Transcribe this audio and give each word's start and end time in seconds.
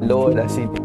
Lobo 0.00 0.30
de 0.30 0.36
la 0.36 0.48
City. 0.48 0.80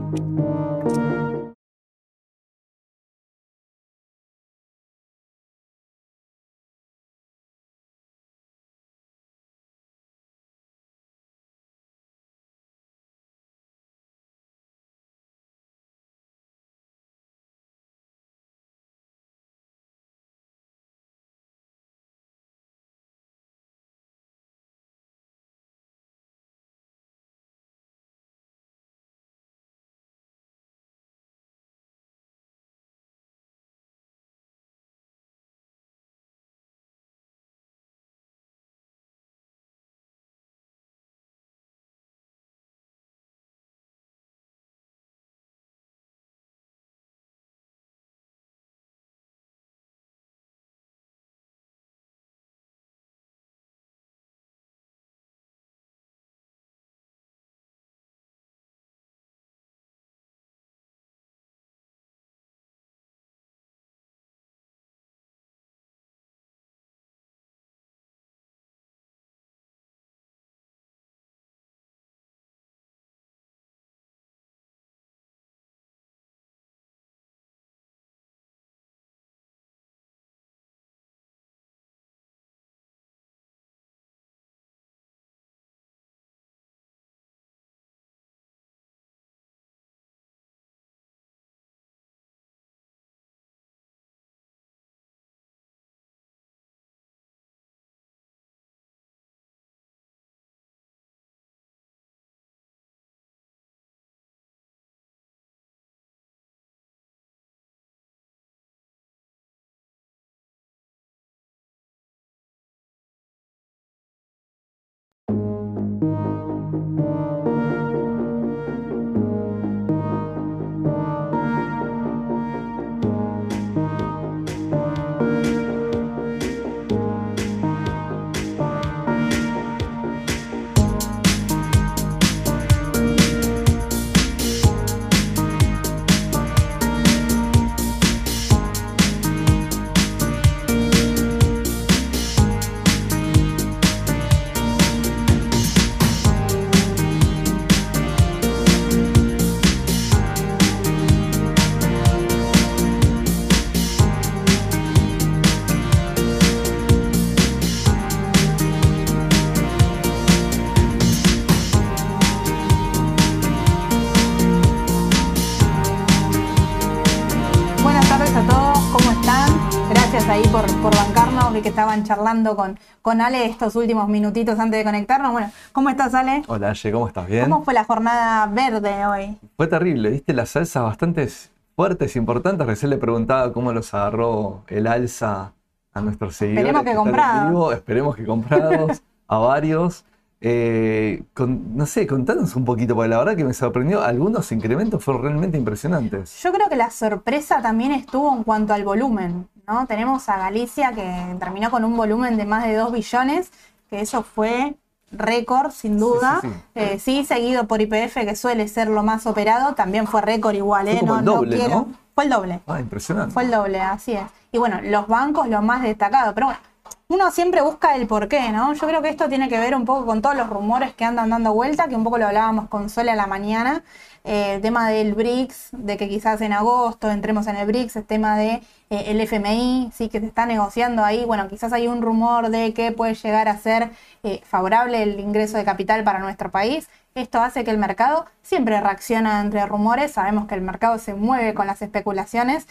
Que 171.61 171.69
estaban 171.69 172.03
charlando 172.03 172.55
con, 172.55 172.79
con 173.01 173.21
Ale 173.21 173.45
estos 173.45 173.75
últimos 173.75 174.07
minutitos 174.07 174.59
antes 174.59 174.79
de 174.79 174.83
conectarnos. 174.83 175.31
Bueno, 175.31 175.51
¿cómo 175.71 175.89
estás, 175.89 176.13
Ale? 176.13 176.43
Hola, 176.47 176.69
Ale, 176.69 176.91
¿cómo 176.91 177.07
estás? 177.07 177.27
¿Bien? 177.27 177.49
¿Cómo 177.49 177.63
fue 177.63 177.73
la 177.73 177.83
jornada 177.83 178.47
verde 178.47 179.05
hoy? 179.05 179.37
Fue 179.57 179.67
terrible, 179.67 180.09
viste 180.09 180.33
las 180.33 180.49
salsas 180.49 180.83
bastante 180.83 181.27
fuertes, 181.75 182.15
importantes. 182.15 182.67
Recién 182.67 182.89
le 182.89 182.97
preguntaba 182.97 183.53
cómo 183.53 183.71
los 183.71 183.93
agarró 183.93 184.63
el 184.67 184.87
alza 184.87 185.53
a 185.93 186.01
nuestros 186.01 186.35
seguidores. 186.35 186.65
Esperemos 186.67 186.83
que 186.83 186.95
comprados. 186.95 187.73
Esperemos 187.73 188.15
que 188.15 188.25
comprados, 188.25 189.01
a 189.27 189.37
varios. 189.37 190.05
Eh, 190.41 191.23
no 191.37 191.85
sé, 191.85 192.07
contanos 192.07 192.55
un 192.55 192.63
poquito, 192.63 192.95
porque 192.95 193.09
la 193.09 193.17
verdad 193.17 193.35
que 193.35 193.43
me 193.43 193.53
sorprendió, 193.53 194.01
algunos 194.01 194.51
incrementos 194.51 195.03
fueron 195.03 195.23
realmente 195.23 195.57
impresionantes. 195.57 196.41
Yo 196.41 196.51
creo 196.53 196.69
que 196.69 196.77
la 196.77 196.91
sorpresa 196.91 197.61
también 197.61 197.91
estuvo 197.91 198.33
en 198.33 198.43
cuanto 198.43 198.73
al 198.73 198.85
volumen, 198.85 199.49
¿no? 199.69 199.85
Tenemos 199.85 200.27
a 200.29 200.37
Galicia 200.37 200.91
que 200.93 201.35
terminó 201.39 201.69
con 201.69 201.85
un 201.85 201.95
volumen 201.95 202.37
de 202.37 202.45
más 202.45 202.65
de 202.65 202.75
2 202.75 202.91
billones, 202.91 203.51
que 203.89 204.01
eso 204.01 204.23
fue 204.23 204.75
récord, 205.11 205.71
sin 205.71 205.99
duda. 205.99 206.41
Eh, 206.75 206.99
sí, 206.99 207.23
seguido 207.23 207.67
por 207.67 207.81
IPF, 207.81 208.15
que 208.15 208.35
suele 208.35 208.67
ser 208.67 208.87
lo 208.87 209.03
más 209.03 209.27
operado, 209.27 209.75
también 209.75 210.07
fue 210.07 210.21
récord 210.21 210.55
igual, 210.55 210.87
¿eh? 210.87 210.99
no, 211.03 211.19
el 211.19 211.25
doble, 211.25 211.67
no, 211.69 211.87
Fue 212.15 212.23
el 212.23 212.29
doble. 212.29 212.59
Ah, 212.67 212.79
impresionante. 212.79 213.33
Fue 213.33 213.43
el 213.43 213.51
doble, 213.51 213.79
así 213.79 214.13
es. 214.13 214.25
Y 214.51 214.57
bueno, 214.57 214.79
los 214.83 215.07
bancos, 215.07 215.47
lo 215.47 215.61
más 215.61 215.83
destacado, 215.83 216.33
pero 216.33 216.47
bueno, 216.47 216.59
uno 217.07 217.31
siempre 217.31 217.61
busca 217.61 217.95
el 217.95 218.07
porqué, 218.07 218.51
¿no? 218.51 218.73
Yo 218.73 218.87
creo 218.87 219.01
que 219.01 219.09
esto 219.09 219.27
tiene 219.29 219.49
que 219.49 219.57
ver 219.57 219.75
un 219.75 219.85
poco 219.85 220.05
con 220.05 220.21
todos 220.21 220.35
los 220.35 220.49
rumores 220.49 220.93
que 220.93 221.05
andan 221.05 221.29
dando 221.29 221.53
vuelta, 221.53 221.87
que 221.87 221.95
un 221.95 222.03
poco 222.03 222.17
lo 222.17 222.27
hablábamos 222.27 222.69
con 222.69 222.89
Sole 222.89 223.11
a 223.11 223.15
la 223.15 223.25
mañana, 223.25 223.83
el 224.29 224.61
tema 224.61 224.89
del 224.89 225.15
BRICS, 225.15 225.69
de 225.71 225.97
que 225.97 226.07
quizás 226.07 226.39
en 226.41 226.53
agosto 226.53 227.09
entremos 227.09 227.47
en 227.47 227.55
el 227.55 227.65
BRICS, 227.65 227.95
el 227.95 228.05
tema 228.05 228.37
de 228.37 228.61
eh, 228.91 229.05
el 229.07 229.19
FMI, 229.21 229.91
sí, 229.91 230.07
que 230.07 230.19
se 230.19 230.27
está 230.27 230.45
negociando 230.45 231.03
ahí, 231.03 231.25
bueno, 231.25 231.47
quizás 231.47 231.73
hay 231.73 231.87
un 231.87 232.03
rumor 232.03 232.49
de 232.49 232.71
que 232.73 232.91
puede 232.91 233.15
llegar 233.15 233.47
a 233.47 233.57
ser 233.57 233.89
eh, 234.21 234.41
favorable 234.45 235.01
el 235.01 235.19
ingreso 235.19 235.57
de 235.57 235.65
capital 235.65 236.03
para 236.03 236.19
nuestro 236.19 236.51
país. 236.51 236.87
Esto 237.15 237.41
hace 237.41 237.63
que 237.63 237.71
el 237.71 237.79
mercado 237.79 238.27
siempre 238.43 238.79
reacciona 238.79 239.41
entre 239.41 239.65
rumores, 239.65 240.11
sabemos 240.11 240.47
que 240.47 240.53
el 240.53 240.61
mercado 240.61 240.99
se 240.99 241.15
mueve 241.15 241.55
con 241.55 241.65
las 241.65 241.81
especulaciones. 241.81 242.67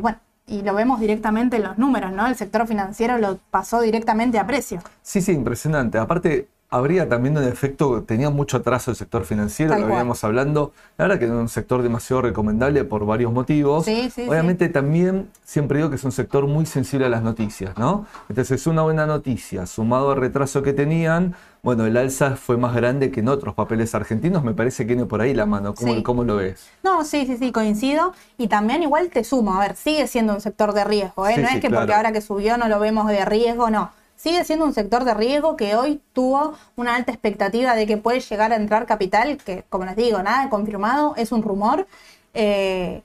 bueno, 0.00 0.18
y 0.46 0.62
lo 0.62 0.74
vemos 0.74 0.98
directamente 0.98 1.56
en 1.56 1.64
los 1.64 1.76
números, 1.76 2.10
¿no? 2.12 2.26
El 2.26 2.34
sector 2.34 2.66
financiero 2.66 3.18
lo 3.18 3.38
pasó 3.50 3.82
directamente 3.82 4.38
a 4.38 4.46
precio. 4.46 4.80
Sí, 5.02 5.20
sí, 5.20 5.32
impresionante. 5.32 5.98
Aparte, 5.98 6.48
habría 6.70 7.08
también 7.08 7.36
un 7.36 7.44
efecto, 7.44 8.02
tenía 8.02 8.28
mucho 8.28 8.58
atraso 8.58 8.90
el 8.90 8.96
sector 8.96 9.24
financiero, 9.24 9.76
lo 9.78 9.86
veníamos 9.86 10.22
hablando. 10.22 10.72
La 10.98 11.06
verdad 11.06 11.18
que 11.18 11.24
es 11.24 11.30
un 11.30 11.48
sector 11.48 11.82
demasiado 11.82 12.22
recomendable 12.22 12.84
por 12.84 13.06
varios 13.06 13.32
motivos. 13.32 13.86
Sí, 13.86 14.10
sí, 14.14 14.26
Obviamente 14.28 14.68
también 14.68 15.30
siempre 15.44 15.78
digo 15.78 15.88
que 15.88 15.96
es 15.96 16.04
un 16.04 16.12
sector 16.12 16.46
muy 16.46 16.66
sensible 16.66 17.06
a 17.06 17.08
las 17.08 17.22
noticias, 17.22 17.78
¿no? 17.78 18.06
Entonces, 18.28 18.66
una 18.66 18.82
buena 18.82 19.06
noticia, 19.06 19.64
sumado 19.66 20.10
al 20.10 20.18
retraso 20.18 20.62
que 20.62 20.74
tenían, 20.74 21.34
bueno, 21.62 21.86
el 21.86 21.96
alza 21.96 22.36
fue 22.36 22.58
más 22.58 22.74
grande 22.74 23.10
que 23.10 23.20
en 23.20 23.28
otros 23.28 23.54
papeles 23.54 23.94
argentinos, 23.94 24.44
me 24.44 24.52
parece 24.52 24.84
que 24.84 24.94
viene 24.94 25.06
por 25.06 25.22
ahí 25.22 25.32
la 25.32 25.46
mano. 25.46 25.74
¿Cómo, 25.74 26.02
¿Cómo, 26.02 26.24
lo 26.24 26.36
ves? 26.36 26.68
No, 26.82 27.02
sí, 27.04 27.24
sí, 27.24 27.38
sí, 27.38 27.50
coincido. 27.50 28.12
Y 28.36 28.48
también 28.48 28.82
igual 28.82 29.08
te 29.08 29.24
sumo, 29.24 29.54
a 29.54 29.60
ver, 29.60 29.74
sigue 29.74 30.06
siendo 30.06 30.34
un 30.34 30.42
sector 30.42 30.74
de 30.74 30.84
riesgo, 30.84 31.26
¿eh? 31.26 31.38
no 31.38 31.48
es 31.48 31.60
que 31.60 31.70
porque 31.70 31.94
ahora 31.94 32.12
que 32.12 32.20
subió 32.20 32.58
no 32.58 32.68
lo 32.68 32.78
vemos 32.78 33.06
de 33.06 33.24
riesgo, 33.24 33.70
no 33.70 33.90
sigue 34.18 34.44
siendo 34.44 34.66
un 34.66 34.74
sector 34.74 35.04
de 35.04 35.14
riesgo 35.14 35.56
que 35.56 35.76
hoy 35.76 36.02
tuvo 36.12 36.54
una 36.76 36.96
alta 36.96 37.12
expectativa 37.12 37.74
de 37.74 37.86
que 37.86 37.96
puede 37.96 38.20
llegar 38.20 38.52
a 38.52 38.56
entrar 38.56 38.84
capital, 38.84 39.38
que 39.38 39.64
como 39.70 39.84
les 39.84 39.96
digo, 39.96 40.22
nada 40.22 40.50
confirmado, 40.50 41.14
es 41.16 41.32
un 41.32 41.42
rumor. 41.42 41.86
Eh, 42.34 43.02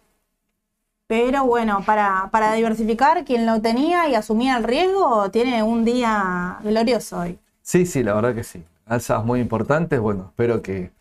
pero 1.08 1.45
bueno, 1.45 1.84
para, 1.86 2.30
para 2.32 2.54
diversificar, 2.54 3.23
quien 3.23 3.45
lo 3.45 3.62
tenía 3.62 4.10
y 4.10 4.15
asumía 4.15 4.58
el 4.58 4.63
riesgo 4.63 5.30
tiene 5.30 5.62
un 5.62 5.86
día 5.86 6.58
glorioso 6.63 7.19
hoy. 7.19 7.38
Sí, 7.62 7.86
sí, 7.86 8.02
la 8.04 8.15
verdad 8.15 8.34
que 8.34 8.43
sí. 8.43 8.63
Alzas 8.88 9.23
muy 9.23 9.39
importantes, 9.39 9.99
bueno, 9.99 10.26
espero 10.30 10.62
que 10.62 10.91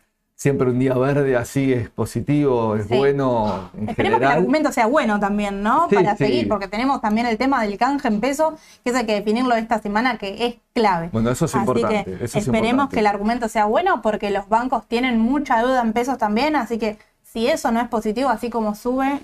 siempre 0.43 0.69
un 0.69 0.77
día 0.77 0.93
verde 0.95 1.37
así 1.37 1.71
es 1.71 1.89
positivo, 1.89 2.75
es 2.75 2.87
Sí. 2.87 2.97
bueno 2.97 3.69
en 3.77 3.87
Esperemos 3.87 4.19
que 4.19 4.25
el 4.25 4.31
argumento 4.31 4.71
sea 4.73 4.87
bueno 4.87 5.17
también, 5.17 5.63
¿no? 5.63 5.87
Sí, 5.89 5.95
Para 5.95 6.17
sí. 6.17 6.25
seguir, 6.25 6.49
porque 6.49 6.67
tenemos 6.67 6.99
también 6.99 7.25
el 7.27 7.37
tema 7.37 7.63
del 7.63 7.77
canje 7.77 8.09
en 8.09 8.19
peso, 8.19 8.57
que 8.83 8.89
es 8.91 8.95
hay 8.97 9.05
que 9.05 9.13
definirlo 9.13 9.55
esta 9.55 9.79
semana, 9.81 10.17
que 10.17 10.45
es 10.45 10.55
clave. 10.73 11.09
Bueno, 11.13 11.29
eso 11.29 11.45
es 11.45 11.55
Así 11.55 11.59
importante. 11.59 12.03
que 12.03 12.25
eso 12.25 12.37
es 12.37 12.45
esperemos 12.45 12.65
importante. 12.71 12.93
que 12.95 12.99
el 12.99 13.07
argumento 13.07 13.47
sea 13.47 13.65
bueno, 13.65 14.01
porque 14.01 14.31
los 14.31 14.49
bancos 14.49 14.85
tienen 14.87 15.17
mucha 15.17 15.59
deuda 15.59 15.81
en 15.81 15.93
pesos 15.93 16.17
también, 16.17 16.57
así 16.57 16.77
que 16.77 16.97
si 17.21 17.47
eso 17.47 17.71
no 17.71 17.79
es 17.79 17.87
positivo, 17.87 18.29
así 18.29 18.49
como 18.49 18.75
sube, 18.75 19.21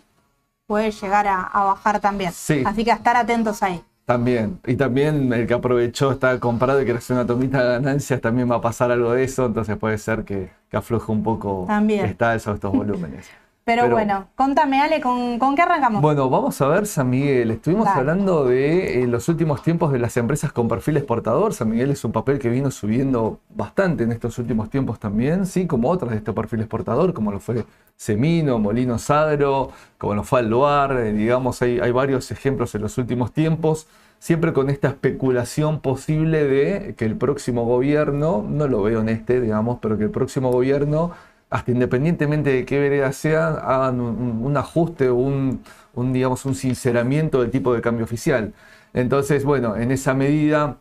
puede 0.67 0.91
llegar 0.91 1.27
a, 1.27 1.41
a 1.41 1.63
bajar 1.65 1.99
también. 1.99 2.31
Sí. 2.31 2.63
Así 2.65 2.85
que 2.85 2.91
a 2.93 2.95
estar 2.95 3.17
atentos 3.17 3.61
ahí. 3.61 3.83
También. 4.09 4.59
Y 4.65 4.75
también 4.75 5.31
el 5.31 5.45
que 5.45 5.53
aprovechó, 5.53 6.11
está 6.11 6.39
comprado 6.39 6.81
y 6.81 6.83
quiere 6.83 6.97
hacer 6.97 7.15
una 7.15 7.27
tomita 7.27 7.63
de 7.63 7.73
ganancias, 7.73 8.19
también 8.19 8.49
va 8.49 8.55
a 8.55 8.61
pasar 8.61 8.91
algo 8.91 9.13
de 9.13 9.23
eso, 9.23 9.45
entonces 9.45 9.77
puede 9.77 9.99
ser 9.99 10.23
que, 10.23 10.49
que 10.67 10.77
afloje 10.77 11.11
un 11.11 11.21
poco 11.21 11.65
También. 11.67 12.07
está 12.07 12.33
esos 12.33 12.55
estos 12.55 12.73
volúmenes. 12.73 13.29
Pero, 13.69 13.83
Pero- 13.83 13.95
bueno, 13.95 14.27
contame, 14.35 14.81
Ale, 14.81 14.99
¿con, 14.99 15.37
con 15.37 15.55
qué 15.55 15.61
arrancamos? 15.61 16.01
Bueno, 16.01 16.27
vamos 16.27 16.59
a 16.59 16.67
ver, 16.69 16.87
San 16.87 17.07
Miguel. 17.07 17.51
Estuvimos 17.51 17.85
Dale. 17.85 17.99
hablando 17.99 18.45
de 18.45 19.03
eh, 19.03 19.05
los 19.07 19.29
últimos 19.29 19.61
tiempos 19.61 19.91
de 19.91 19.99
las 19.99 20.17
empresas 20.17 20.51
con 20.51 20.67
perfil 20.67 20.97
exportador. 20.97 21.53
San 21.53 21.69
Miguel 21.69 21.91
es 21.91 22.03
un 22.03 22.11
papel 22.11 22.39
que 22.39 22.49
vino 22.49 22.71
subiendo 22.71 23.41
bastante 23.49 24.05
en 24.05 24.11
estos 24.11 24.39
últimos 24.39 24.71
tiempos 24.71 24.97
también, 24.99 25.45
sí, 25.45 25.67
como 25.67 25.91
otras 25.91 26.09
de 26.09 26.17
este 26.17 26.33
perfil 26.33 26.61
exportador, 26.61 27.13
como 27.13 27.31
lo 27.31 27.39
fue 27.39 27.63
Semino, 27.95 28.57
Molino 28.57 28.97
Sagro, 28.97 29.69
como 29.99 30.15
lo 30.15 30.23
fue 30.23 30.39
Alduar. 30.39 30.93
eh, 30.93 31.13
digamos, 31.13 31.61
hay, 31.61 31.79
hay 31.79 31.91
varios 31.91 32.31
ejemplos 32.31 32.73
en 32.73 32.81
los 32.81 32.97
últimos 32.97 33.33
tiempos. 33.33 33.85
Siempre 34.17 34.51
con 34.51 34.69
esta 34.69 34.89
especulación 34.89 35.79
posible 35.79 36.43
de 36.43 36.93
que 36.97 37.05
el 37.05 37.15
próximo 37.15 37.63
gobierno, 37.65 38.43
no 38.49 38.67
lo 38.67 38.81
veo 38.81 38.99
en 38.99 39.07
este, 39.09 39.39
digamos, 39.39 39.77
pero 39.81 39.97
que 39.97 40.05
el 40.05 40.09
próximo 40.09 40.51
gobierno 40.51 41.11
hasta 41.49 41.71
independientemente 41.71 42.51
de 42.51 42.65
qué 42.65 42.79
vereda 42.79 43.11
sea, 43.13 43.49
hagan 43.49 43.99
un, 44.01 44.57
ajuste 44.57 45.09
o 45.09 45.15
un, 45.15 45.63
un, 45.93 46.13
digamos, 46.13 46.45
un 46.45 46.55
sinceramiento 46.55 47.41
del 47.41 47.51
tipo 47.51 47.73
de 47.73 47.81
cambio 47.81 48.05
oficial. 48.05 48.53
Entonces, 48.93 49.43
bueno, 49.45 49.75
en 49.75 49.91
esa 49.91 50.13
medida, 50.13 50.77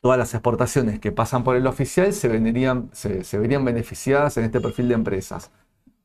todas 0.00 0.18
las 0.18 0.34
exportaciones 0.34 1.00
que 1.00 1.12
pasan 1.12 1.44
por 1.44 1.56
el 1.56 1.66
oficial 1.66 2.12
se, 2.12 2.30
se, 2.92 3.24
se 3.24 3.38
verían 3.38 3.64
beneficiadas 3.64 4.36
en 4.36 4.44
este 4.44 4.60
perfil 4.60 4.88
de 4.88 4.94
empresas. 4.94 5.50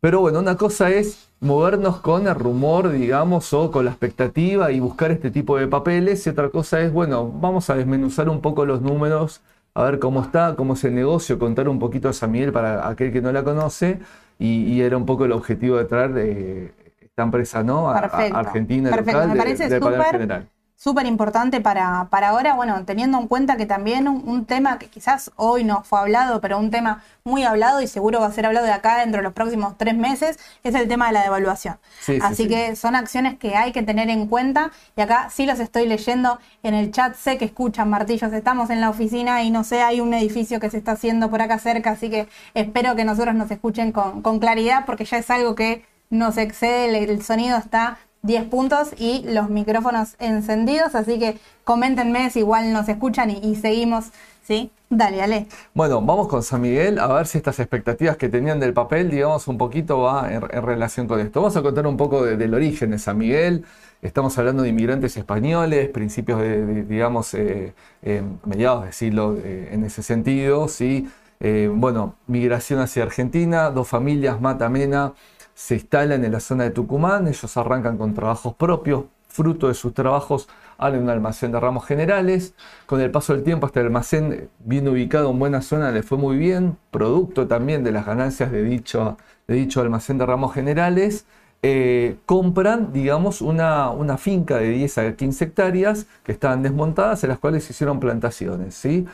Pero 0.01 0.21
bueno, 0.21 0.39
una 0.39 0.55
cosa 0.55 0.89
es 0.91 1.29
movernos 1.41 1.99
con 1.99 2.27
el 2.27 2.35
rumor, 2.35 2.89
digamos, 2.91 3.51
o 3.53 3.69
con 3.69 3.83
la 3.83 3.91
expectativa 3.91 4.71
y 4.71 4.79
buscar 4.79 5.11
este 5.11 5.29
tipo 5.29 5.57
de 5.57 5.67
papeles. 5.67 6.25
Y 6.25 6.29
otra 6.29 6.49
cosa 6.49 6.79
es, 6.81 6.93
bueno, 6.93 7.29
vamos 7.29 7.69
a 7.69 7.75
desmenuzar 7.75 8.29
un 8.29 8.39
poco 8.41 8.65
los 8.65 8.81
números, 8.81 9.41
a 9.79 9.83
ver 9.83 9.99
cómo 9.99 10.21
está, 10.21 10.55
cómo 10.55 10.73
es 10.73 10.83
el 10.83 10.93
negocio, 10.95 11.39
contar 11.39 11.69
un 11.69 11.79
poquito 11.79 12.09
a 12.09 12.13
San 12.13 12.31
Miguel 12.31 12.51
para 12.51 12.87
aquel 12.87 13.11
que 13.11 13.21
no 13.21 13.31
la 13.31 13.43
conoce. 13.43 13.99
Y, 14.37 14.63
y 14.63 14.81
era 14.81 14.95
un 14.95 15.05
poco 15.05 15.25
el 15.25 15.31
objetivo 15.33 15.77
de 15.77 15.85
traer 15.85 16.11
eh, 16.17 16.71
esta 17.01 17.23
empresa, 17.23 17.63
¿no? 17.63 17.89
A, 17.89 17.97
a 17.97 18.39
Argentina, 18.39 18.89
perfecto, 18.89 19.19
local, 19.19 19.29
me 19.29 19.35
parece 19.35 19.69
súper 19.69 20.03
general. 20.03 20.49
Súper 20.79 21.05
importante 21.05 21.59
para, 21.59 22.07
para 22.09 22.29
ahora, 22.29 22.53
bueno, 22.55 22.85
teniendo 22.85 23.19
en 23.19 23.27
cuenta 23.27 23.57
que 23.57 23.65
también 23.65 24.07
un, 24.07 24.23
un 24.25 24.45
tema 24.45 24.79
que 24.79 24.87
quizás 24.87 25.29
hoy 25.35 25.65
no 25.65 25.83
fue 25.83 25.99
hablado, 25.99 26.39
pero 26.39 26.57
un 26.57 26.71
tema 26.71 27.03
muy 27.25 27.43
hablado 27.43 27.81
y 27.81 27.87
seguro 27.87 28.21
va 28.21 28.27
a 28.27 28.31
ser 28.31 28.45
hablado 28.45 28.65
de 28.65 28.71
acá 28.71 28.99
dentro 28.99 29.17
de 29.19 29.23
los 29.23 29.33
próximos 29.33 29.77
tres 29.77 29.95
meses, 29.97 30.39
es 30.63 30.73
el 30.75 30.87
tema 30.87 31.07
de 31.07 31.13
la 31.13 31.23
devaluación. 31.23 31.77
Sí, 31.99 32.13
sí, 32.15 32.19
Así 32.23 32.43
sí. 32.43 32.47
que 32.47 32.77
son 32.77 32.95
acciones 32.95 33.37
que 33.37 33.57
hay 33.57 33.73
que 33.73 33.83
tener 33.83 34.09
en 34.09 34.27
cuenta 34.27 34.71
y 34.95 35.01
acá 35.01 35.29
sí 35.29 35.45
los 35.45 35.59
estoy 35.59 35.85
leyendo 35.85 36.39
en 36.63 36.73
el 36.73 36.91
chat, 36.91 37.13
sé 37.13 37.37
que 37.37 37.43
escuchan 37.45 37.89
martillos, 37.89 38.31
estamos 38.31 38.69
en 38.69 38.79
la 38.79 38.89
oficina 38.89 39.43
y 39.43 39.51
no 39.51 39.65
sé, 39.65 39.81
hay 39.81 39.99
un 39.99 40.13
edificio 40.13 40.61
que 40.61 40.69
se 40.69 40.77
está 40.77 40.93
haciendo 40.93 41.29
por 41.29 41.41
acá 41.41 41.59
cerca, 41.59 41.91
así 41.91 42.09
que 42.09 42.29
espero 42.53 42.95
que 42.95 43.03
nosotros 43.03 43.35
nos 43.35 43.51
escuchen 43.51 43.91
con, 43.91 44.21
con 44.21 44.39
claridad 44.39 44.85
porque 44.85 45.03
ya 45.03 45.17
es 45.17 45.29
algo 45.29 45.55
que 45.55 45.85
nos 46.09 46.37
excede, 46.37 46.85
el, 47.03 47.09
el 47.09 47.21
sonido 47.21 47.57
está 47.57 47.97
10 48.21 48.45
puntos 48.45 48.89
y 48.97 49.23
los 49.27 49.49
micrófonos 49.49 50.15
encendidos, 50.19 50.95
así 50.95 51.19
que 51.19 51.37
coméntenme 51.63 52.29
si 52.29 52.39
igual 52.39 52.73
nos 52.73 52.89
escuchan 52.89 53.29
y, 53.29 53.55
seguimos, 53.55 54.07
¿sí? 54.43 54.71
Dale, 54.89 55.17
dale. 55.17 55.47
Bueno, 55.73 56.01
vamos 56.01 56.27
con 56.27 56.43
San 56.43 56.61
Miguel 56.61 56.99
a 56.99 57.07
ver 57.07 57.27
si 57.27 57.37
estas 57.37 57.59
expectativas 57.59 58.17
que 58.17 58.27
tenían 58.27 58.59
del 58.59 58.73
papel, 58.73 59.09
digamos, 59.09 59.47
un 59.47 59.57
poquito 59.57 60.01
va 60.01 60.33
en, 60.33 60.41
relación 60.41 61.07
con 61.07 61.19
esto. 61.19 61.41
Vamos 61.41 61.55
a 61.55 61.61
contar 61.61 61.85
un 61.85 61.95
poco 61.95 62.25
de- 62.25 62.35
del 62.37 62.53
origen 62.53 62.91
de 62.91 62.99
San 62.99 63.17
Miguel. 63.17 63.63
Estamos 64.01 64.37
hablando 64.37 64.63
de 64.63 64.69
inmigrantes 64.69 65.15
españoles, 65.15 65.89
principios 65.89 66.41
de, 66.41 66.83
digamos, 66.85 67.33
eh, 67.33 67.73
eh, 68.01 68.23
mediados 68.45 68.85
de 68.85 68.91
siglo 68.93 69.37
eh, 69.37 69.69
en 69.71 69.83
ese 69.83 70.03
sentido, 70.03 70.67
¿sí? 70.67 71.07
Bueno, 71.41 72.15
migración 72.27 72.81
hacia 72.81 73.03
Argentina, 73.03 73.69
dos 73.69 73.87
familias, 73.87 74.41
Mata 74.41 74.67
Mena, 74.67 75.13
se 75.59 75.75
instalan 75.75 76.23
en 76.23 76.31
la 76.31 76.39
zona 76.39 76.63
de 76.63 76.71
Tucumán, 76.71 77.27
ellos 77.27 77.57
arrancan 77.57 77.97
con 77.97 78.13
trabajos 78.13 78.55
propios, 78.55 79.03
fruto 79.27 79.67
de 79.67 79.73
sus 79.73 79.93
trabajos 79.93 80.47
abren 80.77 81.03
un 81.03 81.09
almacén 81.09 81.51
de 81.51 81.59
ramos 81.59 81.85
generales, 81.85 82.53
con 82.85 83.01
el 83.01 83.11
paso 83.11 83.33
del 83.33 83.43
tiempo 83.43 83.67
este 83.67 83.81
almacén 83.81 84.49
bien 84.59 84.87
ubicado 84.87 85.29
en 85.29 85.37
buena 85.37 85.61
zona 85.61 85.91
le 85.91 86.01
fue 86.01 86.17
muy 86.17 86.37
bien, 86.37 86.77
producto 86.91 87.45
también 87.45 87.83
de 87.83 87.91
las 87.91 88.05
ganancias 88.05 88.53
de 88.53 88.63
dicho, 88.63 89.17
de 89.47 89.55
dicho 89.55 89.81
almacén 89.81 90.17
de 90.17 90.25
ramos 90.25 90.53
generales, 90.53 91.25
eh, 91.61 92.15
compran, 92.25 92.93
digamos, 92.93 93.41
una, 93.41 93.89
una 93.89 94.17
finca 94.17 94.55
de 94.59 94.69
10 94.69 94.97
a 94.97 95.15
15 95.17 95.43
hectáreas 95.43 96.05
que 96.23 96.31
estaban 96.31 96.63
desmontadas, 96.63 97.21
en 97.25 97.31
las 97.31 97.39
cuales 97.39 97.65
se 97.65 97.73
hicieron 97.73 97.99
plantaciones, 97.99 98.75
¿sí? 98.75 99.05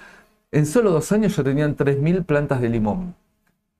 En 0.52 0.68
solo 0.68 0.92
dos 0.92 1.12
años 1.12 1.36
ya 1.36 1.44
tenían 1.44 1.76
3.000 1.76 2.24
plantas 2.24 2.62
de 2.62 2.70
limón 2.70 3.16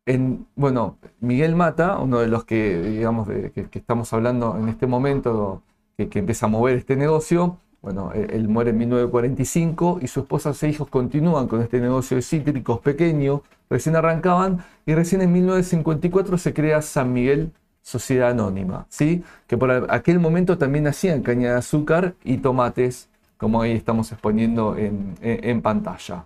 en, 0.06 0.46
bueno, 0.56 0.98
Miguel 1.20 1.56
Mata, 1.56 1.98
uno 2.00 2.20
de 2.20 2.28
los 2.28 2.46
que, 2.46 2.82
digamos, 2.82 3.28
que, 3.28 3.70
estamos 3.74 4.12
hablando 4.14 4.58
en 4.58 4.70
este 4.70 4.88
momento, 4.88 5.64
que, 5.98 6.10
empieza 6.20 6.46
a 6.46 6.50
mover 6.50 6.78
este 6.78 6.96
negocio, 6.96 7.58
bueno, 7.82 8.12
él, 8.14 8.48
muere 8.48 8.72
en 8.72 8.80
1945 8.80 10.00
y 10.02 10.08
su 10.08 10.22
esposa 10.22 10.54
e 10.60 10.70
hijos 10.70 10.90
continúan 10.90 11.48
con 11.48 11.62
este 11.62 11.80
negocio 11.80 12.18
de 12.18 12.24
cítricos 12.24 12.80
pequeño, 12.80 13.44
recién 13.70 13.96
arrancaban 13.96 14.64
y 14.86 14.96
recién 14.96 15.22
en 15.22 15.32
1954 15.32 16.38
se 16.38 16.54
crea 16.54 16.82
San 16.82 17.14
Miguel 17.14 17.52
Sociedad 17.82 18.32
Anónima, 18.32 18.88
¿sí? 18.90 19.24
Que 19.48 19.58
por 19.58 19.72
aquel 19.92 20.20
momento 20.20 20.58
también 20.58 20.88
hacían 20.88 21.22
caña 21.22 21.52
de 21.52 21.58
azúcar 21.60 22.16
y 22.24 22.38
tomates, 22.38 23.10
como 23.38 23.62
ahí 23.62 23.74
estamos 23.74 24.12
exponiendo 24.12 24.76
en- 24.78 25.16
en- 25.22 25.44
en 25.44 25.62
pantalla. 25.62 26.26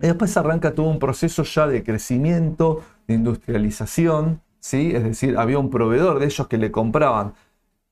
Y 0.00 0.06
después 0.08 0.36
arranca 0.36 0.74
todo 0.74 0.86
un 0.86 0.98
proceso 0.98 1.44
ya 1.44 1.66
de 1.66 1.82
crecimiento, 1.82 2.82
de 3.06 3.14
industrialización, 3.14 4.40
¿sí? 4.60 4.92
Es 4.94 5.04
decir, 5.04 5.36
había 5.38 5.58
un 5.58 5.70
proveedor 5.70 6.18
de 6.18 6.26
ellos 6.26 6.48
que 6.48 6.58
le 6.58 6.70
compraban 6.70 7.34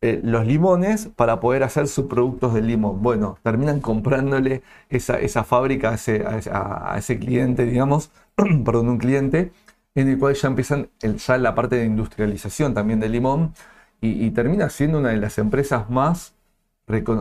eh, 0.04 0.20
los 0.24 0.44
limones 0.44 1.08
para 1.14 1.38
poder 1.38 1.62
hacer 1.62 1.86
sus 1.86 2.06
productos 2.06 2.54
de 2.54 2.60
limón. 2.60 3.02
Bueno, 3.02 3.38
terminan 3.44 3.80
comprándole 3.80 4.62
esa, 4.90 5.44
fábrica 5.44 5.90
a 5.90 6.98
ese, 6.98 7.18
cliente, 7.20 7.64
digamos, 7.66 8.10
perdón, 8.64 8.88
un 8.88 8.98
cliente, 8.98 9.52
en 9.94 10.08
el 10.08 10.18
cual 10.18 10.34
ya 10.34 10.48
empiezan 10.48 10.88
ya 11.00 11.38
la 11.38 11.54
parte 11.54 11.76
de 11.76 11.84
industrialización 11.84 12.74
también 12.74 12.98
del 12.98 13.12
limón 13.12 13.54
y, 14.00 14.30
termina 14.32 14.68
siendo 14.70 14.98
una 14.98 15.10
de 15.10 15.18
las 15.18 15.38
empresas 15.38 15.88
más 15.90 16.34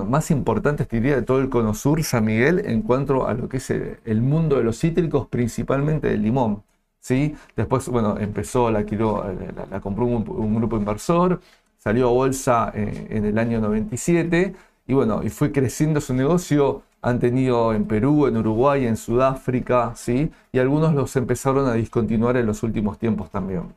más 0.08 0.32
importantes, 0.32 0.88
te 0.88 0.98
diría, 0.98 1.16
de 1.16 1.22
todo 1.22 1.40
el 1.40 1.50
Cono 1.50 1.74
Sur, 1.74 2.04
San 2.04 2.26
Miguel, 2.26 2.64
en 2.66 2.82
cuanto 2.82 3.28
a 3.28 3.34
lo 3.34 3.48
que 3.48 3.58
es 3.58 3.70
el 3.70 4.22
mundo 4.22 4.58
de 4.58 4.64
los 4.64 4.80
cítricos, 4.80 5.28
principalmente 5.28 6.10
del 6.10 6.24
limón. 6.24 6.64
¿Sí? 7.02 7.36
Después, 7.58 7.90
bueno, 7.90 8.18
empezó, 8.20 8.72
la, 8.72 8.80
adquirió, 8.82 9.30
eh, 9.30 9.54
la, 9.56 9.68
la 9.68 9.82
compró 9.82 10.06
un, 10.06 10.30
un 10.30 10.56
grupo 10.56 10.78
inversor, 10.78 11.42
salió 11.78 12.10
a 12.10 12.12
bolsa 12.14 12.72
eh, 12.76 13.08
en 13.12 13.26
el 13.26 13.38
año 13.40 13.60
97 13.62 14.56
y 14.88 14.94
bueno, 14.94 15.24
y 15.24 15.30
fue 15.30 15.52
creciendo 15.52 16.02
su 16.02 16.14
negocio. 16.14 16.84
Han 17.04 17.20
tenido 17.20 17.74
en 17.74 17.86
Perú, 17.86 18.28
en 18.28 18.38
Uruguay, 18.38 18.86
en 18.86 18.96
Sudáfrica, 18.98 19.94
¿sí? 19.96 20.32
Y 20.52 20.60
algunos 20.60 20.94
los 20.94 21.16
empezaron 21.16 21.68
a 21.68 21.74
discontinuar 21.74 22.38
en 22.38 22.46
los 22.46 22.64
últimos 22.64 23.00
tiempos 23.00 23.32
también. 23.32 23.74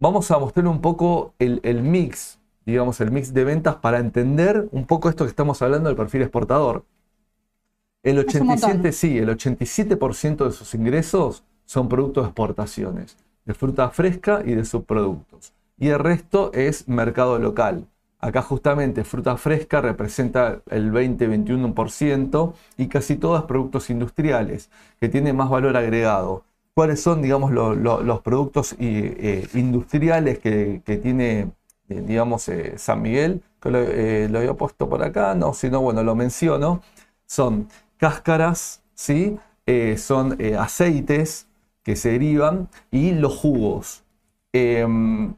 Vamos 0.00 0.30
a 0.30 0.38
mostrar 0.38 0.66
un 0.66 0.80
poco 0.80 1.34
el, 1.38 1.60
el 1.64 1.82
mix, 1.82 2.38
digamos, 2.66 3.00
el 3.00 3.10
mix 3.12 3.32
de 3.34 3.44
ventas 3.44 3.76
para 3.76 3.98
entender 3.98 4.68
un 4.72 4.86
poco 4.86 5.08
esto 5.08 5.24
que 5.24 5.30
estamos 5.30 5.60
hablando 5.62 5.88
del 5.88 5.96
perfil 5.96 6.22
exportador. 6.22 6.84
El 8.02 8.18
Es 8.24 8.40
un 8.40 8.46
montón. 8.48 8.70
87, 8.70 8.92
sí, 8.92 9.18
el 9.18 9.28
87% 9.28 10.44
de 10.46 10.52
sus 10.52 10.74
ingresos 10.74 11.44
son 11.68 11.88
productos 11.88 12.24
de 12.24 12.28
exportaciones, 12.30 13.16
de 13.44 13.54
fruta 13.54 13.90
fresca 13.90 14.42
y 14.44 14.54
de 14.54 14.64
subproductos. 14.64 15.52
Y 15.78 15.88
el 15.88 15.98
resto 15.98 16.50
es 16.54 16.88
mercado 16.88 17.38
local. 17.38 17.86
Acá 18.20 18.42
justamente 18.42 19.04
fruta 19.04 19.36
fresca 19.36 19.80
representa 19.80 20.60
el 20.70 20.90
20-21% 20.90 22.54
y 22.76 22.88
casi 22.88 23.16
todos 23.16 23.44
productos 23.44 23.90
industriales 23.90 24.70
que 25.00 25.08
tienen 25.08 25.36
más 25.36 25.50
valor 25.50 25.76
agregado. 25.76 26.44
¿Cuáles 26.74 27.00
son, 27.00 27.22
digamos, 27.22 27.52
lo- 27.52 27.74
lo- 27.74 28.02
los 28.02 28.20
productos 28.22 28.74
eh, 28.78 29.46
industriales 29.54 30.38
que, 30.40 30.82
que 30.84 30.96
tiene, 30.96 31.50
eh, 31.88 32.02
digamos, 32.06 32.48
eh, 32.48 32.74
San 32.78 33.02
Miguel? 33.02 33.42
Que 33.60 33.70
lo, 33.70 33.78
eh, 33.82 34.28
había 34.34 34.54
puesto 34.54 34.88
por 34.88 35.02
acá, 35.02 35.34
no, 35.34 35.54
sino, 35.54 35.80
bueno, 35.80 36.02
lo 36.02 36.14
menciono. 36.14 36.82
Son 37.26 37.68
cáscaras, 37.98 38.82
¿sí? 38.94 39.38
Son 39.98 40.38
aceites, 40.58 41.46
que 41.88 41.96
se 41.96 42.10
derivan 42.10 42.68
y 42.90 43.12
los 43.12 43.34
jugos. 43.34 44.04
Em, 44.52 45.32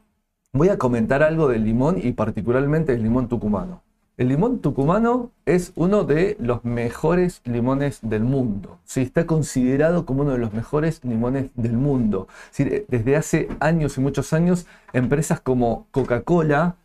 voy 0.51 0.67
a 0.67 0.77
comentar 0.77 1.23
algo 1.23 1.47
del 1.47 1.63
limón 1.63 1.95
y 2.03 2.11
particularmente 2.11 2.91
del 2.91 3.03
limón 3.03 3.29
tucumano. 3.29 3.83
El 4.17 4.27
limón 4.27 4.59
tucumano 4.59 5.31
es 5.45 5.71
uno 5.77 6.03
de 6.03 6.35
los 6.41 6.65
mejores 6.65 7.41
limones 7.45 7.99
del 8.01 8.23
mundo. 8.23 8.79
¿sí? 8.83 8.99
Está 8.99 9.25
considerado 9.25 10.05
como 10.05 10.23
uno 10.23 10.33
de 10.33 10.39
los 10.39 10.51
mejores 10.51 10.99
limones 11.05 11.51
del 11.55 11.77
mundo. 11.77 12.27
Desde 12.57 13.15
hace 13.15 13.47
años 13.61 13.97
y 13.97 14.01
muchos 14.01 14.33
años, 14.33 14.67
empresas 14.91 15.39
como 15.39 15.87
Coca-Cola 15.91 16.75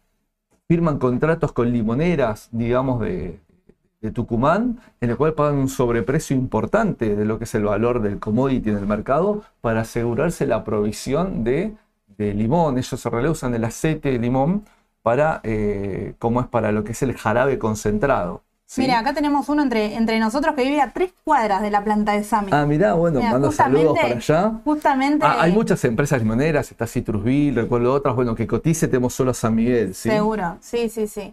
firman 0.69 1.01
contratos 1.01 1.51
con 1.51 1.73
limoneras, 1.73 2.51
digamos, 2.53 3.01
de, 3.01 3.41
Tucumán, 4.11 4.81
en 5.01 5.11
el 5.11 5.17
cual 5.17 5.35
pagan 5.35 5.57
un 5.57 5.69
sobreprecio 5.69 6.37
importante 6.37 7.15
de 7.15 7.25
lo 7.25 7.39
que 7.39 7.45
es 7.45 7.55
el 7.55 7.65
valor 7.65 8.01
del 8.01 8.19
commodity 8.19 8.71
en 8.71 8.79
el 8.79 8.87
mercado 8.87 9.43
para 9.61 9.83
asegurarse 9.83 10.47
la 10.47 10.65
provisión 10.65 11.45
de, 11.45 11.75
limón. 12.19 12.79
Ellos 12.79 13.01
se 13.01 13.11
reusan 13.11 13.55
el 13.55 13.65
aceite 13.65 14.11
de 14.11 14.19
limón 14.19 14.65
para, 15.03 15.41
eh, 15.45 16.15
como 16.19 16.41
es 16.41 16.47
para 16.47 16.73
lo 16.73 16.83
que 16.83 16.93
es 16.93 17.03
el 17.03 17.17
jarabe 17.17 17.59
concentrado. 17.59 18.43
Mira, 18.77 18.99
acá 18.99 19.15
tenemos 19.15 19.49
uno 19.49 19.63
entre, 19.63 19.95
entre 19.95 20.19
nosotros 20.19 20.55
que 20.57 20.65
vive 20.65 20.81
a 20.81 20.93
tres 20.93 21.13
cuadras 21.23 21.63
de 21.63 21.71
la 21.71 21.85
planta 21.85 22.13
de 22.13 22.25
Sami. 22.25 22.51
Ah, 22.53 22.67
mirá, 22.67 22.95
bueno, 22.95 23.23
mando 23.23 23.53
saludos 23.53 23.97
para 24.01 24.17
allá. 24.17 24.53
Justamente. 24.65 25.25
Ah, 25.25 25.37
hay 25.43 25.53
muchas 25.53 25.85
empresas 25.85 26.19
limoneras, 26.19 26.71
está 26.71 26.87
Citrusville, 26.87 27.55
recuerdo 27.63 27.95
otras, 27.95 28.17
bueno, 28.17 28.35
que 28.35 28.47
cotice 28.47 28.89
tenemos 28.89 29.15
solo 29.15 29.31
a 29.31 29.35
San 29.35 29.55
Miguel, 29.55 29.95
¿sí? 29.95 30.11
Seguro, 30.11 30.59
sí, 30.61 30.89
sí, 30.89 31.07
sí. 31.07 31.33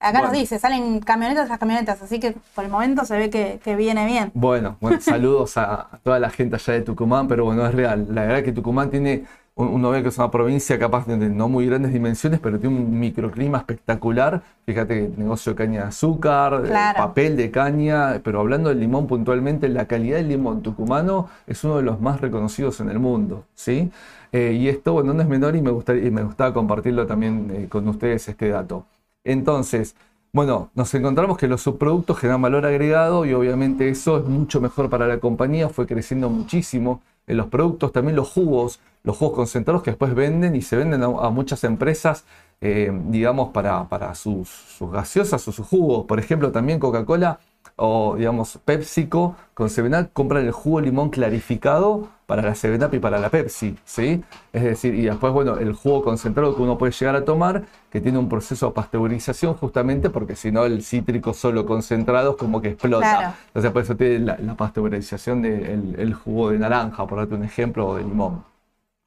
Acá 0.00 0.22
nos 0.22 0.32
dice, 0.32 0.58
salen 0.58 1.00
camionetas 1.00 1.50
las 1.50 1.58
camionetas, 1.58 2.00
así 2.00 2.18
que 2.18 2.34
por 2.54 2.64
el 2.64 2.70
momento 2.70 3.04
se 3.04 3.18
ve 3.18 3.28
que, 3.28 3.76
viene 3.76 4.06
bien. 4.06 4.30
Bueno, 4.32 4.76
bueno 4.80 4.98
saludos 5.00 5.58
a, 5.58 6.00
toda 6.02 6.18
la 6.18 6.30
gente 6.30 6.56
allá 6.56 6.72
de 6.72 6.80
Tucumán, 6.80 7.28
pero 7.28 7.44
bueno, 7.44 7.66
es 7.66 7.74
real. 7.74 8.06
La 8.10 8.22
verdad 8.22 8.42
que 8.42 8.52
Tucumán 8.52 8.90
tiene 8.90 9.24
uno 9.56 9.90
ve 9.90 10.02
que 10.02 10.08
es 10.08 10.16
una 10.16 10.30
provincia 10.30 10.78
capaz 10.78 11.06
de 11.06 11.16
no 11.16 11.48
muy 11.48 11.66
grandes 11.66 11.92
dimensiones, 11.92 12.40
pero 12.40 12.58
tiene 12.58 12.76
un 12.76 12.98
microclima 12.98 13.58
espectacular. 13.58 14.42
Fíjate, 14.64 15.10
negocio 15.16 15.52
de 15.52 15.56
caña 15.56 15.82
de 15.82 15.88
azúcar, 15.88 16.62
papel 16.96 17.36
de 17.36 17.50
caña, 17.50 18.20
pero 18.24 18.40
hablando 18.40 18.70
del 18.70 18.80
limón 18.80 19.06
puntualmente, 19.06 19.68
la 19.68 19.86
calidad 19.86 20.16
del 20.16 20.28
limón 20.28 20.62
tucumano 20.62 21.28
es 21.46 21.62
uno 21.64 21.76
de 21.76 21.82
los 21.82 22.00
más 22.00 22.20
reconocidos 22.20 22.80
en 22.80 22.88
el 22.88 22.98
mundo, 22.98 23.44
¿sí? 23.54 23.90
Eh, 24.32 24.56
y 24.58 24.68
esto, 24.68 24.92
bueno, 24.92 25.12
no 25.12 25.22
es 25.22 25.28
menor 25.28 25.56
y 25.56 25.60
me, 25.60 25.70
gustaría, 25.70 26.06
y 26.06 26.10
me 26.10 26.22
gustaba 26.22 26.54
compartirlo 26.54 27.06
también 27.06 27.50
eh, 27.52 27.66
con 27.68 27.86
ustedes 27.88 28.28
este 28.28 28.48
dato. 28.48 28.86
Entonces, 29.24 29.96
bueno, 30.32 30.70
nos 30.74 30.94
encontramos 30.94 31.36
que 31.38 31.48
los 31.48 31.60
subproductos 31.60 32.18
generan 32.18 32.42
valor 32.42 32.64
agregado 32.64 33.24
y 33.24 33.32
obviamente 33.34 33.88
eso 33.88 34.18
es 34.18 34.24
mucho 34.24 34.60
mejor 34.60 34.88
para 34.88 35.08
la 35.08 35.18
compañía, 35.18 35.68
fue 35.68 35.86
creciendo 35.86 36.30
muchísimo 36.30 37.02
en 37.26 37.36
los 37.36 37.46
productos, 37.46 37.92
también 37.92 38.16
los 38.16 38.28
jugos, 38.28 38.80
los 39.02 39.16
jugos 39.16 39.34
concentrados 39.34 39.82
que 39.82 39.90
después 39.90 40.14
venden 40.14 40.54
y 40.54 40.62
se 40.62 40.76
venden 40.76 41.02
a, 41.02 41.30
muchas 41.30 41.64
empresas, 41.64 42.24
eh, 42.60 42.92
digamos, 43.08 43.50
para, 43.50 44.14
sus, 44.14 44.48
sus, 44.48 44.90
gaseosas 44.92 45.46
o 45.48 45.52
sus 45.52 45.66
jugos. 45.66 46.06
Por 46.06 46.18
ejemplo, 46.18 46.52
también 46.52 46.78
Coca-Cola 46.78 47.40
o, 47.82 48.14
digamos, 48.16 48.58
PepsiCo 48.62 49.36
con 49.54 49.70
7 49.70 50.10
compran 50.12 50.44
el 50.44 50.52
jugo 50.52 50.82
limón 50.82 51.08
clarificado 51.08 52.08
para 52.26 52.42
la 52.42 52.54
7 52.54 52.88
y 52.92 52.98
para 52.98 53.18
la 53.18 53.30
Pepsi, 53.30 53.76
¿sí? 53.86 54.22
Es 54.52 54.62
decir, 54.62 54.94
y 54.94 55.02
después, 55.04 55.32
bueno, 55.32 55.56
el 55.56 55.72
jugo 55.72 56.02
concentrado 56.02 56.54
que 56.54 56.60
uno 56.60 56.76
puede 56.76 56.92
llegar 56.92 57.16
a 57.16 57.24
tomar, 57.24 57.64
que 57.90 58.02
tiene 58.02 58.18
un 58.18 58.28
proceso 58.28 58.66
de 58.66 58.72
pasteurización 58.72 59.54
justamente 59.54 60.10
porque 60.10 60.36
si 60.36 60.52
no 60.52 60.66
el 60.66 60.82
cítrico 60.84 61.32
solo 61.32 61.64
concentrado 61.64 62.32
es 62.32 62.36
como 62.36 62.60
que 62.60 62.68
explota. 62.68 63.34
Entonces, 63.46 63.72
por 63.72 63.82
eso 63.82 63.96
tiene 63.96 64.18
la, 64.20 64.54
pasteurización 64.54 65.40
del 65.40 66.12
jugo 66.12 66.50
de 66.50 66.58
naranja, 66.58 67.06
por 67.06 67.18
darte 67.18 67.34
un 67.34 67.44
ejemplo, 67.44 67.88
o 67.88 67.96
de 67.96 68.04
limón. 68.04 68.44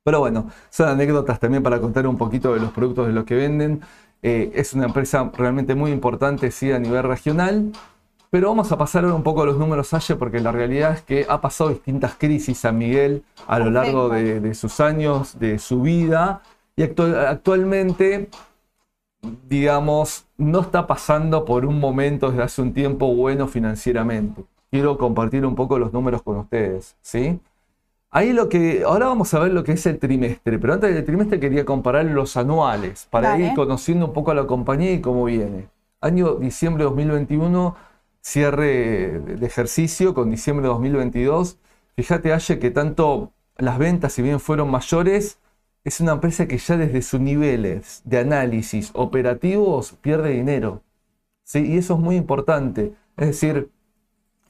Pero 0.04 0.20
bueno, 0.20 0.50
son 0.72 0.90
anécdotas 0.90 1.40
también 1.40 1.62
para 1.62 1.80
contar 1.80 2.08
un 2.08 2.18
poquito 2.18 2.54
de 2.56 2.60
los 2.60 2.72
productos 2.72 3.06
de 3.06 3.14
los 3.14 3.24
que 3.24 3.36
venden. 3.36 3.82
Eh, 4.24 4.52
es 4.56 4.74
una 4.74 4.86
empresa 4.86 5.32
realmente 5.38 5.76
muy 5.76 5.92
importante, 5.92 6.50
sí, 6.50 6.72
a 6.72 6.80
nivel 6.80 7.04
regional. 7.04 7.72
Pero 8.34 8.48
vamos 8.48 8.72
a 8.72 8.80
pasar 8.80 9.04
ahora 9.04 9.16
un 9.16 9.22
poco 9.22 9.44
a 9.44 9.46
los 9.46 9.60
números 9.60 9.94
Aye, 9.94 10.16
porque 10.16 10.40
la 10.40 10.52
realidad 10.52 10.94
es 10.94 11.04
que 11.04 11.24
ha 11.30 11.40
pasado 11.40 11.70
distintas 11.70 12.16
crisis 12.16 12.58
San 12.58 12.80
Miguel 12.80 13.24
a 13.46 13.60
lo 13.60 13.70
largo 13.70 14.10
de, 14.10 14.56
sus 14.56 14.80
años, 14.80 15.38
de 15.38 15.60
su 15.60 15.84
vida. 15.84 16.42
Y 16.76 16.82
actualmente, 16.82 18.30
digamos, 19.48 20.26
no 20.36 20.62
está 20.62 20.88
pasando 20.88 21.46
por 21.46 21.64
un 21.64 21.80
momento 21.80 22.32
desde 22.32 22.42
hace 22.42 22.64
un 22.64 22.74
tiempo 22.74 23.14
bueno 23.14 23.48
financieramente. 23.48 24.44
Quiero 24.72 24.98
compartir 24.98 25.46
un 25.46 25.54
poco 25.54 25.78
los 25.78 25.94
números 25.94 26.24
con 26.24 26.38
ustedes, 26.38 26.96
¿sí? 27.04 27.40
Ahí 28.10 28.34
lo 28.34 28.50
que, 28.50 28.82
ahora 28.84 29.06
vamos 29.06 29.32
a 29.36 29.42
ver 29.42 29.54
lo 29.54 29.64
que 29.64 29.74
es 29.74 29.86
el 29.86 30.00
trimestre, 30.00 30.58
pero 30.58 30.74
antes 30.74 30.92
del 30.92 31.06
trimestre 31.06 31.40
quería 31.40 31.66
comparar 31.66 32.06
los 32.06 32.36
anuales 32.36 33.08
para 33.12 33.38
ir 33.38 33.54
conociendo 33.54 34.08
un 34.08 34.14
poco 34.14 34.32
a 34.32 34.34
la 34.34 34.48
compañía 34.48 34.92
y 34.92 35.02
cómo 35.02 35.26
viene. 35.26 35.68
Año 36.02 36.34
diciembre 36.34 36.84
de 36.84 36.90
2021, 36.90 37.93
cierre 38.24 39.20
de 39.20 39.46
ejercicio 39.46 40.14
con 40.14 40.32
diciembre 40.32 40.64
de 40.64 40.70
2022. 40.70 41.60
Fíjate, 41.96 42.34
Aye, 42.34 42.60
que 42.60 42.72
tanto 42.72 43.34
las 43.58 43.78
ventas, 43.78 44.14
si 44.14 44.22
bien 44.24 44.40
fueron 44.40 44.72
mayores, 44.72 45.40
es 45.84 46.00
una 46.00 46.14
empresa 46.14 46.48
que 46.48 46.58
ya 46.58 46.78
desde 46.78 47.02
sus 47.02 47.20
niveles 47.20 48.02
de 48.06 48.20
análisis 48.20 48.92
operativos 48.94 49.94
pierde 50.02 50.32
dinero. 50.32 50.82
¿sí? 51.44 51.74
Y 51.74 51.78
eso 51.78 51.96
es 51.96 52.00
muy 52.00 52.16
importante. 52.16 52.94
Es 53.18 53.28
decir, 53.28 53.70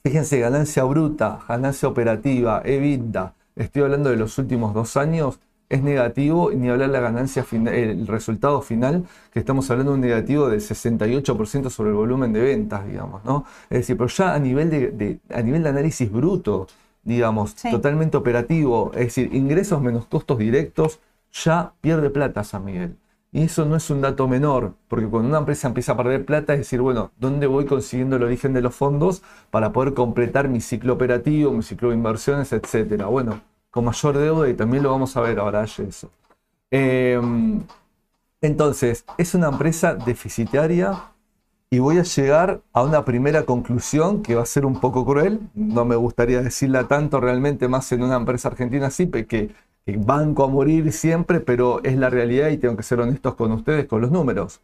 fíjense, 0.03 0.39
ganancia 0.39 0.83
bruta, 0.83 1.39
ganancia 1.47 1.89
operativa, 1.89 2.61
EBITDA 2.63 3.35
estoy 3.55 3.83
hablando 3.83 4.09
de 4.09 4.17
los 4.17 4.37
últimos 4.37 4.73
dos 4.73 4.97
años, 4.97 5.39
es 5.73 5.81
negativo, 5.81 6.51
ni 6.51 6.69
hablar 6.69 6.89
la 6.89 6.99
ganancia 6.99 7.43
final, 7.43 7.73
el 7.73 8.05
resultado 8.05 8.61
final, 8.61 9.05
que 9.31 9.39
estamos 9.39 9.69
hablando 9.71 9.93
de 9.93 9.95
un 9.95 10.01
negativo 10.01 10.47
del 10.47 10.61
68% 10.61 11.69
sobre 11.69 11.89
el 11.89 11.95
volumen 11.95 12.31
de 12.31 12.41
ventas, 12.41 12.85
digamos, 12.85 13.25
¿no? 13.25 13.45
Es 13.69 13.79
decir, 13.79 13.97
pero 13.97 14.07
ya 14.07 14.35
a 14.35 14.39
nivel 14.39 14.69
de, 14.69 15.19
a 15.29 15.41
nivel 15.41 15.63
de 15.63 15.69
análisis 15.69 16.11
bruto, 16.11 16.67
digamos, 17.03 17.55
totalmente 17.55 18.17
operativo, 18.17 18.91
es 18.93 19.07
decir, 19.07 19.33
ingresos 19.33 19.81
menos 19.81 20.05
costos 20.05 20.37
directos, 20.37 20.99
ya 21.31 21.73
pierde 21.81 22.11
plata 22.11 22.43
San 22.43 22.65
Miguel. 22.65 22.95
Y 23.31 23.41
eso 23.41 23.65
no 23.65 23.75
es 23.75 23.89
un 23.89 24.01
dato 24.01 24.27
menor, 24.27 24.75
porque 24.87 25.07
cuando 25.07 25.29
una 25.29 25.39
empresa 25.39 25.67
empieza 25.67 25.93
a 25.93 25.97
perder 25.97 26.23
plata 26.23 26.53
es 26.53 26.59
decir, 26.59 26.81
bueno, 26.81 27.11
¿dónde 27.17 27.47
voy 27.47 27.65
consiguiendo 27.65 28.17
el 28.17 28.23
origen 28.23 28.53
de 28.53 28.61
los 28.61 28.75
fondos 28.75 29.23
para 29.49 29.71
poder 29.71 29.95
completar 29.95 30.49
mi 30.49 30.61
ciclo 30.61 30.93
operativo, 30.93 31.51
mi 31.51 31.63
ciclo 31.63 31.89
de 31.89 31.95
inversiones, 31.95 32.53
etcétera? 32.53 33.07
Bueno, 33.07 33.41
con 33.73 33.85
mayor 33.85 34.15
deuda 34.19 34.47
y 34.49 34.53
también 34.53 34.83
lo 34.83 34.91
vamos 34.91 35.17
a 35.17 35.21
ver 35.21 35.39
ahora 35.39 35.63
eso. 35.63 36.11
Em, 36.69 37.63
entonces, 38.39 39.03
es 39.17 39.33
una 39.33 39.47
empresa 39.47 39.95
deficitaria 39.95 41.09
y 41.71 41.79
voy 41.79 41.97
a 41.97 42.03
llegar 42.03 42.61
a 42.71 42.83
una 42.83 43.03
primera 43.03 43.45
conclusión 43.45 44.21
que 44.21 44.35
va 44.35 44.43
a 44.43 44.45
ser 44.45 44.67
un 44.67 44.79
poco 44.79 45.03
cruel, 45.05 45.39
no 45.55 45.85
me 45.85 45.95
gustaría 45.95 46.43
decirla 46.43 46.87
tanto 46.87 47.19
realmente 47.19 47.67
más 47.67 47.91
en 47.91 48.03
una 48.03 48.15
empresa 48.17 48.49
argentina 48.49 48.87
así, 48.87 49.07
que 49.07 49.49
banco 49.97 50.43
a 50.43 50.47
morir 50.47 50.91
siempre, 50.91 51.39
pero 51.39 51.83
es 51.83 51.97
la 51.97 52.11
realidad 52.11 52.49
y 52.49 52.57
tengo 52.59 52.77
que 52.77 52.83
ser 52.83 52.99
honestos 52.99 53.33
con 53.33 53.51
ustedes 53.53 53.87
con 53.87 54.01
los 54.01 54.11
números. 54.11 54.61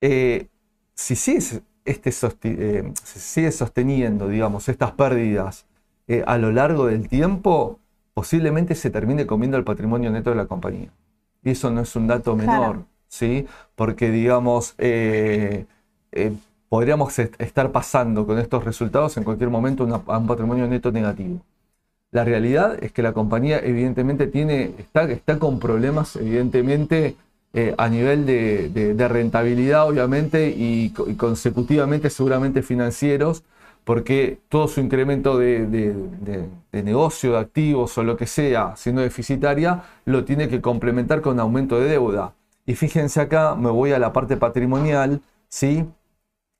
Eh, 0.00 0.48
si 0.94 1.14
sigue, 1.14 1.62
este 1.84 2.10
eh, 2.42 2.92
sigue 3.04 3.52
sosteniendo, 3.52 4.26
digamos, 4.26 4.68
estas 4.68 4.90
pérdidas 4.92 5.66
eh, 6.08 6.24
a 6.26 6.38
lo 6.38 6.50
largo 6.50 6.86
del 6.86 7.08
tiempo, 7.08 7.78
posiblemente 8.16 8.74
se 8.74 8.88
termine 8.88 9.26
comiendo 9.26 9.58
el 9.58 9.64
patrimonio 9.64 10.10
neto 10.10 10.30
de 10.30 10.36
la 10.36 10.46
compañía. 10.46 10.88
Y 11.44 11.50
eso 11.50 11.70
no 11.70 11.82
es 11.82 11.94
un 11.96 12.06
dato 12.06 12.34
menor, 12.34 12.84
¿sí? 13.08 13.46
Porque, 13.74 14.10
digamos, 14.10 14.74
podríamos 16.70 17.18
estar 17.18 17.72
pasando 17.72 18.26
con 18.26 18.38
estos 18.38 18.64
resultados 18.64 19.18
en 19.18 19.24
cualquier 19.24 19.50
momento 19.50 20.02
a 20.06 20.16
un 20.16 20.26
patrimonio 20.26 20.66
neto 20.66 20.90
negativo. 20.90 21.42
La 22.10 22.24
realidad 22.24 22.82
es 22.82 22.90
que 22.90 23.02
la 23.02 23.12
compañía 23.12 23.58
evidentemente 23.58 24.28
tiene, 24.28 24.72
está, 24.78 25.02
está 25.10 25.38
con 25.38 25.58
problemas 25.58 26.16
evidentemente 26.16 27.16
eh, 27.52 27.74
a 27.76 27.86
nivel 27.90 28.24
de, 28.24 29.08
rentabilidad 29.10 29.86
obviamente 29.86 30.54
y, 30.56 30.88
consecutivamente 31.18 32.08
seguramente 32.08 32.62
financieros 32.62 33.42
porque 33.86 34.40
todo 34.48 34.66
su 34.66 34.80
incremento 34.80 35.38
de, 35.38 36.50
negocio, 36.72 37.34
de 37.34 37.38
activos 37.38 37.96
o 37.96 38.02
lo 38.02 38.16
que 38.16 38.26
sea, 38.26 38.74
siendo 38.74 39.00
deficitaria, 39.00 39.84
lo 40.04 40.24
tiene 40.24 40.48
que 40.48 40.60
complementar 40.60 41.20
con 41.20 41.38
aumento 41.38 41.78
de 41.78 41.90
deuda. 41.90 42.34
Y 42.66 42.74
fíjense 42.74 43.20
acá, 43.20 43.54
me 43.54 43.70
voy 43.70 43.92
a 43.92 44.00
la 44.00 44.12
parte 44.12 44.36
patrimonial, 44.36 45.22
¿sí? 45.48 45.86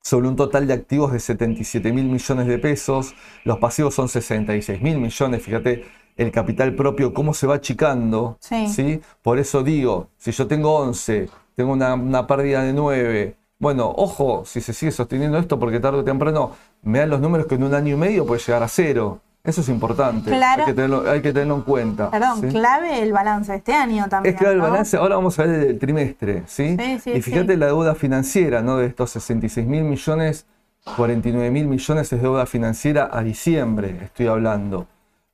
sobre 0.04 0.28
un 0.28 0.36
total 0.36 0.68
de 0.68 0.74
activos 0.74 1.10
de 1.10 1.18
77 1.18 1.92
mil 1.92 2.04
millones 2.04 2.46
de 2.46 2.58
pesos, 2.58 3.16
los 3.42 3.58
pasivos 3.58 3.92
son 3.92 4.08
66 4.08 4.80
mil 4.80 4.98
millones, 4.98 5.42
fíjate 5.42 5.84
el 6.16 6.30
capital 6.30 6.76
propio, 6.76 7.12
cómo 7.12 7.34
se 7.34 7.48
va 7.48 7.56
achicando, 7.56 8.38
sí. 8.38 9.00
Por 9.20 9.40
eso 9.40 9.64
digo, 9.64 10.10
si 10.16 10.30
yo 10.30 10.46
tengo 10.46 10.76
11, 10.76 11.28
tengo 11.56 11.72
una, 11.72 12.24
pérdida 12.28 12.62
de 12.62 12.72
9, 12.72 13.36
bueno, 13.58 13.92
ojo, 13.96 14.44
si 14.44 14.60
se 14.60 14.72
sigue 14.74 14.92
sosteniendo 14.92 15.38
esto, 15.38 15.58
porque 15.58 15.80
tarde 15.80 15.98
o 15.98 16.04
temprano 16.04 16.52
me 16.86 17.00
dan 17.00 17.10
los 17.10 17.20
números 17.20 17.46
que 17.46 17.56
en 17.56 17.64
un 17.64 17.74
año 17.74 17.94
y 17.94 17.98
medio 17.98 18.24
puede 18.24 18.40
llegar 18.40 18.62
a 18.62 18.68
cero. 18.68 19.20
Eso 19.42 19.60
es 19.60 19.68
importante. 19.68 20.30
Claro. 20.30 20.62
Hay, 20.62 20.66
que 20.66 20.74
tenerlo, 20.74 21.10
hay 21.10 21.22
que 21.22 21.32
tenerlo 21.32 21.56
en 21.56 21.62
cuenta. 21.62 22.10
Perdón, 22.10 22.40
¿sí? 22.40 22.48
clave 22.48 23.02
el 23.02 23.12
balance 23.12 23.52
de 23.52 23.58
este 23.58 23.74
año 23.74 24.08
también. 24.08 24.34
Es 24.34 24.40
clave 24.40 24.54
el 24.54 24.60
balance. 24.60 24.96
Ahora 24.96 25.16
vamos 25.16 25.38
a 25.38 25.44
ver 25.44 25.68
el 25.68 25.78
trimestre, 25.78 26.44
¿sí? 26.46 26.76
Sí, 26.78 26.98
sí, 26.98 27.10
y 27.12 27.22
fíjate 27.22 27.56
la 27.56 27.66
deuda 27.66 27.94
financiera, 27.94 28.62
¿no? 28.62 28.76
De 28.76 28.86
estos 28.86 29.10
66 29.10 29.66
mil 29.66 29.84
millones, 29.84 30.46
49 30.96 31.50
mil 31.50 31.66
millones 31.66 32.12
es 32.12 32.22
deuda 32.22 32.46
financiera 32.46 33.08
a 33.12 33.22
diciembre, 33.22 33.96
estoy 34.02 34.26
hablando. 34.28 34.86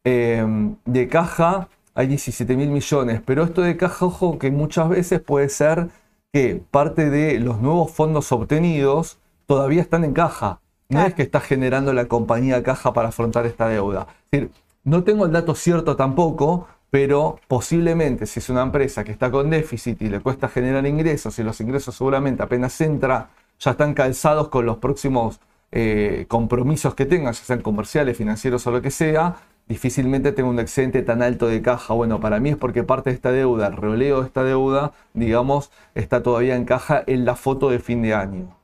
Eh, 0.05 0.45
de 0.85 1.09
caja 1.09 1.69
hay 1.95 2.07
17 2.07 2.57
mil 2.57 2.71
millones, 2.71 3.21
pero 3.25 3.45
esto 3.45 3.61
de 3.63 3.77
caja, 3.77 4.07
ojo, 4.07 4.39
que 4.39 4.51
muchas 4.51 4.89
veces 4.89 5.21
puede 5.21 5.49
ser 5.49 5.89
que 6.33 6.63
parte 6.71 7.11
de 7.11 7.39
los 7.39 7.61
nuevos 7.61 7.93
fondos 7.93 8.33
obtenidos 8.33 9.19
todavía 9.47 9.83
están 9.83 10.05
en 10.05 10.15
caja. 10.15 10.62
No 10.93 11.01
Claro. 11.01 11.09
es 11.09 11.15
que 11.15 11.23
está 11.23 11.41
generando 11.41 11.93
la 11.93 12.07
compañía 12.07 12.63
caja 12.63 12.93
para 12.93 13.09
afrontar 13.09 13.47
esta 13.47 13.69
deuda. 13.69 14.07
Es 14.31 14.41
decir, 14.41 14.51
no 14.85 15.05
tengo 15.05 15.27
el 15.27 15.33
dato 15.33 15.55
cierto 15.55 15.97
tampoco, 15.97 16.69
pero 16.91 17.39
posiblemente 17.49 18.27
si 18.27 18.41
es 18.41 18.51
una 18.51 18.63
empresa 18.63 19.03
que 19.05 19.13
está 19.13 19.31
con 19.31 19.49
déficit 19.49 20.03
y 20.03 20.09
le 20.11 20.21
cuesta 20.21 20.49
generar 20.49 20.87
ingresos 20.87 21.39
y 21.39 21.43
los 21.43 21.61
ingresos 21.61 21.95
seguramente 21.95 22.43
apenas 22.43 22.79
entra, 22.81 23.31
ya 23.59 23.71
están 23.71 23.95
calzados 23.95 24.49
con 24.49 24.67
los 24.67 24.77
próximos 24.79 25.41
eh, 25.71 26.27
compromisos 26.29 26.95
que 26.95 27.07
tengan, 27.07 27.33
ya 27.33 27.43
sean 27.43 27.63
comerciales, 27.63 28.17
financieros 28.19 28.67
o 28.67 28.71
lo 28.71 28.83
que 28.83 28.91
sea, 28.91 29.37
difícilmente 29.69 30.33
tenga 30.33 30.51
un 30.51 30.59
excedente 30.59 31.03
tan 31.03 31.23
alto 31.23 31.47
de 31.47 31.63
caja. 31.63 31.95
Bueno, 31.95 32.21
para 32.21 32.41
mí 32.41 32.51
es 32.51 32.57
porque 32.57 32.83
parte 32.83 33.09
de 33.11 33.17
esta 33.17 33.33
deuda, 33.33 33.69
el 33.69 33.77
roleo 33.77 34.21
de 34.21 34.27
esta 34.27 34.45
deuda, 34.45 34.93
digamos, 35.15 35.71
está 35.95 36.23
todavía 36.23 36.57
en 36.57 36.67
caja 36.67 37.03
en 37.07 37.25
la 37.25 37.37
foto 37.37 37.71
de 37.71 37.79
fin 37.79 38.03
de 38.03 38.13
año. 38.13 38.55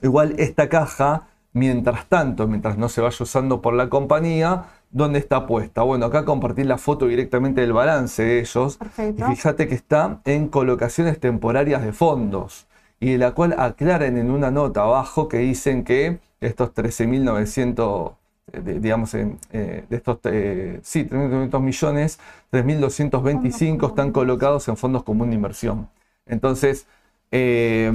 Igual 0.00 0.36
esta 0.38 0.68
caja, 0.68 1.27
mientras 1.52 2.06
tanto, 2.06 2.46
mientras 2.46 2.78
no 2.78 2.88
se 2.88 3.00
vaya 3.00 3.16
usando 3.20 3.60
por 3.62 3.74
la 3.74 3.88
compañía, 3.88 4.64
¿dónde 4.90 5.18
está 5.18 5.46
puesta? 5.46 5.82
Bueno, 5.82 6.06
acá 6.06 6.24
compartir 6.24 6.66
la 6.66 6.78
foto 6.78 7.06
directamente 7.06 7.60
del 7.60 7.72
balance 7.72 8.22
de 8.22 8.40
ellos. 8.40 8.76
Perfecto. 8.76 9.24
Y 9.30 9.34
fíjate 9.36 9.68
que 9.68 9.74
está 9.74 10.20
en 10.24 10.48
colocaciones 10.48 11.18
temporarias 11.20 11.82
de 11.82 11.92
fondos. 11.92 12.66
Y 13.00 13.12
de 13.12 13.18
la 13.18 13.30
cual 13.32 13.54
aclaran 13.58 14.16
en 14.18 14.30
una 14.30 14.50
nota 14.50 14.82
abajo 14.82 15.28
que 15.28 15.38
dicen 15.38 15.84
que 15.84 16.18
estos 16.40 16.72
13.900, 16.74 18.12
eh, 18.52 18.60
de- 18.60 18.80
digamos, 18.80 19.14
en, 19.14 19.38
eh, 19.52 19.84
de 19.88 19.96
estos, 19.96 20.18
eh, 20.24 20.80
sí, 20.82 21.04
3.900 21.04 21.60
millones, 21.62 22.18
3.225 22.50 23.86
están 23.88 24.12
colocados 24.12 24.66
en 24.68 24.76
fondos 24.76 25.02
comunes 25.04 25.30
de 25.30 25.36
inversión. 25.36 25.88
Entonces, 26.26 26.86
eh, 27.30 27.92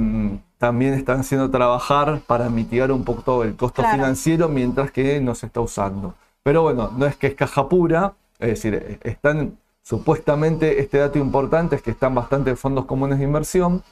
también 0.64 0.94
están 0.94 1.20
haciendo 1.20 1.50
trabajar 1.50 2.20
para 2.26 2.48
mitigar 2.48 2.90
un 2.90 3.04
poco 3.04 3.42
el 3.44 3.54
costo 3.54 3.82
Claro. 3.82 3.98
financiero 3.98 4.48
mientras 4.48 4.90
que 4.90 5.20
no 5.20 5.34
se 5.34 5.44
está 5.44 5.60
usando. 5.60 6.14
Pero 6.42 6.62
bueno, 6.62 6.90
no 6.96 7.04
es 7.04 7.16
que 7.16 7.26
es 7.26 7.34
caja 7.34 7.68
pura, 7.68 8.14
es 8.38 8.48
decir, 8.48 8.72
eh, 8.74 8.98
están 9.02 9.58
supuestamente, 9.82 10.80
este 10.80 10.96
dato 10.96 11.18
importante 11.18 11.76
es 11.76 11.82
que 11.82 11.90
están 11.90 12.14
bastante 12.14 12.56
fondos 12.56 12.86
comunes 12.86 13.18
de 13.18 13.24
inversión. 13.26 13.82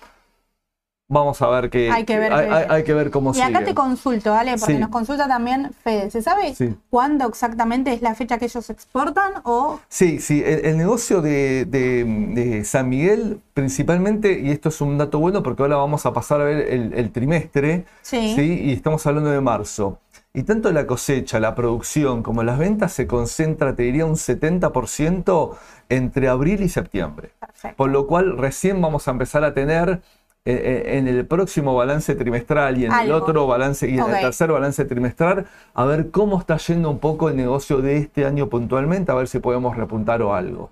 Vamos 1.12 1.42
a 1.42 1.48
ver 1.51 1.68
que 1.68 1.90
Hay 1.90 2.05
que 2.07 2.18
ver 2.18 2.33
hay, 2.33 2.46
que- 2.48 2.55
hay- 2.55 2.66
hay 2.70 2.85
que 2.85 2.94
ver 2.94 3.11
cómo 3.11 3.35
Y 3.35 3.40
acá 3.42 3.62
te 3.62 3.75
consulto, 3.75 4.31
¿vale? 4.31 4.57
Porque 4.59 4.72
Sí. 4.75 4.79
nos 4.81 4.88
consulta 4.88 5.29
también 5.29 5.70
Fede. 5.85 6.11
¿Se 6.11 6.22
sabe 6.22 6.55
Sí. 6.55 6.75
cuándo 6.88 7.29
exactamente 7.29 7.92
es 7.92 8.01
la 8.01 8.14
fecha 8.14 8.38
que 8.38 8.46
ellos 8.46 8.70
exportan? 8.70 9.35
O 9.44 9.79
Sí, 9.90 10.20
sí, 10.20 10.42
el, 10.44 10.64
el 10.64 10.79
negocio 10.79 11.20
de, 11.20 11.66
de- 11.66 12.05
de 12.35 12.64
San 12.64 12.88
Miguel 12.88 13.40
principalmente, 13.53 14.40
y 14.40 14.51
esto 14.51 14.70
es 14.70 14.81
un 14.81 14.96
dato 14.96 15.18
bueno 15.18 15.42
porque 15.42 15.62
ahora 15.62 15.77
vamos 15.77 16.07
a 16.07 16.14
pasar 16.14 16.40
a 16.40 16.44
ver 16.44 16.66
el, 16.70 16.94
el 16.94 17.12
trimestre, 17.12 17.85
Sí. 18.01 18.35
y 18.40 18.72
estamos 18.72 19.07
hablando 19.07 19.29
de 19.31 19.40
marzo. 19.42 19.98
Y 20.35 20.44
tanto 20.44 20.72
la 20.72 20.87
cosecha, 20.87 21.38
la 21.40 21.55
producción 21.55 22.22
como 22.22 22.42
las 22.42 22.57
ventas 22.59 22.94
se 22.94 23.07
concentra, 23.07 23.77
te 23.77 23.83
diría, 23.83 24.07
un 24.07 24.16
70% 24.16 25.57
entre 25.90 26.29
abril 26.29 26.62
y 26.62 26.70
septiembre. 26.70 27.33
perfecto. 27.38 27.77
Por 27.77 27.90
lo 27.90 28.07
cual 28.07 28.38
recién 28.38 28.81
vamos 28.81 29.07
a 29.09 29.11
empezar 29.11 29.44
a 29.44 29.53
tener 29.53 30.01
en 30.44 31.07
el 31.07 31.24
próximo 31.26 31.74
balance 31.74 32.14
trimestral 32.14 32.78
y 32.78 32.87
en 32.87 32.92
el 32.92 33.12
otro 33.12 33.46
balance 33.46 33.88
y 33.88 33.98
en 33.98 34.11
el 34.11 34.20
tercer 34.20 34.50
balance 34.50 34.85
trimestral 34.85 35.46
a 35.74 35.85
ver 35.85 36.11
cómo 36.11 36.38
está 36.38 36.57
yendo 36.57 36.90
un 36.90 36.98
poco 36.98 37.28
el 37.28 37.37
negocio 37.37 37.81
de 37.81 37.98
este 37.98 38.24
año 38.24 38.48
puntualmente, 38.48 39.12
a 39.12 39.14
ver 39.14 39.28
si 39.28 39.38
podemos 39.38 39.76
repuntar 39.76 40.20
o 40.22 40.35
algo. 40.35 40.70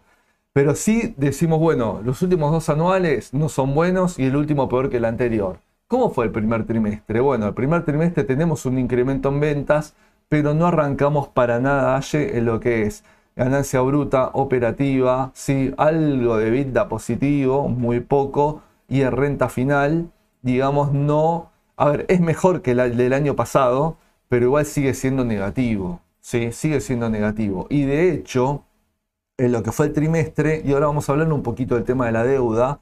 Pero 0.52 0.74
sí 0.74 1.14
decimos, 1.16 1.61
bueno, 1.61 2.00
los 2.04 2.20
últimos 2.22 2.50
dos 2.50 2.68
anuales 2.68 3.33
no 3.33 3.48
son 3.48 3.74
buenos 3.74 4.18
y 4.18 4.26
el 4.26 4.35
último 4.35 4.68
peor 4.68 4.90
que 4.90 4.96
el 4.96 5.04
anterior. 5.04 5.59
¿Cómo 5.87 6.11
fue 6.11 6.24
el 6.24 6.33
primer 6.33 6.66
trimestre? 6.66 7.20
Bueno, 7.20 7.46
el 7.46 7.54
primer 7.54 7.85
trimestre 7.85 8.24
tenemos 8.24 8.66
un 8.66 8.78
incremento 8.78 9.28
en 9.28 9.38
ventas, 9.38 9.94
pero 10.28 10.54
no 10.54 10.66
arrancamos 10.66 11.28
para 11.28 11.61
nada 11.61 12.00
en 12.12 12.44
lo 12.44 12.59
que 12.59 12.83
es 12.83 13.04
ganancia 13.37 13.80
bruta, 13.80 14.30
operativa, 14.33 15.30
sí, 15.35 15.72
algo 15.76 16.37
de 16.37 16.50
vida 16.50 16.88
positivo, 16.88 17.68
muy 17.68 18.00
poco, 18.00 18.62
y 18.90 19.03
en 19.03 19.12
renta 19.12 19.48
final, 19.48 20.11
digamos, 20.42 20.92
no, 20.92 21.50
a 21.76 21.88
ver, 21.88 22.07
es 22.09 22.20
mejor 22.20 22.61
que 22.61 22.72
el 22.72 22.96
del 22.96 23.14
año 23.14 23.37
pasado, 23.37 23.96
pero 24.29 24.44
igual 24.46 24.66
sigue 24.66 24.92
siendo 24.94 25.24
negativo, 25.24 26.00
sí, 26.20 26.53
sigue 26.53 26.81
siendo 26.81 27.09
negativo. 27.09 27.66
Y 27.70 27.85
de 27.85 28.12
hecho, 28.12 28.64
en 29.38 29.53
lo 29.53 29.62
que 29.62 29.72
fue 29.72 29.87
el 29.87 29.92
trimestre, 29.92 30.62
y 30.64 30.72
ahora 30.72 30.87
vamos 30.87 31.09
a 31.09 31.12
hablar 31.12 31.33
un 31.33 31.42
poquito 31.42 31.76
del 31.76 31.85
tema 31.85 32.07
de 32.07 32.12
la 32.12 32.24
deuda, 32.24 32.81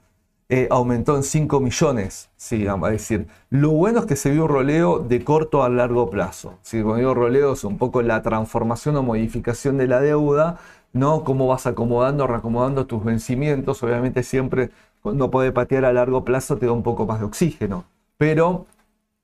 eh, 0.49 0.67
aumentó 0.71 1.15
en 1.15 1.21
5 1.21 1.59
millones. 1.59 2.31
Sí, 2.35 2.65
vamos 2.65 2.89
a 2.89 2.91
decir, 2.91 3.27
lo 3.51 3.69
bueno 3.69 3.99
es 3.99 4.05
que 4.07 4.15
se 4.15 4.31
vio 4.31 4.45
un 4.45 4.49
roleo 4.49 4.97
de 4.97 5.23
corto 5.23 5.63
a 5.63 5.69
largo 5.69 6.09
plazo. 6.09 6.57
Sí, 6.63 6.81
cuando 6.81 6.97
digo 6.97 7.13
roleo 7.13 7.53
es 7.53 7.63
un 7.63 7.77
poco 7.77 8.01
la 8.01 8.23
transformación 8.23 8.95
o 8.95 9.03
modificación 9.03 9.77
de 9.77 9.85
la 9.85 10.01
deuda, 10.01 10.57
¿no? 10.91 11.23
Cómo 11.23 11.45
vas 11.45 11.67
acomodando, 11.67 12.25
reacomodando 12.25 12.87
tus 12.87 13.03
vencimientos. 13.03 13.83
Obviamente 13.83 14.23
siempre 14.23 14.71
cuando 15.01 15.31
puede 15.31 15.51
patear 15.51 15.85
a 15.85 15.93
largo 15.93 16.23
plazo 16.25 16.57
te 16.57 16.65
da 16.65 16.71
un 16.71 16.83
poco 16.83 17.05
más 17.05 17.19
de 17.19 17.25
oxígeno. 17.25 17.85
Pero, 18.17 18.65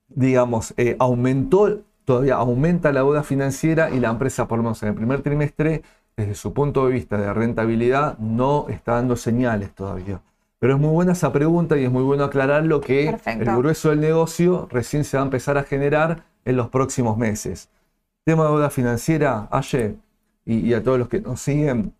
digamos, 0.08 0.74
eh, 0.76 0.96
aumentó, 0.98 1.80
todavía 2.04 2.36
aumenta 2.36 2.92
la 2.92 3.00
deuda 3.00 3.22
financiera 3.22 3.90
y 3.90 4.00
la 4.00 4.10
empresa, 4.10 4.48
por 4.48 4.58
lo 4.58 4.64
menos 4.64 4.82
en 4.82 4.90
el 4.90 4.94
primer 4.94 5.22
trimestre, 5.22 5.82
desde 6.16 6.34
su 6.34 6.54
punto 6.54 6.86
de 6.86 6.92
vista 6.92 7.18
de 7.18 7.32
rentabilidad, 7.32 8.16
no 8.18 8.66
está 8.68 8.94
dando 8.94 9.16
señales 9.16 9.74
todavía. 9.74 10.20
Pero 10.58 10.74
es 10.74 10.80
muy 10.80 10.90
buena 10.90 11.12
esa 11.12 11.30
pregunta 11.32 11.76
y 11.76 11.84
es 11.84 11.92
muy 11.92 12.02
bueno 12.02 12.24
aclararlo 12.24 12.80
que 12.80 13.10
Perfecto. 13.10 13.50
el 13.50 13.56
grueso 13.58 13.90
del 13.90 14.00
negocio 14.00 14.66
recién 14.70 15.04
se 15.04 15.18
va 15.18 15.22
a 15.22 15.26
empezar 15.26 15.58
a 15.58 15.64
generar 15.64 16.24
en 16.46 16.56
los 16.56 16.70
próximos 16.70 17.18
meses. 17.18 17.68
Tema 18.24 18.44
de 18.44 18.50
deuda 18.50 18.70
financiera, 18.70 19.48
Aye, 19.50 19.96
y, 20.46 20.60
y 20.60 20.72
a 20.74 20.82
todos 20.82 20.98
los 20.98 21.08
que 21.08 21.20
nos 21.20 21.40
siguen, 21.40 21.92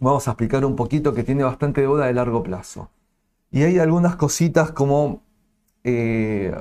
vamos 0.00 0.26
a 0.26 0.32
explicar 0.32 0.64
un 0.64 0.74
poquito 0.74 1.14
que 1.14 1.22
tiene 1.22 1.44
bastante 1.44 1.82
deuda 1.82 2.06
de 2.06 2.14
largo 2.14 2.42
plazo. 2.42 2.90
Y 3.52 3.62
hay 3.64 3.78
algunas 3.78 4.16
cositas 4.16 4.72
como 4.72 5.22
eh, 5.84 6.56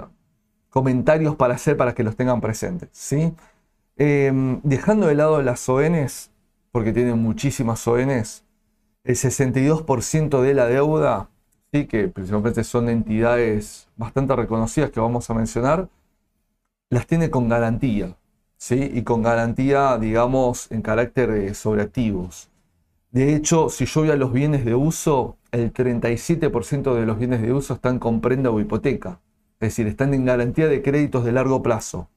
comentarios 0.70 1.36
para 1.38 1.56
hacer 1.56 1.78
para 1.78 1.96
que 1.96 2.04
los 2.04 2.18
tengan 2.18 2.42
presentes. 2.42 2.90
¿sí? 2.92 3.34
Eh, 3.96 4.60
dejando 4.64 5.08
de 5.08 5.16
lado 5.16 5.42
las 5.42 5.68
ONs, 5.70 6.32
porque 6.72 6.92
tienen 6.92 7.18
muchísimas 7.18 7.88
ONs, 7.88 8.44
el 9.06 9.16
62% 9.16 10.42
de 10.42 10.54
la 10.54 10.66
deuda, 10.68 11.30
¿sí? 11.72 11.88
que 11.88 12.10
principalmente 12.10 12.64
son 12.66 12.90
entidades 12.90 13.88
bastante 13.96 14.36
reconocidas 14.36 14.92
que 14.92 15.00
vamos 15.00 15.30
a 15.30 15.34
mencionar, 15.34 15.88
las 16.90 17.08
tiene 17.08 17.30
con 17.32 17.48
garantía. 17.48 18.18
¿sí? 18.58 18.92
Y 18.94 19.04
con 19.04 19.24
garantía, 19.24 19.98
digamos, 19.98 20.70
en 20.72 20.82
carácter 20.82 21.32
de 21.32 21.54
sobreactivos. 21.54 22.51
De 23.12 23.36
hecho, 23.36 23.70
si 23.70 23.86
yo 23.86 24.02
voy 24.02 24.10
a 24.10 24.16
los 24.16 24.32
bienes 24.32 24.64
de 24.64 24.74
uso, 24.74 25.38
el 25.52 25.74
37% 25.74 26.96
de 26.96 27.06
los 27.06 27.20
bienes 27.20 27.42
de 27.42 27.52
uso 27.52 27.74
están 27.74 28.00
con 28.00 28.22
prenda 28.22 28.52
o 28.52 28.60
hipoteca. 28.60 29.20
Es 29.60 29.70
decir, 29.70 29.88
están 29.88 30.14
en 30.14 30.26
garantía 30.26 30.68
de 30.68 30.82
créditos 30.82 31.26
de 31.26 31.34
largo 31.34 31.62
plazo. 31.62 32.10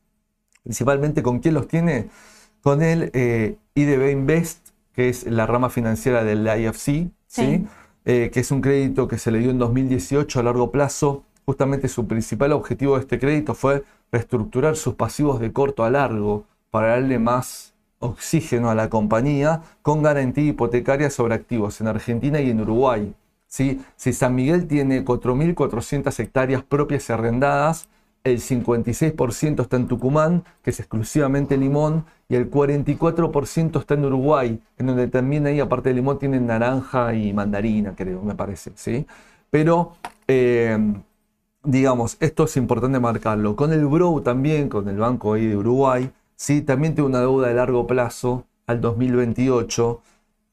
Principalmente 0.62 1.22
con 1.22 1.40
quién 1.40 1.54
los 1.54 1.66
tiene? 1.66 2.08
Con 2.62 2.80
el 2.80 3.10
eh, 3.12 3.56
IDB 3.74 4.12
Invest, 4.12 4.68
que 4.92 5.08
es 5.08 5.26
la 5.26 5.46
rama 5.46 5.68
financiera 5.68 6.22
del 6.22 6.46
IFC, 6.46 6.84
¿sí? 6.84 7.10
Sí. 7.26 7.66
Eh, 8.06 8.30
que 8.32 8.40
es 8.40 8.50
un 8.50 8.60
crédito 8.60 9.08
que 9.08 9.18
se 9.18 9.30
le 9.30 9.40
dio 9.40 9.50
en 9.50 9.58
2018 9.58 10.40
a 10.40 10.42
largo 10.44 10.70
plazo. 10.70 11.24
Justamente 11.44 11.88
su 11.88 12.06
principal 12.06 12.52
objetivo 12.52 12.94
de 12.94 13.00
este 13.00 13.18
crédito 13.18 13.54
fue 13.54 13.84
reestructurar 14.12 14.76
sus 14.76 14.94
pasivos 14.94 15.40
de 15.40 15.52
corto 15.52 15.84
a 15.84 15.90
largo 15.90 16.44
para 16.70 16.88
darle 16.88 17.18
más 17.18 17.73
oxígeno 18.04 18.70
a 18.70 18.74
la 18.74 18.88
compañía 18.88 19.62
con 19.82 20.02
garantía 20.02 20.44
hipotecaria 20.44 21.10
sobre 21.10 21.34
activos 21.34 21.80
en 21.80 21.88
Argentina 21.88 22.40
y 22.40 22.50
en 22.50 22.60
Uruguay. 22.60 23.14
¿sí? 23.46 23.80
Si 23.96 24.12
San 24.12 24.34
Miguel 24.34 24.66
tiene 24.66 25.04
4.400 25.04 26.18
hectáreas 26.20 26.62
propias 26.62 27.08
y 27.08 27.12
arrendadas, 27.12 27.88
el 28.24 28.40
56% 28.40 29.60
está 29.60 29.76
en 29.76 29.86
Tucumán, 29.86 30.44
que 30.62 30.70
es 30.70 30.80
exclusivamente 30.80 31.58
limón, 31.58 32.06
y 32.28 32.36
el 32.36 32.50
44% 32.50 33.78
está 33.78 33.94
en 33.94 34.04
Uruguay, 34.06 34.58
en 34.78 34.86
donde 34.86 35.08
también 35.08 35.46
ahí, 35.46 35.60
aparte 35.60 35.90
de 35.90 35.96
limón, 35.96 36.18
tienen 36.18 36.46
naranja 36.46 37.14
y 37.14 37.34
mandarina, 37.34 37.94
creo, 37.94 38.22
me 38.22 38.34
parece. 38.34 38.72
¿sí? 38.76 39.06
Pero, 39.50 39.92
eh, 40.26 40.78
digamos, 41.62 42.16
esto 42.20 42.44
es 42.44 42.56
importante 42.56 42.98
marcarlo. 42.98 43.54
Con 43.56 43.74
el 43.74 43.86
Brow 43.86 44.22
también, 44.22 44.70
con 44.70 44.88
el 44.88 44.96
banco 44.96 45.34
ahí 45.34 45.46
de 45.46 45.56
Uruguay, 45.56 46.10
¿sí? 46.36 46.62
también 46.62 46.94
tiene 46.94 47.08
una 47.08 47.20
deuda 47.20 47.48
de 47.48 47.54
largo 47.54 47.86
plazo, 47.86 48.46
al 48.66 48.80
2028, 48.80 50.00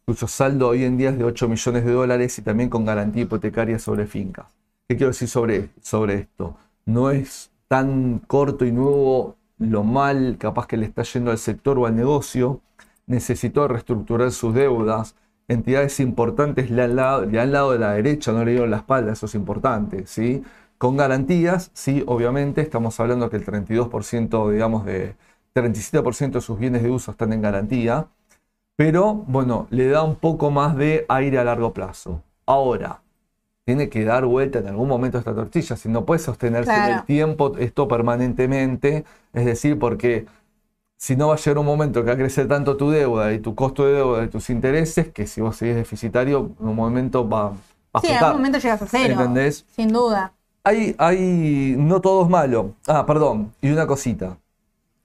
cuyo 0.05 0.27
saldo 0.27 0.67
hoy 0.67 0.84
en 0.84 0.97
día 0.97 1.11
es 1.11 1.17
de 1.17 1.23
8 1.23 1.47
millones 1.47 1.86
de 1.86 1.91
dólares 1.91 2.38
y 2.38 2.41
también 2.41 2.69
con 2.69 2.86
garantía 2.86 3.23
hipotecaria 3.23 3.79
sobre 3.79 4.05
fincas. 4.05 4.47
¿Qué 4.88 4.97
quiero 4.97 5.11
decir 5.11 5.27
sobre, 5.27 5.69
sobre 5.82 6.15
esto? 6.15 6.57
No 6.86 7.11
es 7.11 7.51
tan 7.67 8.19
corto 8.27 8.65
y 8.65 8.71
nuevo 8.71 9.38
lo 9.57 9.84
mal 9.84 10.38
capaz 10.38 10.67
que 10.67 10.75
le 10.75 10.86
está 10.86 11.03
yendo 11.03 11.32
al 11.32 11.38
sector 11.38 11.77
o 11.79 11.86
al 11.86 11.95
negocio, 11.95 12.61
necesitó 13.05 13.67
reestructurar 13.67 14.32
sus 14.32 14.53
deudas, 14.53 15.15
entidades 15.47 15.99
importantes 15.99 16.71
le 16.71 16.84
han, 16.84 16.95
dado 16.95 17.71
de 17.71 17.79
la 17.79 17.93
derecha, 17.93 18.32
no 18.32 18.43
le 18.43 18.51
dieron 18.51 18.71
la 18.71 18.77
espalda, 18.77 19.13
eso 19.13 19.27
es 19.27 19.36
importante, 19.36 20.07
¿sí? 20.07 20.43
Con 20.77 20.97
garantías, 20.97 21.69
sí, 21.73 22.03
obviamente, 22.07 22.61
estamos 22.61 22.99
hablando 22.99 23.29
que 23.29 23.38
el 23.38 23.45
32%, 23.45 24.51
digamos, 24.51 24.86
de 24.86 25.15
37% 25.53 26.31
de 26.31 26.41
sus 26.41 26.59
bienes 26.59 26.83
de 26.83 26.89
uso 26.89 27.11
están 27.11 27.33
en 27.33 27.41
garantía, 27.41 28.07
pero 28.75 29.13
bueno, 29.13 29.67
le 29.69 29.87
da 29.87 30.03
un 30.03 30.15
poco 30.15 30.51
más 30.51 30.75
de 30.75 31.05
aire 31.09 31.39
a 31.39 31.43
largo 31.43 31.73
plazo. 31.73 32.23
Ahora, 32.45 33.01
tiene 33.63 33.89
que 33.89 34.03
dar 34.03 34.25
vuelta 34.25 34.59
en 34.59 34.67
algún 34.67 34.87
momento 34.87 35.17
esta 35.17 35.35
tortilla, 35.35 35.75
si 35.75 35.87
no 35.89 36.05
puede 36.05 36.19
sostenerse 36.19 36.73
en 36.73 36.93
el 36.93 37.03
tiempo 37.03 37.53
esto 37.57 37.87
permanentemente, 37.87 39.05
es 39.33 39.45
decir, 39.45 39.77
porque 39.77 40.25
si 40.97 41.15
no 41.15 41.29
va 41.29 41.35
a 41.35 41.37
llegar 41.37 41.57
un 41.57 41.65
momento 41.65 42.01
que 42.01 42.07
va 42.07 42.13
a 42.13 42.17
crecer 42.17 42.47
tanto 42.47 42.77
tu 42.77 42.91
deuda 42.91 43.33
y 43.33 43.39
tu 43.39 43.55
costo 43.55 43.85
de 43.85 43.93
deuda 43.93 44.23
y 44.23 44.27
tus 44.27 44.49
intereses, 44.49 45.09
que 45.09 45.25
si 45.25 45.41
vos 45.41 45.55
seguís 45.55 45.75
deficitario, 45.75 46.51
en 46.59 46.67
un 46.67 46.75
momento 46.75 47.27
va, 47.27 47.53
a 47.93 48.01
Sí, 48.01 48.07
en 48.07 48.17
algún 48.17 48.37
momento 48.37 48.59
llegas 48.59 48.81
a 48.81 48.87
cero. 48.87 49.13
¿Entendés? 49.13 49.65
Sin 49.75 49.91
duda. 49.91 50.33
Hay, 50.63 50.95
hay, 50.99 51.75
no 51.77 52.01
todo 52.01 52.23
es 52.23 52.29
malo. 52.29 52.75
Ah, 52.87 53.05
perdón, 53.05 53.51
y 53.61 53.71
una 53.71 53.87
cosita, 53.87 54.37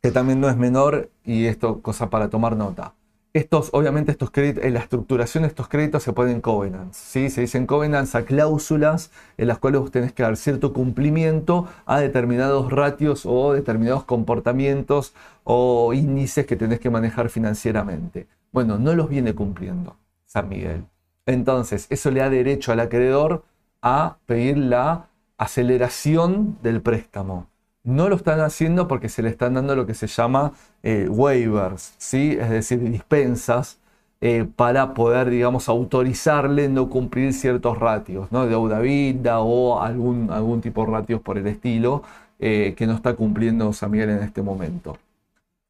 que 0.02 0.10
también 0.10 0.40
no 0.40 0.48
es 0.48 0.56
menor, 0.56 1.10
y 1.24 1.46
esto, 1.46 1.80
cosa 1.82 2.10
para 2.10 2.28
tomar 2.28 2.56
nota. 2.56 2.94
Estos, 3.36 3.68
obviamente, 3.74 4.12
estos 4.12 4.30
créditos, 4.30 4.64
en 4.64 4.72
la 4.72 4.80
estructuración 4.80 5.42
de 5.42 5.48
estos 5.48 5.68
créditos 5.68 6.02
se 6.02 6.14
ponen 6.14 6.40
covenants, 6.40 6.96
¿sí? 6.96 7.28
Se 7.28 7.42
dicen 7.42 7.66
covenants 7.66 8.14
a 8.14 8.24
cláusulas 8.24 9.10
en 9.36 9.48
las 9.48 9.58
cuales 9.58 9.82
vos 9.82 9.90
tenés 9.90 10.14
que 10.14 10.22
dar 10.22 10.38
cierto 10.38 10.72
cumplimiento 10.72 11.68
a 11.84 12.00
determinados 12.00 12.72
ratios 12.72 13.26
o 13.26 13.52
determinados 13.52 14.04
comportamientos 14.04 15.12
o 15.44 15.92
índices 15.92 16.46
que 16.46 16.56
tenés 16.56 16.80
que 16.80 16.88
manejar 16.88 17.28
financieramente. 17.28 18.26
Bueno, 18.52 18.78
no 18.78 18.94
los 18.94 19.10
viene 19.10 19.34
cumpliendo 19.34 19.96
San 20.24 20.48
Miguel. 20.48 20.86
Entonces, 21.26 21.88
eso 21.90 22.10
le 22.10 22.20
da 22.20 22.30
derecho 22.30 22.72
al 22.72 22.80
acreedor 22.80 23.44
a 23.82 24.16
pedir 24.24 24.56
la 24.56 25.08
aceleración 25.36 26.56
del 26.62 26.80
préstamo 26.80 27.48
no 27.86 28.08
lo 28.08 28.16
están 28.16 28.40
haciendo 28.40 28.88
porque 28.88 29.08
se 29.08 29.22
le 29.22 29.30
están 29.30 29.54
dando 29.54 29.76
lo 29.76 29.86
que 29.86 29.94
se 29.94 30.08
llama 30.08 30.52
eh, 30.82 31.08
waivers, 31.08 31.94
¿sí? 31.98 32.36
es 32.38 32.50
decir, 32.50 32.80
dispensas 32.80 33.78
eh, 34.20 34.44
para 34.56 34.92
poder, 34.92 35.30
digamos, 35.30 35.68
autorizarle 35.68 36.68
no 36.68 36.90
cumplir 36.90 37.32
ciertos 37.32 37.78
ratios, 37.78 38.30
¿no? 38.32 38.46
deuda 38.46 38.80
vida 38.80 39.38
o 39.38 39.80
algún, 39.80 40.30
algún 40.32 40.60
tipo 40.60 40.84
de 40.84 40.92
ratios 40.92 41.20
por 41.20 41.38
el 41.38 41.46
estilo 41.46 42.02
eh, 42.40 42.74
que 42.76 42.86
no 42.88 42.94
está 42.94 43.14
cumpliendo 43.14 43.72
San 43.72 43.92
Miguel 43.92 44.10
en 44.10 44.22
este 44.22 44.42
momento. 44.42 44.98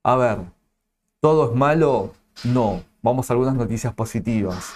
A 0.02 0.16
ver, 0.16 0.38
¿todo 1.20 1.50
es 1.50 1.56
malo? 1.56 2.12
No. 2.44 2.82
Vamos 3.02 3.28
a 3.30 3.34
algunas 3.34 3.54
noticias 3.54 3.92
positivas. 3.92 4.72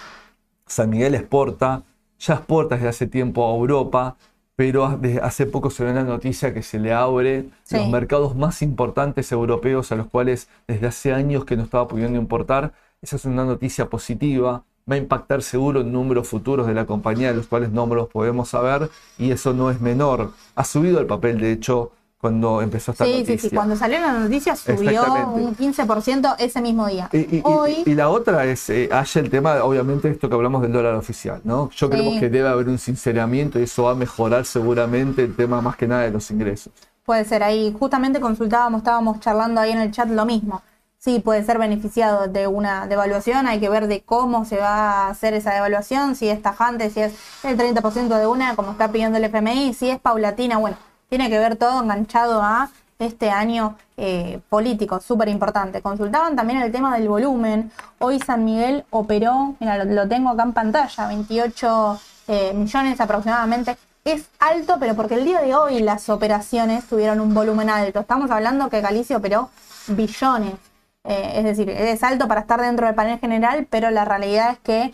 San 0.67 0.91
Miguel 0.91 1.15
exporta, 1.15 1.83
ya 2.19 2.35
exporta 2.35 2.75
desde 2.75 2.89
hace 2.89 3.07
tiempo 3.07 3.49
a 3.49 3.55
Europa, 3.57 4.15
pero 4.61 4.99
hace 5.23 5.47
poco 5.47 5.71
se 5.71 5.83
ve 5.83 5.91
la 5.91 6.03
noticia 6.03 6.53
que 6.53 6.61
se 6.61 6.77
le 6.77 6.93
abre 6.93 7.45
los 7.71 7.89
mercados 7.89 8.35
más 8.35 8.61
importantes 8.61 9.31
europeos 9.31 9.91
a 9.91 9.95
los 9.95 10.05
cuales 10.05 10.49
desde 10.67 10.85
hace 10.85 11.13
años 11.13 11.45
que 11.45 11.57
no 11.57 11.63
estaba 11.63 11.87
pudiendo 11.87 12.19
importar. 12.19 12.71
Esa 13.01 13.15
es 13.15 13.25
una 13.25 13.43
noticia 13.43 13.89
positiva, 13.89 14.63
va 14.87 14.93
a 14.93 14.97
impactar 14.99 15.41
seguro 15.41 15.81
en 15.81 15.91
números 15.91 16.27
futuros 16.27 16.67
de 16.67 16.75
la 16.75 16.85
compañía, 16.85 17.29
de 17.29 17.37
los 17.37 17.47
cuales 17.47 17.71
no 17.71 17.87
los 17.87 18.07
podemos 18.09 18.49
saber, 18.49 18.91
y 19.17 19.31
eso 19.31 19.51
no 19.55 19.71
es 19.71 19.81
menor. 19.81 20.29
Ha 20.53 20.63
subido 20.63 20.99
el 20.99 21.07
papel, 21.07 21.39
de 21.39 21.53
hecho, 21.53 21.93
cuando 22.21 22.61
empezó 22.61 22.91
esta 22.91 23.03
noticia. 23.03 23.37
Sí, 23.37 23.49
sí, 23.49 23.55
cuando 23.55 23.75
salió 23.75 23.99
la 23.99 24.13
noticia 24.13 24.55
subió 24.55 25.03
un 25.33 25.57
15% 25.57 26.35
ese 26.37 26.61
mismo 26.61 26.85
día. 26.87 27.09
Y, 27.11 27.41
Hoy... 27.43 27.83
y, 27.83 27.95
la 27.95 28.09
otra 28.09 28.45
es, 28.45 28.69
eh, 28.69 28.89
el 29.15 29.29
tema, 29.31 29.63
obviamente, 29.63 30.07
esto 30.07 30.29
que 30.29 30.35
hablamos 30.35 30.61
del 30.61 30.71
dólar 30.71 30.93
oficial, 30.93 31.41
¿no? 31.43 31.71
Yo 31.71 31.89
creo 31.89 32.19
que 32.19 32.29
debe 32.29 32.47
haber 32.47 32.69
un 32.69 32.77
sinceramiento 32.77 33.59
y 33.59 33.63
eso 33.63 33.83
va 33.83 33.91
a 33.91 33.95
mejorar 33.95 34.45
seguramente 34.45 35.23
el 35.23 35.35
tema 35.35 35.61
más 35.61 35.75
que 35.75 35.87
nada 35.87 36.03
de 36.03 36.11
los 36.11 36.29
ingresos. 36.29 36.71
Puede 37.03 37.25
ser, 37.25 37.41
ahí 37.41 37.75
justamente 37.77 38.19
consultábamos, 38.19 38.79
estábamos 38.79 39.19
charlando 39.19 39.59
ahí 39.59 39.71
en 39.71 39.79
el 39.79 39.91
chat 39.91 40.07
lo 40.07 40.25
mismo. 40.25 40.61
Sí, 40.99 41.19
puede 41.19 41.43
ser 41.43 41.57
beneficiado 41.57 42.27
de 42.27 42.45
una 42.45 42.85
devaluación, 42.85 43.47
hay 43.47 43.59
que 43.59 43.69
ver 43.69 43.87
de 43.87 44.03
cómo 44.03 44.45
se 44.45 44.57
va 44.57 45.07
a 45.07 45.09
hacer 45.09 45.33
esa 45.33 45.51
devaluación, 45.51 46.15
si 46.15 46.29
es 46.29 46.39
tajante, 46.43 46.91
si 46.91 46.99
es 46.99 47.15
el 47.43 47.57
30% 47.57 48.19
de 48.19 48.27
una, 48.27 48.55
como 48.55 48.73
está 48.73 48.91
pidiendo 48.91 49.17
el 49.17 49.23
FMI, 49.23 49.73
si 49.73 49.89
es 49.89 49.99
paulatina, 49.99 50.57
bueno 50.57 50.90
tiene 51.11 51.29
que 51.29 51.39
ver 51.39 51.57
todo 51.57 51.83
enganchado 51.83 52.41
a 52.41 52.69
este 52.97 53.29
año 53.29 53.75
eh, 53.97 54.39
político, 54.47 55.01
súper 55.01 55.27
importante. 55.27 55.81
Consultaban 55.81 56.37
también 56.37 56.61
el 56.61 56.71
tema 56.71 56.97
del 56.97 57.09
volumen. 57.09 57.69
Hoy 57.99 58.17
San 58.19 58.45
Miguel 58.45 58.85
operó, 58.91 59.55
mira, 59.59 59.83
lo, 59.83 60.07
tengo 60.07 60.29
acá 60.29 60.43
en 60.43 60.53
pantalla, 60.53 61.07
28 61.09 61.99
eh, 62.29 62.53
millones 62.53 63.01
aproximadamente. 63.01 63.75
Es 64.05 64.29
alto, 64.39 64.77
pero 64.79 64.95
porque 64.95 65.15
el 65.15 65.25
día 65.25 65.41
de 65.41 65.53
hoy 65.53 65.81
las 65.81 66.07
operaciones 66.07 66.85
tuvieron 66.85 67.19
un 67.19 67.33
volumen 67.33 67.69
alto. 67.69 67.99
Estamos 67.99 68.31
hablando 68.31 68.69
que 68.69 68.79
Galicia 68.79 69.17
operó 69.17 69.49
billones. 69.87 70.53
Eh, 71.03 71.33
es 71.35 71.43
decir, 71.43 71.69
es 71.69 72.01
alto 72.03 72.29
para 72.29 72.39
estar 72.39 72.61
dentro 72.61 72.85
del 72.85 72.95
panel 72.95 73.19
general, 73.19 73.67
pero 73.69 73.91
la 73.91 74.05
realidad 74.05 74.51
es 74.51 74.59
que 74.59 74.93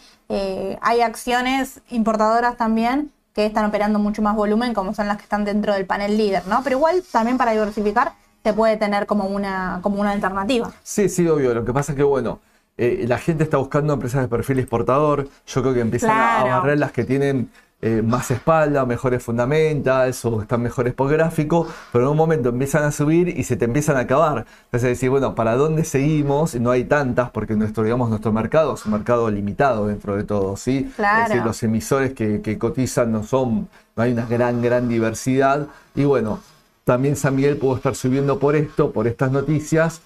hay 0.81 1.01
acciones 1.01 1.81
importadoras 1.89 2.57
también 2.57 3.11
que 3.37 3.45
están 3.45 3.65
operando 3.65 3.99
mucho 3.99 4.23
más 4.23 4.35
volumen, 4.35 4.73
como 4.73 4.95
son 4.95 5.05
las 5.05 5.17
que 5.17 5.21
están 5.21 5.45
dentro 5.45 5.71
del 5.71 5.85
panel 5.85 6.17
líder, 6.17 6.47
¿no? 6.47 6.61
Pero 6.63 6.77
igual 6.77 7.03
también 7.11 7.37
para 7.37 7.51
diversificar 7.51 8.13
se 8.43 8.51
puede 8.51 8.77
tener 8.77 9.05
como 9.05 9.25
una, 9.25 9.77
como 9.83 10.01
una 10.01 10.09
alternativa. 10.09 10.71
Sí, 10.81 11.07
sí, 11.07 11.27
obvio. 11.27 11.53
Lo 11.53 11.63
que 11.63 11.71
pasa 11.71 11.91
es 11.91 11.97
que, 11.97 12.03
bueno, 12.03 12.39
eh, 12.77 13.05
la 13.07 13.19
gente 13.19 13.43
está 13.43 13.57
buscando 13.57 13.93
empresas 13.93 14.23
de 14.23 14.27
perfil 14.27 14.57
exportador. 14.57 15.29
Yo 15.45 15.61
creo 15.61 15.75
que 15.75 15.81
empiezan 15.81 16.17
a 16.17 16.45
barrer 16.45 16.79
las 16.79 16.91
que 16.91 17.03
tienen 17.03 17.51
eh, 17.79 18.01
más 18.01 18.31
espalda, 18.31 18.87
mejores 18.87 19.21
fundamentals 19.21 20.25
o 20.25 20.41
están 20.41 20.63
mejores 20.63 20.95
por 20.95 21.11
gráfico, 21.11 21.67
pero 21.91 22.05
en 22.05 22.11
un 22.11 22.17
momento 22.17 22.49
empiezan 22.49 22.83
a 22.83 22.91
subir 22.91 23.29
y 23.29 23.43
se 23.43 23.55
te 23.55 23.65
empiezan 23.65 23.97
a 23.97 24.01
acabar. 24.01 24.47
Entonces 24.65 24.89
decir, 24.89 25.11
bueno, 25.11 25.35
¿para 25.35 25.55
dónde 25.55 25.83
seguimos? 25.83 26.55
No 26.55 26.71
hay 26.71 26.85
tantas 26.85 27.29
porque 27.29 27.55
nuestro, 27.55 27.83
digamos, 27.83 28.09
nuestro 28.09 28.31
mercado 28.31 28.73
es 28.73 28.85
un 28.87 28.93
mercado 28.93 29.29
limitado 29.29 29.85
dentro 29.87 30.15
de 30.15 30.23
todo, 30.23 30.57
¿sí? 30.57 30.91
Es 30.97 31.29
decir, 31.29 31.45
los 31.45 31.61
emisores 31.61 32.13
que, 32.13 32.57
cotizan 32.57 33.11
no 33.11 33.23
son, 33.23 33.69
no 33.95 34.03
hay 34.03 34.11
una 34.11 34.25
gran, 34.25 34.59
gran 34.59 34.87
diversidad. 34.89 35.67
Y 35.93 36.05
bueno, 36.05 36.39
también 36.83 37.15
San 37.15 37.35
Miguel 37.35 37.57
pudo 37.57 37.75
estar 37.75 37.93
subiendo 37.93 38.39
por 38.39 38.55
esto, 38.55 38.91
por 38.91 39.05
estas 39.05 39.31
noticias. 39.31 40.01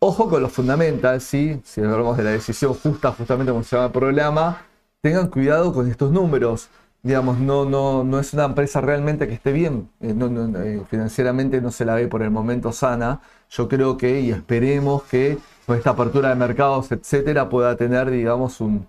Ojo 0.00 0.28
con 0.28 0.42
los 0.42 0.50
fundamentals, 0.50 1.22
¿sí? 1.22 1.60
Si 1.64 1.80
hablamos 1.80 2.16
de 2.16 2.24
la 2.24 2.30
decisión 2.30 2.74
justa, 2.74 3.12
justamente 3.12 3.52
como 3.52 3.62
se 3.62 3.76
llama 3.76 3.86
el 3.86 3.92
programa, 3.92 4.62
tengan 5.00 5.28
cuidado 5.28 5.72
con 5.72 5.88
estos 5.88 6.10
números 6.10 6.70
digamos, 7.04 7.38
no, 7.38 7.66
no, 7.66 8.02
no 8.02 8.18
es 8.18 8.32
una 8.32 8.44
empresa 8.44 8.80
realmente 8.80 9.28
que 9.28 9.34
esté 9.34 9.52
bien, 9.52 9.90
eh, 10.00 10.14
eh, 10.18 10.82
financieramente 10.88 11.60
no 11.60 11.70
se 11.70 11.84
la 11.84 11.94
ve 11.94 12.08
por 12.08 12.22
el 12.22 12.30
momento 12.30 12.72
sana. 12.72 13.20
Yo 13.50 13.68
creo 13.68 13.98
que 13.98 14.20
y 14.20 14.30
esperemos 14.30 15.04
que 15.04 15.38
con 15.66 15.76
esta 15.76 15.90
apertura 15.90 16.30
de 16.30 16.34
mercados, 16.34 16.90
etcétera, 16.90 17.48
pueda 17.50 17.76
tener, 17.76 18.10
digamos, 18.10 18.60
un, 18.60 18.86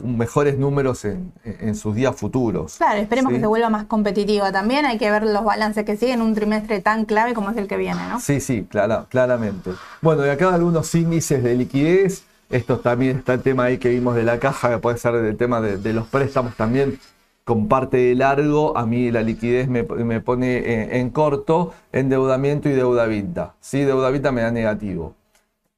mejores 0.00 0.58
números 0.58 1.04
en, 1.06 1.74
sus 1.74 1.94
días 1.94 2.14
futuros. 2.14 2.76
Claro, 2.76 3.00
esperemos 3.00 3.32
que 3.32 3.40
se 3.40 3.46
vuelva 3.46 3.68
más 3.68 3.84
competitiva 3.84 4.52
también. 4.52 4.86
Hay 4.86 4.98
que 4.98 5.10
ver 5.10 5.24
los 5.24 5.44
balances 5.44 5.84
que 5.84 5.96
siguen 5.96 6.22
un 6.22 6.34
trimestre 6.34 6.80
tan 6.80 7.04
clave 7.04 7.34
como 7.34 7.50
es 7.50 7.56
el 7.56 7.68
que 7.68 7.76
viene, 7.76 8.00
¿no? 8.08 8.20
Sí, 8.20 8.40
sí, 8.40 8.66
claramente. 9.08 9.72
Bueno, 10.00 10.24
y 10.26 10.28
acá 10.28 10.54
algunos 10.54 10.94
índices 10.94 11.42
de 11.42 11.54
liquidez. 11.54 12.24
Esto 12.48 12.78
también 12.78 13.18
está 13.18 13.34
el 13.34 13.42
tema 13.42 13.64
ahí 13.64 13.78
que 13.78 13.88
vimos 13.88 14.14
de 14.14 14.22
la 14.22 14.38
caja, 14.38 14.70
que 14.70 14.78
puede 14.78 14.98
ser 14.98 15.14
el 15.14 15.36
tema 15.36 15.60
de, 15.60 15.92
los 15.92 16.06
préstamos 16.06 16.54
también 16.54 16.98
con 17.44 17.68
parte 17.68 17.96
de 17.96 18.14
largo, 18.14 18.76
a 18.76 18.86
mí 18.86 19.10
la 19.12 19.22
liquidez 19.22 19.68
me, 19.68 19.84
pone 19.84 20.98
en, 20.98 21.10
corto, 21.10 21.72
endeudamiento 21.92 22.68
y 22.68 22.72
deuda 22.72 23.06
vinta. 23.06 23.54
¿sí? 23.60 23.82
Deuda 23.82 24.10
vinta 24.10 24.32
me 24.32 24.42
da 24.42 24.50
negativo. 24.50 25.14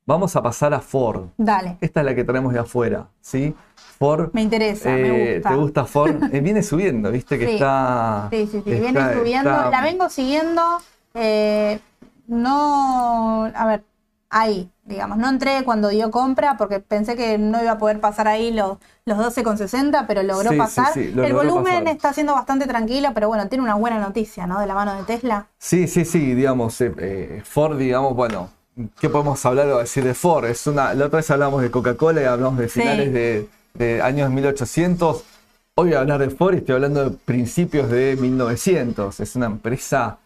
Vamos 0.07 0.35
a 0.37 0.43
pasar 0.43 0.73
a 0.73 0.81
Ford. 0.81 1.27
Dale. 1.37 1.77
Esta 1.83 2.01
es 2.01 2.07
la 2.07 2.15
que 2.15 2.25
tenemos 2.25 2.55
de 2.55 2.59
afuera, 2.61 3.09
¿sí? 3.21 3.55
Ford. 3.99 4.31
Me 4.33 4.41
interesa, 4.41 4.89
me 4.89 5.01
eh, 5.01 5.35
gusta. 5.35 5.51
¿Te 5.51 5.57
gusta 5.57 5.85
Ford? 5.85 6.23
Eh, 6.33 6.41
viene 6.41 6.63
subiendo, 6.63 7.11
viste 7.11 7.39
que 7.39 7.53
está. 7.53 8.29
Sí, 8.31 8.49
sí, 8.51 8.63
sí, 8.65 8.71
viene 8.71 9.15
subiendo. 9.15 9.51
La 9.51 9.83
vengo 9.83 10.09
siguiendo. 10.09 10.63
Eh, 11.13 11.79
no. 12.27 13.51
A 13.55 13.67
ver, 13.67 13.85
ahí, 14.31 14.71
digamos. 14.89 15.19
No 15.19 15.29
entré 15.29 15.63
cuando 15.65 15.89
dio 15.89 16.11
compra 16.11 16.57
porque 16.57 16.81
pensé 16.81 17.15
que 17.15 17.39
no 17.39 17.63
iba 17.63 17.73
a 17.73 17.79
poder 17.79 18.01
pasar 18.01 18.27
ahí 18.27 18.51
los, 18.53 18.79
los 19.05 19.19
12,60, 19.19 20.07
pero 20.07 20.23
logró 20.23 20.57
pasar. 20.57 20.97
el 20.99 21.33
volumen 21.33 21.87
está 21.87 22.13
siendo 22.13 22.35
bastante 22.35 22.67
tranquilo, 22.67 23.11
pero 23.15 23.29
bueno, 23.29 23.49
tiene 23.49 23.63
una 23.63 23.75
buena 23.75 23.99
noticia, 24.01 24.47
¿no? 24.47 24.59
De 24.61 24.67
la 24.67 24.75
mano 24.75 24.97
de 24.97 25.03
Tesla. 25.05 25.47
Sí, 25.59 25.87
sí, 25.87 26.05
sí, 26.05 26.35
digamos, 26.35 26.81
eh, 26.81 26.93
eh, 26.99 27.43
Ford, 27.45 27.79
digamos, 27.79 28.15
bueno, 28.15 28.49
¿qué 28.99 29.09
podemos 29.09 29.45
hablar 29.45 29.69
o 29.69 29.79
decir 29.79 30.05
de 30.05 30.15
Ford? 30.15 30.47
Es 30.47 30.67
una, 30.67 30.95
la 30.95 31.07
otra 31.07 31.19
vez 31.19 31.31
hablamos 31.31 31.63
de 31.63 31.71
Coca-Cola 31.71 32.23
y 32.23 32.25
hablamos 32.25 32.59
de 32.59 32.69
finales 32.69 33.13
de, 33.13 33.49
de 33.75 34.03
años 34.03 34.31
1800. 34.31 35.25
Hoy 35.75 35.89
voy 35.89 35.95
a 35.95 36.01
hablar 36.01 36.19
de 36.21 36.31
Ford 36.31 36.55
y 36.55 36.59
estoy 36.59 36.75
hablando 36.75 37.05
de 37.05 37.11
principios 37.11 37.91
de 37.91 38.17
1900. 38.19 39.21
Es 39.21 39.37
una 39.37 39.47
empresa, 39.47 40.19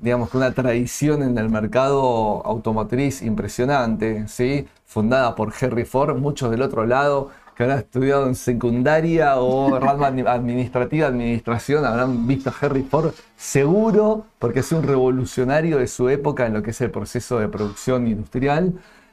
digamos, 0.00 0.34
una 0.34 0.52
tradición 0.52 1.22
en 1.22 1.36
el 1.36 1.50
mercado 1.50 2.42
automotriz 2.46 3.20
impresionante, 3.22 4.26
¿sí? 4.28 4.66
Fundada 4.86 5.34
por 5.34 5.52
Henry 5.58 5.84
Ford, 5.84 6.16
muchos 6.18 6.50
del 6.50 6.62
otro 6.62 6.86
lado 6.86 7.30
que 7.54 7.64
habrán 7.64 7.80
estudiado 7.80 8.26
en 8.26 8.34
secundaria 8.36 9.38
o 9.38 9.78
rama 9.78 10.08
admi- 10.10 10.26
administrativa, 10.26 11.08
administración, 11.08 11.84
habrán 11.84 12.26
visto 12.26 12.48
a 12.50 12.54
Henry 12.58 12.82
Ford 12.84 13.12
seguro, 13.36 14.24
porque 14.38 14.60
es 14.60 14.72
un 14.72 14.82
revolucionario 14.82 15.76
de 15.76 15.86
su 15.86 16.08
época 16.08 16.46
en 16.46 16.54
lo 16.54 16.62
que 16.62 16.70
es 16.70 16.80
el 16.80 16.90
proceso 16.90 17.38
de 17.38 17.48
producción 17.48 18.06
industrial. 18.08 18.72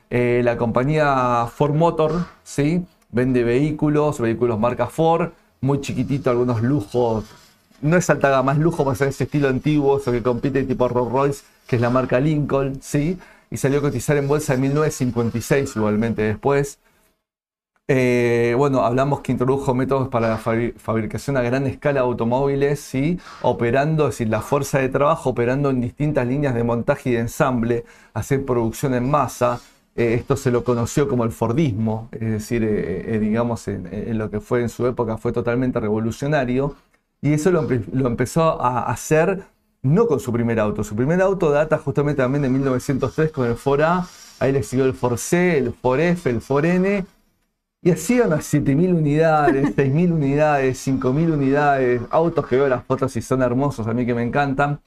Eh, 0.09 0.41
la 0.45 0.55
compañía 0.57 1.45
Ford 1.53 1.73
Motor, 1.75 2.25
¿sí? 2.43 2.85
Vende 3.11 3.43
vehículos, 3.43 4.19
vehículos 4.21 4.57
marca 4.59 4.87
Ford, 4.87 5.31
muy 5.59 5.81
chiquitito, 5.81 6.29
algunos 6.29 6.61
lujos. 6.61 7.25
No 7.81 7.97
es 7.97 8.09
alta 8.09 8.29
gama, 8.29 8.53
lujo, 8.55 8.83
más 8.85 9.01
ese 9.01 9.23
estilo 9.25 9.47
antiguo, 9.49 9.97
eso 9.99 10.11
que 10.11 10.23
compite 10.23 10.63
tipo 10.63 10.87
Rolls 10.87 11.11
Royce, 11.11 11.43
que 11.67 11.75
es 11.75 11.81
la 11.81 11.89
marca 11.89 12.19
Lincoln, 12.19 12.79
¿sí? 12.81 13.17
Y 13.51 13.57
salió 13.57 13.79
a 13.79 13.81
cotizar 13.81 14.17
en 14.17 14.27
bolsa 14.27 14.55
en 14.55 14.61
1956, 14.61 15.75
igualmente 15.75 16.21
después. 16.23 16.79
Eh, 17.89 18.53
bueno, 18.57 18.81
hablamos 18.83 19.21
que 19.21 19.31
introdujo 19.31 19.73
métodos 19.73 20.09
para 20.09 20.27
la 20.27 20.37
fabri- 20.37 20.73
fabricación 20.77 21.37
a 21.37 21.41
gran 21.41 21.65
escala 21.67 22.01
de 22.01 22.05
automóviles, 22.07 22.81
¿sí? 22.81 23.17
operando, 23.41 24.09
es 24.09 24.15
decir, 24.15 24.27
la 24.27 24.41
fuerza 24.41 24.79
de 24.79 24.89
trabajo 24.89 25.29
operando 25.29 25.69
en 25.69 25.79
distintas 25.79 26.27
líneas 26.27 26.53
de 26.53 26.63
montaje 26.65 27.11
y 27.11 27.13
de 27.13 27.19
ensamble, 27.19 27.85
hacer 28.13 28.43
producción 28.45 28.93
en 28.93 29.09
masa. 29.09 29.61
Eh, 29.95 30.15
esto 30.15 30.35
se 30.35 30.51
lo 30.51 30.63
conoció 30.65 31.07
como 31.07 31.23
el 31.23 31.31
Fordismo, 31.31 32.09
es 32.11 32.29
decir, 32.29 32.63
eh, 32.67 33.17
digamos, 33.19 33.67
en 33.69 34.17
lo 34.17 34.29
que 34.29 34.41
fue 34.41 34.61
en 34.61 34.69
su 34.69 34.85
época 34.85 35.17
fue 35.17 35.31
totalmente 35.31 35.79
revolucionario. 35.79 36.75
Y 37.21 37.33
eso 37.33 37.51
lo, 37.51 37.67
empe- 37.67 37.85
lo 37.93 38.07
empezó 38.07 38.61
a 38.61 38.83
hacer 38.91 39.43
no 39.81 40.07
con 40.07 40.19
su 40.19 40.31
primer 40.31 40.59
auto. 40.59 40.83
Su 40.83 40.95
primer 40.95 41.21
auto 41.21 41.51
data 41.51 41.77
justamente 41.77 42.21
también 42.21 42.41
de 42.43 42.49
1903 42.49 43.31
con 43.31 43.47
el 43.47 43.55
Ford 43.55 43.81
A. 43.81 44.07
Ahí 44.39 44.51
le 44.51 44.63
siguió 44.63 44.85
el 44.85 44.93
Ford 44.93 45.17
C, 45.17 45.57
el 45.57 45.73
Ford 45.73 45.99
F, 45.99 46.29
el 46.29 46.41
Ford 46.41 46.65
N. 46.65 47.05
Y 47.81 47.91
hacían 47.91 48.27
unas 48.27 48.45
7.000 48.45 48.93
unidades, 48.93 49.71
6.000 49.75 50.11
unidades, 50.11 50.77
5.000 50.79 51.31
unidades, 51.31 52.01
autos 52.09 52.47
que 52.47 52.57
veo 52.57 52.67
las 52.67 52.83
fotos 52.85 53.15
y 53.15 53.21
son 53.21 53.41
hermosos, 53.41 53.87
a 53.87 53.93
mí 53.93 54.05
que 54.05 54.15
me 54.15 54.23
encantan. 54.23 54.79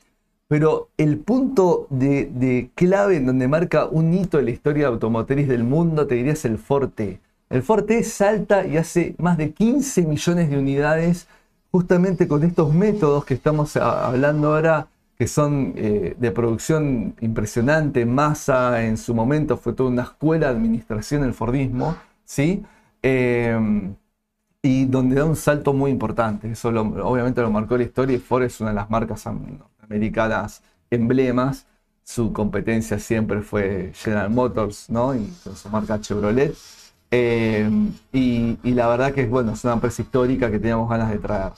Pero 0.49 0.91
el 0.97 1.19
punto 1.19 1.87
de, 1.91 2.27
de 2.27 2.71
clave 2.75 3.17
en 3.17 3.27
donde 3.27 3.47
marca 3.49 3.87
un 3.87 4.13
hito 4.13 4.39
en 4.39 4.47
la 4.47 4.51
historia 4.51 4.89
automotriz 4.89 5.47
del 5.49 5.63
mundo, 5.65 6.07
te 6.07 6.17
diría, 6.17 6.33
es 6.33 6.45
el 6.45 6.59
Ford 6.59 6.91
T. 6.91 7.21
El 7.49 7.63
Ford 7.63 7.85
T 7.87 8.03
salta 8.03 8.67
y 8.67 8.77
hace 8.77 9.15
más 9.19 9.39
de 9.39 9.53
15 9.53 10.03
millones 10.03 10.51
de 10.51 10.59
unidades 10.59 11.29
justamente 11.71 12.27
con 12.29 12.43
estos 12.45 12.73
métodos 12.75 13.25
que 13.25 13.35
estamos 13.35 13.77
a- 13.77 14.07
hablando 14.09 14.55
ahora, 14.55 14.89
que 15.17 15.27
son 15.29 15.75
eh, 15.77 16.17
de 16.19 16.31
producción 16.33 17.15
impresionante, 17.21 18.07
masa, 18.07 18.83
en 18.85 18.97
su 18.97 19.15
momento 19.15 19.57
fue 19.57 19.75
toda 19.75 19.91
una 19.91 20.03
escuela 20.03 20.49
de 20.49 20.55
administración 20.57 21.25
el 21.25 21.35
Fordismo, 21.35 21.97
¿sí? 22.25 22.65
Eh, 23.03 23.59
y 24.63 24.85
donde 24.87 25.17
da 25.17 25.25
un 25.25 25.37
salto 25.37 25.73
muy 25.73 25.91
importante. 25.91 26.51
Eso 26.51 26.69
obviamente 26.69 27.41
lo 27.41 27.51
marcó 27.51 27.77
la 27.77 27.85
historia 27.85 28.17
y 28.17 28.21
Ford 28.21 28.43
es 28.45 28.61
una 28.61 28.71
de 28.71 28.77
las 28.77 28.91
marcas 28.91 29.27
am- 29.27 29.59
norteamericanas 29.59 30.63
emblemas. 30.91 31.67
Su 32.05 32.33
competencia 32.33 32.99
siempre 32.99 33.43
fue 33.43 33.93
General 33.95 34.31
Motors, 34.31 34.91
¿no? 34.91 35.15
Y 35.15 35.27
con 35.45 35.57
su 35.57 35.69
marca 35.71 36.01
Chevrolet. 36.01 36.55
Eh, 37.11 37.69
y, 38.13 38.57
la 38.63 38.87
verdad 38.89 39.13
que 39.13 39.27
bueno, 39.27 39.53
es 39.53 39.65
una 39.65 39.75
empresa 39.75 40.03
histórica 40.03 40.51
que 40.51 40.59
teníamos 40.59 40.89
ganas 40.89 41.11
de 41.11 41.19
traer. 41.19 41.53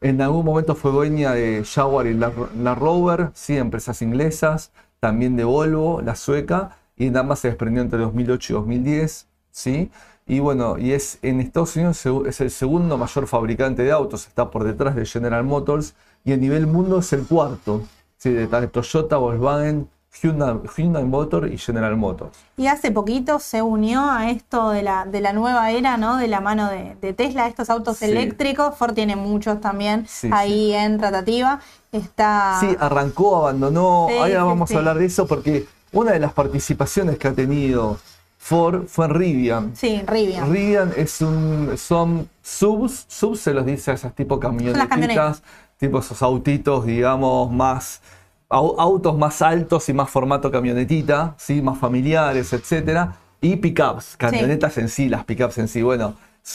En 0.00 0.20
algún 0.20 0.44
momento 0.44 0.74
fue 0.74 0.92
dueña 0.92 1.32
de 1.32 1.64
Jaguar 1.64 2.06
y 2.06 2.14
Land 2.14 2.78
Rover, 2.78 3.30
sí, 3.34 3.56
empresas 3.56 4.00
inglesas, 4.02 4.70
también 5.00 5.36
de 5.36 5.44
Volvo, 5.44 6.00
la 6.02 6.14
sueca, 6.14 6.76
y 6.96 7.10
nada 7.10 7.24
más 7.24 7.40
se 7.40 7.48
desprendió 7.48 7.82
entre 7.82 7.98
2008 8.00 8.52
y 8.52 8.54
2010, 8.54 9.26
¿sí? 9.50 9.90
Y 10.26 10.40
bueno, 10.40 10.78
y 10.78 10.92
es 10.92 11.18
en 11.22 11.40
Estados 11.40 11.74
Unidos 11.76 12.04
es 12.26 12.40
el 12.40 12.50
segundo 12.50 12.98
mayor 12.98 13.26
fabricante 13.26 13.82
de 13.82 13.92
autos, 13.92 14.26
está 14.26 14.50
por 14.50 14.64
detrás 14.64 14.94
de 14.94 15.06
General 15.06 15.42
Motors, 15.44 15.94
y 16.24 16.32
a 16.32 16.36
nivel 16.36 16.66
mundo 16.66 16.98
es 16.98 17.12
el 17.12 17.24
cuarto, 17.26 17.82
¿sí? 18.18 18.30
Detrás 18.30 18.62
de 18.62 18.68
Toyota, 18.68 19.16
Volkswagen, 19.16 19.88
Hyundai, 20.22 20.54
Hyundai 20.76 21.04
Motor 21.04 21.52
y 21.52 21.58
General 21.58 21.96
Motors. 21.96 22.36
Y 22.56 22.66
hace 22.66 22.90
poquito 22.90 23.38
se 23.38 23.62
unió 23.62 24.10
a 24.10 24.30
esto 24.30 24.70
de 24.70 24.82
la, 24.82 25.04
de 25.04 25.20
la 25.20 25.32
nueva 25.32 25.70
era, 25.70 25.96
¿no? 25.96 26.16
De 26.16 26.28
la 26.28 26.40
mano 26.40 26.68
de, 26.68 26.96
de 27.00 27.12
Tesla, 27.12 27.46
estos 27.46 27.70
autos 27.70 27.98
Sí. 27.98 28.06
eléctricos. 28.06 28.76
Ford 28.76 28.94
tiene 28.94 29.16
muchos 29.16 29.60
también 29.60 30.06
Sí, 30.08 30.28
ahí 30.32 30.72
en 30.72 30.98
tratativa. 30.98 31.60
Está. 31.92 32.58
Sí, 32.60 32.76
arrancó, 32.78 33.36
abandonó. 33.36 34.08
Ahora 34.20 34.44
vamos 34.44 34.70
a 34.72 34.76
hablar 34.78 34.98
de 34.98 35.06
eso 35.06 35.26
porque 35.26 35.66
una 35.92 36.12
de 36.12 36.20
las 36.20 36.32
participaciones 36.32 37.16
que 37.18 37.28
ha 37.28 37.32
tenido 37.32 37.98
Ford 38.36 38.86
fue 38.86 39.06
en 39.06 39.14
Rivian. 39.14 39.76
Sí, 39.76 40.02
Rivian. 40.06 40.50
Rivian 40.52 40.92
es 40.96 41.20
un, 41.20 41.72
son 41.76 42.28
subs, 42.42 43.04
subs 43.08 43.40
se 43.40 43.52
los 43.54 43.64
dice 43.66 43.90
a 43.90 43.94
esas 43.94 44.14
tipo 44.14 44.38
camionetitas, 44.38 44.88
camionetas. 44.88 45.42
tipo 45.78 45.98
esos 45.98 46.22
autitos, 46.22 46.84
digamos, 46.86 47.50
más 47.50 48.00
autos 48.48 49.16
más 49.18 49.42
altos 49.42 49.88
y 49.88 49.92
más 49.92 50.10
formato 50.10 50.50
camionetita, 50.50 51.34
¿sí? 51.36 51.60
más 51.60 51.78
familiares, 51.78 52.52
etcétera, 52.52 53.16
y 53.40 53.56
pickups, 53.56 54.16
camionetas 54.16 54.78
en 54.78 54.88
sí, 54.88 55.08
las 55.08 55.24
pickups 55.24 55.58
en 55.58 55.68
sí. 55.68 55.82
Bueno, 55.82 56.14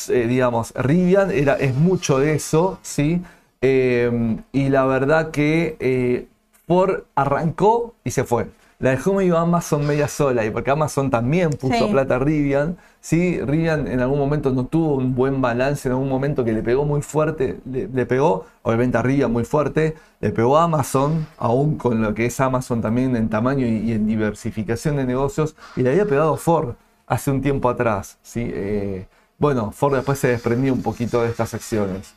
eh, 0.10 0.28
digamos, 0.28 0.74
Rivian 0.76 1.32
era, 1.32 1.56
es 1.56 1.76
mucho 1.76 2.20
de 2.20 2.36
eso, 2.36 2.80
¿sí? 2.82 3.22
Eh, 3.62 4.38
y 4.52 4.70
la 4.70 4.86
verdad 4.86 5.32
que 5.32 5.78
eh, 5.80 6.28
Ford 6.68 7.04
arrancó 7.16 7.94
y 8.04 8.12
se 8.12 8.24
fue. 8.24 8.48
La 8.84 8.90
dejó 8.90 9.14
medio 9.14 9.38
Amazon 9.38 9.88
media 9.88 10.10
sola, 10.10 10.44
y 10.46 10.50
porque 10.52 10.70
Amazon 10.70 11.10
también 11.10 11.52
puso 11.52 11.74
Sí. 11.86 11.88
plata 11.90 12.18
a 12.18 12.20
Rivian. 12.20 12.76
Sí, 13.00 13.40
Rivian 13.40 13.88
en 13.88 14.02
algún 14.02 14.20
momento 14.20 14.52
no 14.52 14.66
tuvo 14.66 14.96
un 14.96 15.16
buen 15.16 15.42
balance, 15.42 15.88
en 15.88 15.94
algún 15.94 16.10
momento 16.10 16.44
que 16.44 16.52
le 16.52 16.62
pegó 16.62 16.84
muy 16.84 17.02
fuerte, 17.02 17.62
le, 17.64 17.88
le 17.88 18.06
pegó, 18.06 18.46
obviamente 18.62 18.98
a 18.98 19.02
Rivian 19.02 19.32
muy 19.32 19.46
fuerte, 19.46 19.96
le 20.20 20.32
pegó 20.32 20.58
a 20.58 20.64
Amazon, 20.66 21.26
aún 21.38 21.78
con 21.78 22.02
lo 22.02 22.14
que 22.14 22.26
es 22.26 22.38
Amazon 22.42 22.82
también 22.82 23.16
en 23.16 23.30
tamaño 23.30 23.66
y, 23.66 23.78
y 23.90 23.94
en 23.94 24.06
diversificación 24.06 24.98
de 24.98 25.06
negocios, 25.06 25.56
y 25.78 25.82
le 25.84 25.92
había 25.92 26.06
pegado 26.06 26.36
Ford 26.36 26.76
hace 27.08 27.32
un 27.32 27.42
tiempo 27.42 27.70
atrás. 27.70 28.18
¿sí? 28.22 28.52
Eh, 28.54 29.08
bueno, 29.38 29.72
Ford 29.72 29.96
después 29.96 30.20
se 30.20 30.28
desprendió 30.28 30.74
un 30.74 30.82
poquito 30.82 31.22
de 31.22 31.30
estas 31.30 31.54
acciones. 31.54 32.14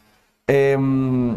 Em, 0.49 1.37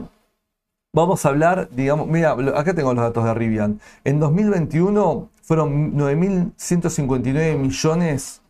Vamos 0.91 1.23
a 1.25 1.29
hablar, 1.29 1.69
digamos, 1.71 2.07
mira, 2.07 2.31
acá 2.55 2.73
tengo 2.73 2.93
los 2.93 3.03
datos 3.03 3.23
de 3.23 3.33
Rivian. 3.35 3.79
En 4.03 4.19
2021 4.19 5.29
fueron 5.43 5.95
9.159 5.95 7.57
millones 7.57 8.41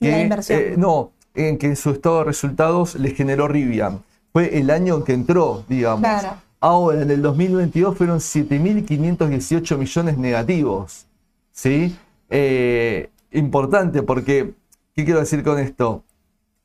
La 0.00 0.20
inversión. 0.22 0.58
eh, 0.60 0.74
no, 0.78 1.12
en 1.34 1.58
que 1.58 1.76
su 1.76 1.90
estado 1.90 2.18
de 2.20 2.24
resultados 2.24 2.94
le 2.94 3.10
generó 3.10 3.46
Rivian. 3.46 4.02
Fue 4.32 4.58
el 4.58 4.70
año 4.70 4.96
en 4.96 5.02
que 5.04 5.12
entró, 5.12 5.64
digamos. 5.68 6.00
Claro. 6.00 6.36
Ahora, 6.60 7.02
en 7.02 7.10
el 7.10 7.20
2022 7.20 7.96
fueron 7.98 8.20
7.518 8.20 9.76
millones 9.76 10.16
negativos. 10.16 11.06
¿Sí? 11.50 11.94
Eh, 12.30 13.10
importante 13.32 14.02
porque, 14.02 14.54
¿qué 14.94 15.04
quiero 15.04 15.20
decir 15.20 15.42
con 15.42 15.58
esto? 15.58 16.04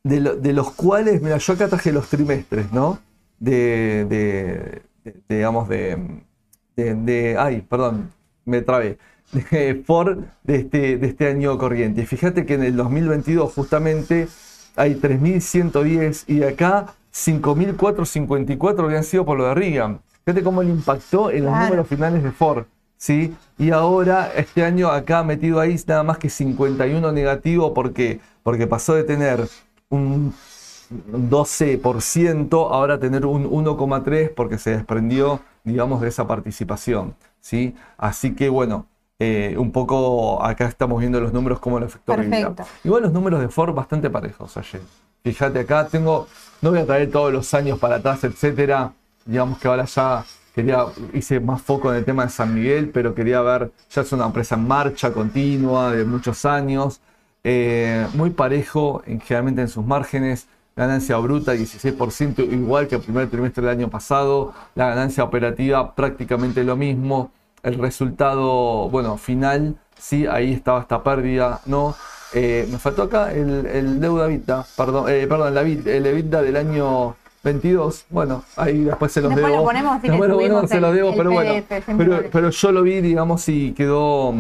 De, 0.04 0.22
lo- 0.22 0.36
de 0.38 0.54
los 0.54 0.72
cuales, 0.72 1.22
mira, 1.22 1.38
yo 1.38 1.52
acá 1.54 1.68
traje 1.68 1.92
los 1.92 2.08
trimestres, 2.08 2.72
¿no? 2.72 3.00
De, 3.40 4.06
de- 4.06 4.82
de- 5.14 5.36
digamos, 5.36 5.68
de, 5.70 5.98
de, 6.76 6.96
de- 6.96 7.38
ay, 7.38 7.62
perdón, 7.62 8.12
me 8.46 8.62
trabé, 8.62 8.98
de 9.52 9.84
Ford 9.86 10.20
de 10.44 10.56
este, 10.58 10.98
de 10.98 11.08
este 11.08 11.28
año 11.28 11.58
corriente. 11.58 12.02
Y 12.02 12.06
fíjate 12.06 12.46
que 12.46 12.54
en 12.56 12.64
el 12.64 12.76
2022 12.76 13.54
justamente 13.54 14.28
hay 14.76 14.96
3.110 14.96 16.24
y 16.28 16.44
acá 16.44 16.88
5.454 17.14 18.86
habían 18.86 19.04
sido 19.04 19.26
por 19.26 19.38
lo 19.38 19.46
de 19.48 19.54
Reagan. 19.56 20.00
Fíjate 20.26 20.44
cómo 20.44 20.62
le 20.64 20.70
impactó 20.72 21.32
en 21.32 21.46
los 21.46 21.52
Claro. 21.54 21.66
números 21.66 21.88
finales 21.88 22.24
de 22.24 22.32
Ford. 22.32 22.66
¿sí? 22.98 23.36
Y 23.58 23.72
ahora, 23.72 24.32
este 24.36 24.64
año 24.64 24.90
acá 24.90 25.24
metido 25.24 25.60
ahí 25.60 25.76
nada 25.88 26.04
más 26.04 26.18
que 26.18 26.30
51 26.30 27.12
negativo. 27.12 27.74
¿Por 27.74 27.94
qué? 27.94 28.20
Porque 28.44 28.68
pasó 28.68 28.94
de 28.96 29.04
tener 29.04 29.48
un 29.90 30.34
12% 30.92 32.70
ahora 32.72 33.00
tener 33.00 33.26
un 33.26 33.50
1,3% 33.50 34.34
porque 34.36 34.58
se 34.58 34.72
desprendió, 34.72 35.42
digamos, 35.64 36.02
de 36.02 36.08
esa 36.10 36.28
participación. 36.28 37.16
¿sí? 37.42 37.76
Así 37.98 38.36
que 38.36 38.50
bueno, 38.50 38.88
eh, 39.20 39.56
un 39.58 39.72
poco 39.72 40.44
acá 40.44 40.68
estamos 40.68 41.00
viendo 41.00 41.20
los 41.20 41.34
números 41.34 41.60
como 41.60 41.80
lo 41.80 41.86
afectó. 41.86 42.16
Perfecto. 42.16 42.64
Igual 42.84 43.04
los 43.04 43.14
números 43.14 43.42
de 43.42 43.50
Ford 43.50 43.74
bastante 43.74 44.10
parejos 44.10 44.56
ayer. 44.58 44.82
Fíjate 45.24 45.60
acá, 45.60 45.88
tengo, 45.88 46.28
no 46.62 46.70
voy 46.70 46.80
a 46.80 46.86
traer 46.86 47.10
todos 47.12 47.34
los 47.34 47.54
años 47.54 47.80
para 47.80 47.96
atrás, 47.96 48.24
etcétera. 48.24 48.94
Digamos 49.26 49.60
que 49.60 49.68
ahora 49.68 49.86
ya 49.86 50.24
quería, 50.54 50.86
hice 51.14 51.40
más 51.40 51.62
foco 51.62 51.92
en 51.92 51.98
el 51.98 52.06
tema 52.06 52.24
de 52.24 52.30
San 52.30 52.54
Miguel, 52.54 52.90
pero 52.90 53.14
quería 53.14 53.42
ver, 53.42 53.72
ya 53.90 54.02
es 54.02 54.12
una 54.12 54.26
empresa 54.26 54.56
en 54.56 54.68
marcha 54.68 55.12
continua 55.12 55.92
de 55.92 56.06
muchos 56.06 56.46
años, 56.46 57.02
eh, 57.44 58.08
muy 58.14 58.30
parejo 58.30 59.02
en, 59.06 59.20
generalmente 59.20 59.62
en 59.62 59.68
sus 59.68 59.86
márgenes, 59.86 60.48
ganancia 60.78 61.18
bruta 61.18 61.56
16%, 61.56 62.52
igual 62.54 62.88
que 62.88 62.96
el 62.96 63.02
primer 63.02 63.30
trimestre 63.30 63.64
del 63.64 63.72
año 63.72 63.90
pasado, 63.90 64.54
la 64.76 64.90
ganancia 64.90 65.24
operativa 65.24 65.96
prácticamente 65.96 66.64
lo 66.64 66.76
mismo, 66.76 67.32
el 67.64 67.80
resultado, 67.80 68.90
bueno, 68.90 69.18
final, 69.18 69.76
sí, 69.98 70.26
ahí 70.28 70.54
estaba 70.54 70.82
esta 70.82 71.04
pérdida, 71.04 71.60
¿no? 71.66 71.96
Eh, 72.34 72.68
me 72.72 72.78
faltó 72.78 73.04
acá 73.04 73.34
el, 73.34 73.66
el 73.66 74.00
deuda 74.00 74.28
vida, 74.28 74.66
perdón, 74.76 75.06
eh, 75.10 75.26
perdón, 75.28 75.54
la, 75.54 75.62
el 75.62 76.06
EBITDA 76.06 76.42
del 76.42 76.58
año 76.58 77.16
22. 77.44 78.06
Bueno, 78.10 78.44
ahí 78.56 78.84
después 78.84 79.12
se 79.12 79.22
los 79.22 79.30
Después 79.30 79.52
debo. 79.52 79.64
lo 79.64 79.68
ponemos 79.68 80.02
le 80.02 80.10
Después 80.10 80.30
lo 80.30 80.38
ponemos, 80.38 80.70
se 80.70 80.82
los 80.82 80.94
debo, 80.94 81.10
el 81.12 81.16
pero 81.18 81.32
bueno. 81.32 81.54
PDF, 81.68 82.30
pero 82.32 82.50
yo 82.50 82.72
lo 82.72 82.84
vi, 82.84 83.02
digamos, 83.02 83.48
y 83.50 83.72
quedó. 83.72 84.36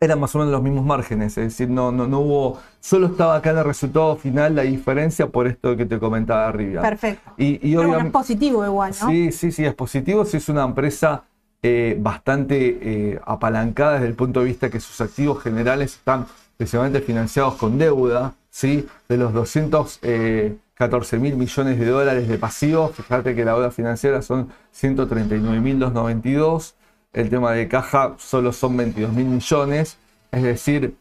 Eran 0.00 0.20
más 0.20 0.32
o 0.36 0.38
menos 0.38 0.52
los 0.52 0.62
mismos 0.62 0.84
márgenes, 0.84 1.36
es 1.38 1.44
decir, 1.44 1.68
no, 1.68 1.90
no, 1.90 2.06
no 2.06 2.20
hubo. 2.20 2.60
Solo 2.78 3.08
estaba 3.08 3.34
acá 3.34 3.50
en 3.50 3.58
el 3.58 3.64
resultado 3.64 4.14
final 4.14 4.54
la 4.54 4.62
diferencia 4.62 5.26
por 5.26 5.48
esto 5.48 5.76
que 5.76 5.86
te 5.86 5.98
comentaba 5.98 6.46
arriba. 6.46 6.82
Perfecto. 6.82 7.32
Y, 7.36 7.54
y 7.68 7.74
Pero 7.74 7.88
bueno, 7.88 8.06
es 8.06 8.12
positivo 8.12 8.64
igual, 8.64 8.94
¿no? 9.00 9.08
Sí, 9.08 9.32
sí, 9.32 9.50
sí, 9.50 9.64
es 9.64 9.74
positivo. 9.74 10.24
Si 10.24 10.36
es 10.36 10.48
una 10.48 10.62
empresa 10.62 11.24
eh, 11.64 11.96
bastante 11.98 12.78
eh, 12.80 13.20
apalancada 13.26 13.94
desde 13.94 14.06
el 14.06 14.14
punto 14.14 14.38
de 14.38 14.46
vista 14.46 14.70
que 14.70 14.78
sus 14.78 15.00
activos 15.00 15.42
generales 15.42 15.94
están 15.94 16.26
precisamente 16.56 17.00
financiados 17.00 17.54
con 17.54 17.76
deuda, 17.76 18.34
¿sí? 18.50 18.86
De 19.08 19.16
los 19.16 19.32
214 19.32 21.18
mil 21.18 21.34
millones 21.34 21.76
de 21.76 21.86
dólares 21.86 22.28
de 22.28 22.38
pasivos, 22.38 22.94
fíjate 22.94 23.34
que 23.34 23.44
la 23.44 23.54
deuda 23.54 23.72
financiera 23.72 24.22
son 24.22 24.48
139 24.70 25.60
mil 25.60 25.80
292, 25.80 26.76
el 27.12 27.30
tema 27.30 27.52
de 27.52 27.68
caja 27.68 28.14
solo 28.18 28.52
son 28.52 28.76
22 28.76 29.12
mil 29.12 29.26
millones, 29.26 29.98
es 30.30 30.42
decir, 30.42 30.96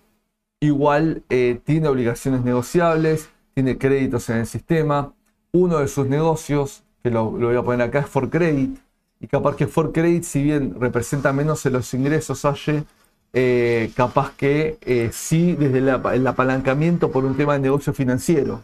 igual 0.59 1.23
eh, 1.29 1.59
tiene 1.63 1.87
obligaciones 1.87 2.43
negociables, 2.43 3.29
tiene 3.53 3.77
créditos 3.77 4.29
en 4.29 4.37
el 4.37 4.47
sistema. 4.47 5.13
Uno 5.51 5.79
de 5.79 5.87
sus 5.87 6.07
negocios, 6.07 6.83
que 7.03 7.11
lo, 7.11 7.31
voy 7.31 7.55
a 7.55 7.63
poner 7.63 7.87
acá, 7.87 7.99
es 7.99 8.07
For 8.07 8.29
Credit. 8.29 8.77
Y 9.19 9.27
capaz 9.27 9.55
que 9.55 9.67
For 9.67 9.91
Credit, 9.91 10.23
si 10.23 10.43
bien 10.43 10.79
representa 10.79 11.33
menos 11.33 11.65
en 11.65 11.73
los 11.73 11.93
ingresos, 11.93 12.45
Aye, 12.45 12.83
eh, 13.33 13.91
capaz 13.95 14.33
que 14.35 14.77
eh, 14.81 15.09
sí 15.11 15.53
desde 15.53 15.79
el 15.79 16.27
apalancamiento 16.27 17.11
por 17.11 17.25
un 17.25 17.35
tema 17.35 17.53
de 17.53 17.59
negocio 17.59 17.93
financiero. 17.93 18.61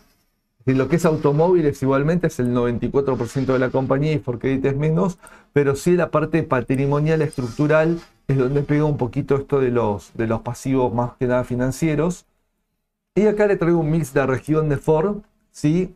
Decir, 0.65 0.77
lo 0.77 0.87
que 0.87 0.95
es 0.95 1.05
automóviles 1.05 1.81
igualmente 1.83 2.27
es 2.27 2.39
el 2.39 2.53
94% 2.53 3.45
de 3.45 3.59
la 3.59 3.69
compañía 3.69 4.13
y 4.13 4.19
For 4.19 4.39
Credit 4.39 4.65
es 4.65 4.77
menos, 4.77 5.17
pero 5.51 5.75
sí 5.75 5.95
la 5.95 6.09
parte 6.09 6.43
patrimonial 6.43 7.21
estructural 7.21 7.99
es 8.27 8.37
donde 8.37 8.63
pega 8.63 8.85
un 8.85 8.97
poquito 8.97 9.35
esto 9.35 9.59
de 9.59 9.71
los, 9.71 10.13
de 10.13 10.27
los 10.27 10.41
pasivos 10.41 10.93
más 10.93 11.13
que 11.19 11.27
nada 11.27 11.43
financieros. 11.43 12.25
Y 13.15 13.27
acá 13.27 13.45
le 13.47 13.57
traigo 13.57 13.79
un 13.79 13.91
mix 13.91 14.13
de 14.13 14.25
región 14.25 14.69
de 14.69 14.77
Ford, 14.77 15.17
¿sí? 15.51 15.95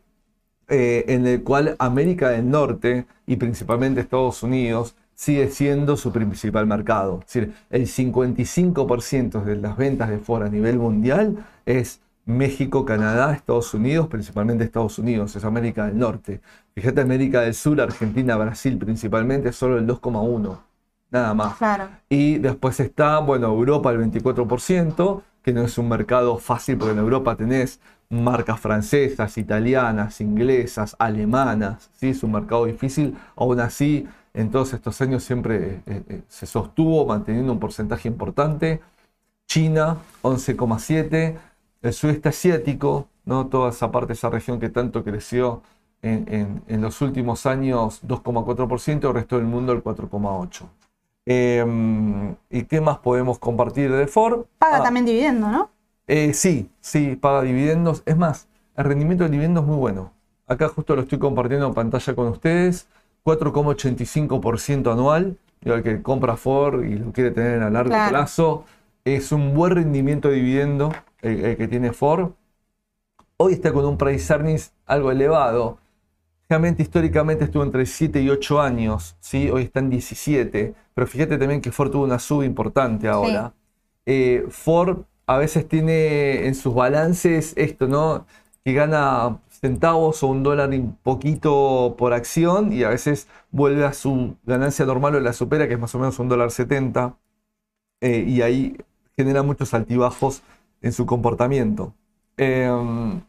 Eh, 0.70 1.06
en 1.08 1.26
el 1.26 1.44
cual 1.44 1.78
América 1.80 2.30
del 2.30 2.50
Norte 2.50 3.06
y 3.26 3.38
principalmente 3.38 4.02
Estados 4.02 4.44
Unidos 4.44 4.96
sigue 5.16 5.50
siendo 5.50 5.96
su 5.96 6.12
principal 6.12 6.68
mercado. 6.68 7.22
Es 7.26 7.34
decir, 7.34 7.54
el 7.70 7.88
55% 7.88 9.44
de 9.44 9.56
las 9.56 9.78
ventas 9.78 10.10
de 10.10 10.20
Ford 10.20 10.44
a 10.44 10.50
nivel 10.50 10.78
mundial 10.78 11.46
es 11.66 12.02
México, 12.28 12.84
Canadá, 12.86 13.34
Estados 13.34 13.74
Unidos, 13.74 14.08
principalmente 14.08 14.66
Estados 14.66 15.00
Unidos, 15.00 15.36
es 15.36 15.46
América 15.46 15.86
del 15.86 15.98
Norte. 15.98 16.42
Fíjate, 16.76 17.00
América 17.02 17.42
del 17.42 17.54
Sur, 17.54 17.80
Argentina, 17.80 18.36
Brasil 18.36 18.78
principalmente, 18.78 19.54
solo 19.54 19.78
el 19.78 19.88
2,1%, 19.88 20.60
nada 21.10 21.34
más. 21.34 21.56
Claro. 21.56 21.88
Y 22.10 22.38
después 22.38 22.80
está, 22.82 23.20
bueno, 23.20 23.48
Europa 23.48 23.92
el 23.92 24.00
24%, 24.00 25.22
que 25.42 25.54
no 25.54 25.62
es 25.62 25.78
un 25.78 25.88
mercado 25.88 26.38
fácil 26.38 26.78
porque 26.78 26.92
en 26.92 27.00
Europa 27.00 27.38
tenés 27.38 27.80
marcas 28.10 28.60
francesas, 28.60 29.38
italianas, 29.38 30.20
inglesas, 30.20 30.98
alemanas, 31.00 31.90
¿sí? 31.94 32.10
es 32.10 32.24
un 32.24 32.34
mercado 32.34 32.66
difícil. 32.66 33.16
Aún 33.38 33.62
así, 33.62 34.06
en 34.34 34.52
todos 34.52 34.74
estos 34.74 35.00
años 35.00 35.24
siempre 35.24 35.82
eh, 35.86 36.04
eh, 36.10 36.22
se 36.28 36.46
sostuvo 36.46 37.06
manteniendo 37.06 37.54
un 37.54 37.60
porcentaje 37.60 38.10
importante. 38.10 38.82
China, 39.48 39.98
11,7%. 40.24 41.38
El 41.82 41.94
sudeste 41.94 42.30
asiático, 42.30 43.08
¿no? 43.26 43.48
toda 43.48 43.70
esa 43.70 43.92
parte, 43.92 44.14
esa 44.14 44.30
región 44.30 44.60
que 44.60 44.70
tanto 44.70 45.04
creció 45.04 45.62
en, 46.02 46.26
en- 46.28 46.64
en 46.68 46.82
los 46.82 47.02
últimos 47.02 47.46
años, 47.46 48.02
2,4%, 48.04 49.08
el 49.10 49.14
resto 49.14 49.38
del 49.38 49.46
mundo 49.46 49.74
el 49.74 49.84
4,8%. 49.84 50.70
Eh, 51.30 51.66
¿Y 52.50 52.64
qué 52.64 52.80
más 52.82 53.00
podemos 53.00 53.38
compartir 53.40 53.92
de 53.92 54.08
Ford? 54.08 54.46
Paga 54.60 54.78
Ah, 54.78 54.84
también 54.84 55.06
dividendo, 55.06 55.50
¿no? 55.50 55.70
eh, 56.08 56.34
sí, 56.34 56.70
sí, 56.80 57.16
paga 57.18 57.42
dividendos. 57.42 58.02
Es 58.06 58.16
más, 58.18 58.48
el 58.78 58.86
rendimiento 58.86 59.24
del 59.26 59.32
dividendo 59.32 59.60
es 59.62 59.66
muy 59.68 59.76
bueno. 59.78 60.14
Acá 60.48 60.70
justo 60.70 60.96
lo 60.96 61.02
estoy 61.02 61.20
compartiendo 61.20 61.68
en 61.68 61.74
pantalla 61.74 62.16
con 62.16 62.28
ustedes. 62.28 62.88
4,85% 63.24 64.92
anual. 64.92 65.38
Digo, 65.62 65.76
el 65.76 65.84
que 65.84 66.02
compra 66.02 66.38
Ford 66.38 66.84
y 66.86 66.96
lo 66.96 67.12
quiere 67.12 67.32
tener 67.32 67.62
a 67.62 67.70
largo 67.70 67.90
Claro. 67.90 68.12
plazo. 68.12 68.64
Es 69.04 69.32
un 69.34 69.54
buen 69.54 69.74
rendimiento 69.76 70.30
de 70.30 70.36
dividendo 70.36 70.94
el, 71.22 71.46
el 71.46 71.58
que 71.58 71.68
tiene 71.68 71.94
Ford. 71.94 72.32
Hoy 73.38 73.54
está 73.54 73.72
con 73.72 73.86
un 73.86 73.98
price 73.98 74.32
earnings 74.34 74.74
algo 74.86 75.12
elevado. 75.12 75.78
Realmente 76.50 76.82
históricamente 76.82 77.44
estuvo 77.44 77.64
entre 77.64 77.86
7 77.86 78.22
y 78.22 78.30
8 78.30 78.62
años, 78.62 79.18
¿sí? 79.20 79.50
hoy 79.50 79.64
está 79.64 79.80
en 79.82 79.90
17, 79.90 80.74
pero 80.94 81.06
fíjate 81.06 81.38
también 81.38 81.60
que 81.60 81.74
Ford 81.74 81.92
tuvo 81.92 82.06
una 82.06 82.20
suba 82.20 82.46
importante 82.46 83.10
ahora. 83.10 83.54
Eh, 84.06 84.46
Ford 84.50 85.00
a 85.26 85.38
veces 85.38 85.68
tiene 85.68 86.48
en 86.48 86.56
sus 86.56 86.74
balances 86.74 87.54
esto, 87.58 87.88
¿no? 87.88 88.26
Que 88.64 88.72
gana 88.74 89.40
centavos 89.50 90.24
o 90.24 90.28
un 90.28 90.44
dólar 90.44 90.70
un 90.70 90.98
poquito 91.04 91.96
por 91.98 92.14
acción 92.14 92.72
y 92.72 92.84
a 92.84 92.90
veces 92.90 93.28
vuelve 93.52 93.86
a 93.86 93.92
su 93.92 94.38
ganancia 94.46 94.86
normal 94.86 95.16
o 95.16 95.20
la 95.20 95.34
supera, 95.34 95.68
que 95.68 95.74
es 95.74 95.80
más 95.80 95.94
o 95.96 96.00
menos 96.00 96.18
un 96.20 96.30
dólar 96.30 96.52
70, 96.52 97.18
eh, 98.02 98.24
y 98.26 98.42
ahí 98.42 98.78
genera 99.18 99.44
muchos 99.44 99.74
altibajos 99.74 100.44
en 100.82 100.94
su 100.94 101.06
comportamiento. 101.06 101.94
Em, 102.38 103.22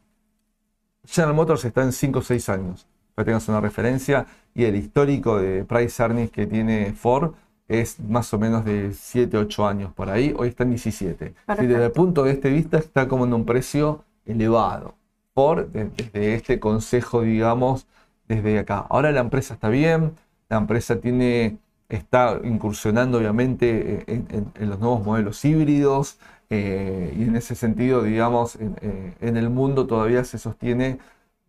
General 1.06 1.34
Motors 1.34 1.64
está 1.64 1.82
en 1.82 1.92
5 1.92 2.18
o 2.18 2.22
6 2.22 2.48
años, 2.48 2.86
para 3.14 3.24
que 3.24 3.30
tengas 3.30 3.48
una 3.48 3.60
referencia, 3.60 4.26
y 4.54 4.64
el 4.64 4.76
histórico 4.76 5.38
de 5.38 5.64
price 5.64 6.02
earnings 6.02 6.30
que 6.30 6.46
tiene 6.46 6.92
Ford 6.92 7.32
es 7.68 8.00
más 8.00 8.32
o 8.32 8.38
menos 8.38 8.64
de 8.64 8.92
7 8.94 9.36
o 9.36 9.40
8 9.42 9.66
años 9.66 9.92
por 9.92 10.08
ahí, 10.10 10.34
hoy 10.36 10.48
está 10.48 10.64
en 10.64 10.70
17. 10.70 11.34
Y 11.64 11.66
desde 11.66 11.84
el 11.86 11.92
punto 11.92 12.24
de 12.24 12.32
este 12.32 12.50
vista 12.50 12.78
está 12.78 13.08
como 13.08 13.24
en 13.24 13.34
un 13.34 13.44
precio 13.44 14.04
elevado, 14.26 14.94
por 15.34 15.70
de- 15.70 15.90
desde 15.90 16.34
este 16.34 16.58
consejo, 16.60 17.22
digamos, 17.22 17.86
desde 18.26 18.58
acá. 18.58 18.86
Ahora 18.88 19.10
la 19.12 19.20
empresa 19.20 19.54
está 19.54 19.68
bien, 19.68 20.12
la 20.48 20.56
empresa 20.58 20.96
tiene, 21.00 21.58
está 21.88 22.38
incursionando 22.44 23.18
obviamente 23.18 24.04
en, 24.06 24.26
en- 24.30 24.52
en 24.54 24.70
los 24.70 24.78
nuevos 24.78 25.04
modelos 25.04 25.42
híbridos, 25.44 26.18
eh, 26.50 27.14
y 27.16 27.24
en 27.24 27.36
ese 27.36 27.54
sentido, 27.54 28.02
digamos, 28.02 28.56
en, 28.56 28.76
eh, 28.80 29.14
en 29.20 29.36
el 29.36 29.50
mundo 29.50 29.86
todavía 29.86 30.24
se 30.24 30.38
sostiene, 30.38 30.98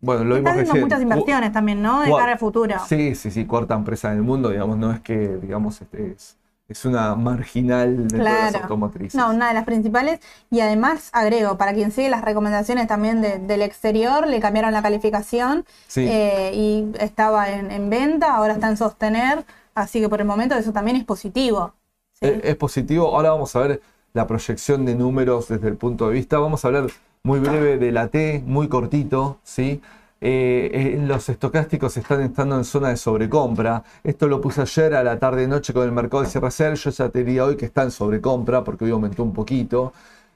bueno, 0.01 0.23
lo 0.23 0.37
Está 0.37 0.51
vimos 0.51 0.61
haciendo 0.69 0.85
muchas 0.85 1.01
inversiones 1.01 1.51
también, 1.51 1.81
¿no? 1.81 2.01
De 2.01 2.09
cara 2.11 2.33
al 2.33 2.39
futuro. 2.39 2.75
Sí, 2.87 3.15
sí, 3.15 3.31
sí, 3.31 3.45
cuarta 3.45 3.75
empresa 3.75 4.11
en 4.11 4.17
el 4.17 4.23
mundo, 4.23 4.49
digamos, 4.49 4.77
no 4.77 4.91
es 4.91 4.99
que, 5.01 5.37
digamos, 5.37 5.81
este, 5.81 6.11
es, 6.11 6.37
es 6.67 6.85
una 6.85 7.15
marginal 7.15 7.97
dentro 7.97 8.17
de 8.19 8.23
las 8.23 8.51
Claro. 8.51 8.63
automotrices. 8.63 9.15
No, 9.15 9.31
una 9.31 9.47
de 9.49 9.53
las 9.55 9.65
principales. 9.65 10.19
Y 10.51 10.59
además, 10.59 11.09
agrego, 11.13 11.57
para 11.57 11.73
quien 11.73 11.91
sigue 11.91 12.09
las 12.09 12.23
recomendaciones 12.23 12.87
también 12.87 13.21
de- 13.21 13.39
del 13.39 13.61
exterior, 13.61 14.27
le 14.27 14.39
cambiaron 14.39 14.71
la 14.73 14.81
calificación 14.81 15.65
Sí. 15.87 16.05
eh, 16.07 16.51
y 16.53 16.91
estaba 16.99 17.49
en, 17.49 17.71
en 17.71 17.89
venta, 17.89 18.35
ahora 18.35 18.53
está 18.53 18.69
en 18.69 18.77
sostener, 18.77 19.45
así 19.75 19.99
que 19.99 20.09
por 20.09 20.21
el 20.21 20.27
momento 20.27 20.55
eso 20.55 20.71
también 20.71 20.95
es 20.97 21.03
positivo. 21.05 21.73
¿sí? 22.13 22.27
Es 22.43 22.55
positivo. 22.55 23.15
Ahora 23.15 23.31
vamos 23.31 23.55
a 23.55 23.59
ver 23.61 23.81
la 24.13 24.27
proyección 24.27 24.85
de 24.85 24.95
números 24.95 25.47
desde 25.47 25.67
el 25.67 25.75
punto 25.75 26.07
de 26.07 26.13
vista. 26.13 26.39
Vamos 26.39 26.63
a 26.63 26.67
hablar 26.67 26.87
muy 27.23 27.39
breve 27.39 27.77
de 27.77 27.91
la 27.91 28.07
T, 28.07 28.43
muy 28.45 28.67
cortito, 28.67 29.39
¿sí? 29.43 29.81
Eh, 30.21 31.01
los 31.05 31.29
estocásticos 31.29 31.95
están 31.95 32.21
estando 32.21 32.57
en 32.57 32.65
zona 32.65 32.89
de 32.89 32.97
sobrecompra. 32.97 33.83
Esto 34.03 34.27
lo 34.27 34.41
puse 34.41 34.61
ayer 34.61 34.95
a 34.95 35.03
la 35.03 35.17
tarde-noche 35.17 35.73
con 35.73 35.83
el 35.83 35.91
mercado 35.91 36.23
de 36.23 36.29
cierre 36.29 36.47
ayer. 36.47 36.75
Yo 36.75 36.89
ya 36.89 37.09
te 37.09 37.23
diría 37.23 37.45
hoy 37.45 37.55
que 37.55 37.65
está 37.65 37.83
en 37.83 37.91
sobrecompra 37.91 38.63
porque 38.63 38.85
hoy 38.85 38.91
aumentó 38.91 39.23
un 39.23 39.33
poquito. 39.33 39.93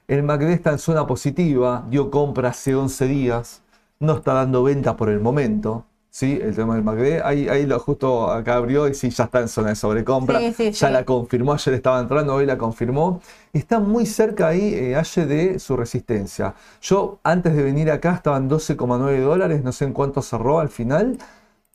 El 0.08 0.24
MACD 0.24 0.50
está 0.52 0.72
en 0.72 0.80
zona 0.80 1.08
positiva, 1.08 1.86
dio 1.90 2.12
compra 2.12 2.50
hace 2.50 2.76
11 2.76 3.08
días, 3.08 3.62
no 4.00 4.18
está 4.18 4.34
dando 4.34 4.64
venta 4.64 4.98
por 4.98 5.10
el 5.10 5.20
momento. 5.20 5.86
¿Sí? 6.14 6.40
El 6.40 6.56
tema 6.56 6.76
del 6.76 6.84
MACD, 6.84 7.22
ahí, 7.24 7.50
ahí 7.50 7.66
lo 7.66 7.80
justo 7.80 8.30
acá 8.30 8.56
abrió 8.56 8.88
y 8.88 8.94
sí, 8.94 9.10
ya 9.10 9.24
está 9.24 9.42
en 9.42 9.48
zona 9.48 9.70
de 9.70 9.76
sobrecompra. 9.76 10.40
Sí, 10.40 10.54
sí, 10.54 10.72
ya 10.72 10.88
sí. 10.88 10.94
la 10.94 11.04
confirmó, 11.04 11.54
ayer 11.54 11.74
estaba 11.74 12.00
entrando, 12.00 12.36
hoy 12.36 12.46
la 12.46 12.56
confirmó. 12.56 13.20
Está 13.52 13.80
muy 13.80 14.06
cerca 14.06 14.50
ahí, 14.50 14.76
eh, 14.76 14.96
Aye, 14.96 15.26
de 15.26 15.60
su 15.60 15.76
resistencia. 15.76 16.54
Yo 16.82 17.20
antes 17.24 17.56
de 17.56 17.64
venir 17.64 17.90
acá 17.90 18.14
estaba 18.14 18.38
en 18.38 18.48
12,9 18.48 19.22
dólares, 19.22 19.64
no 19.64 19.72
sé 19.72 19.86
en 19.86 19.94
cuánto 19.94 20.22
cerró 20.22 20.60
al 20.60 20.70
final. 20.70 21.18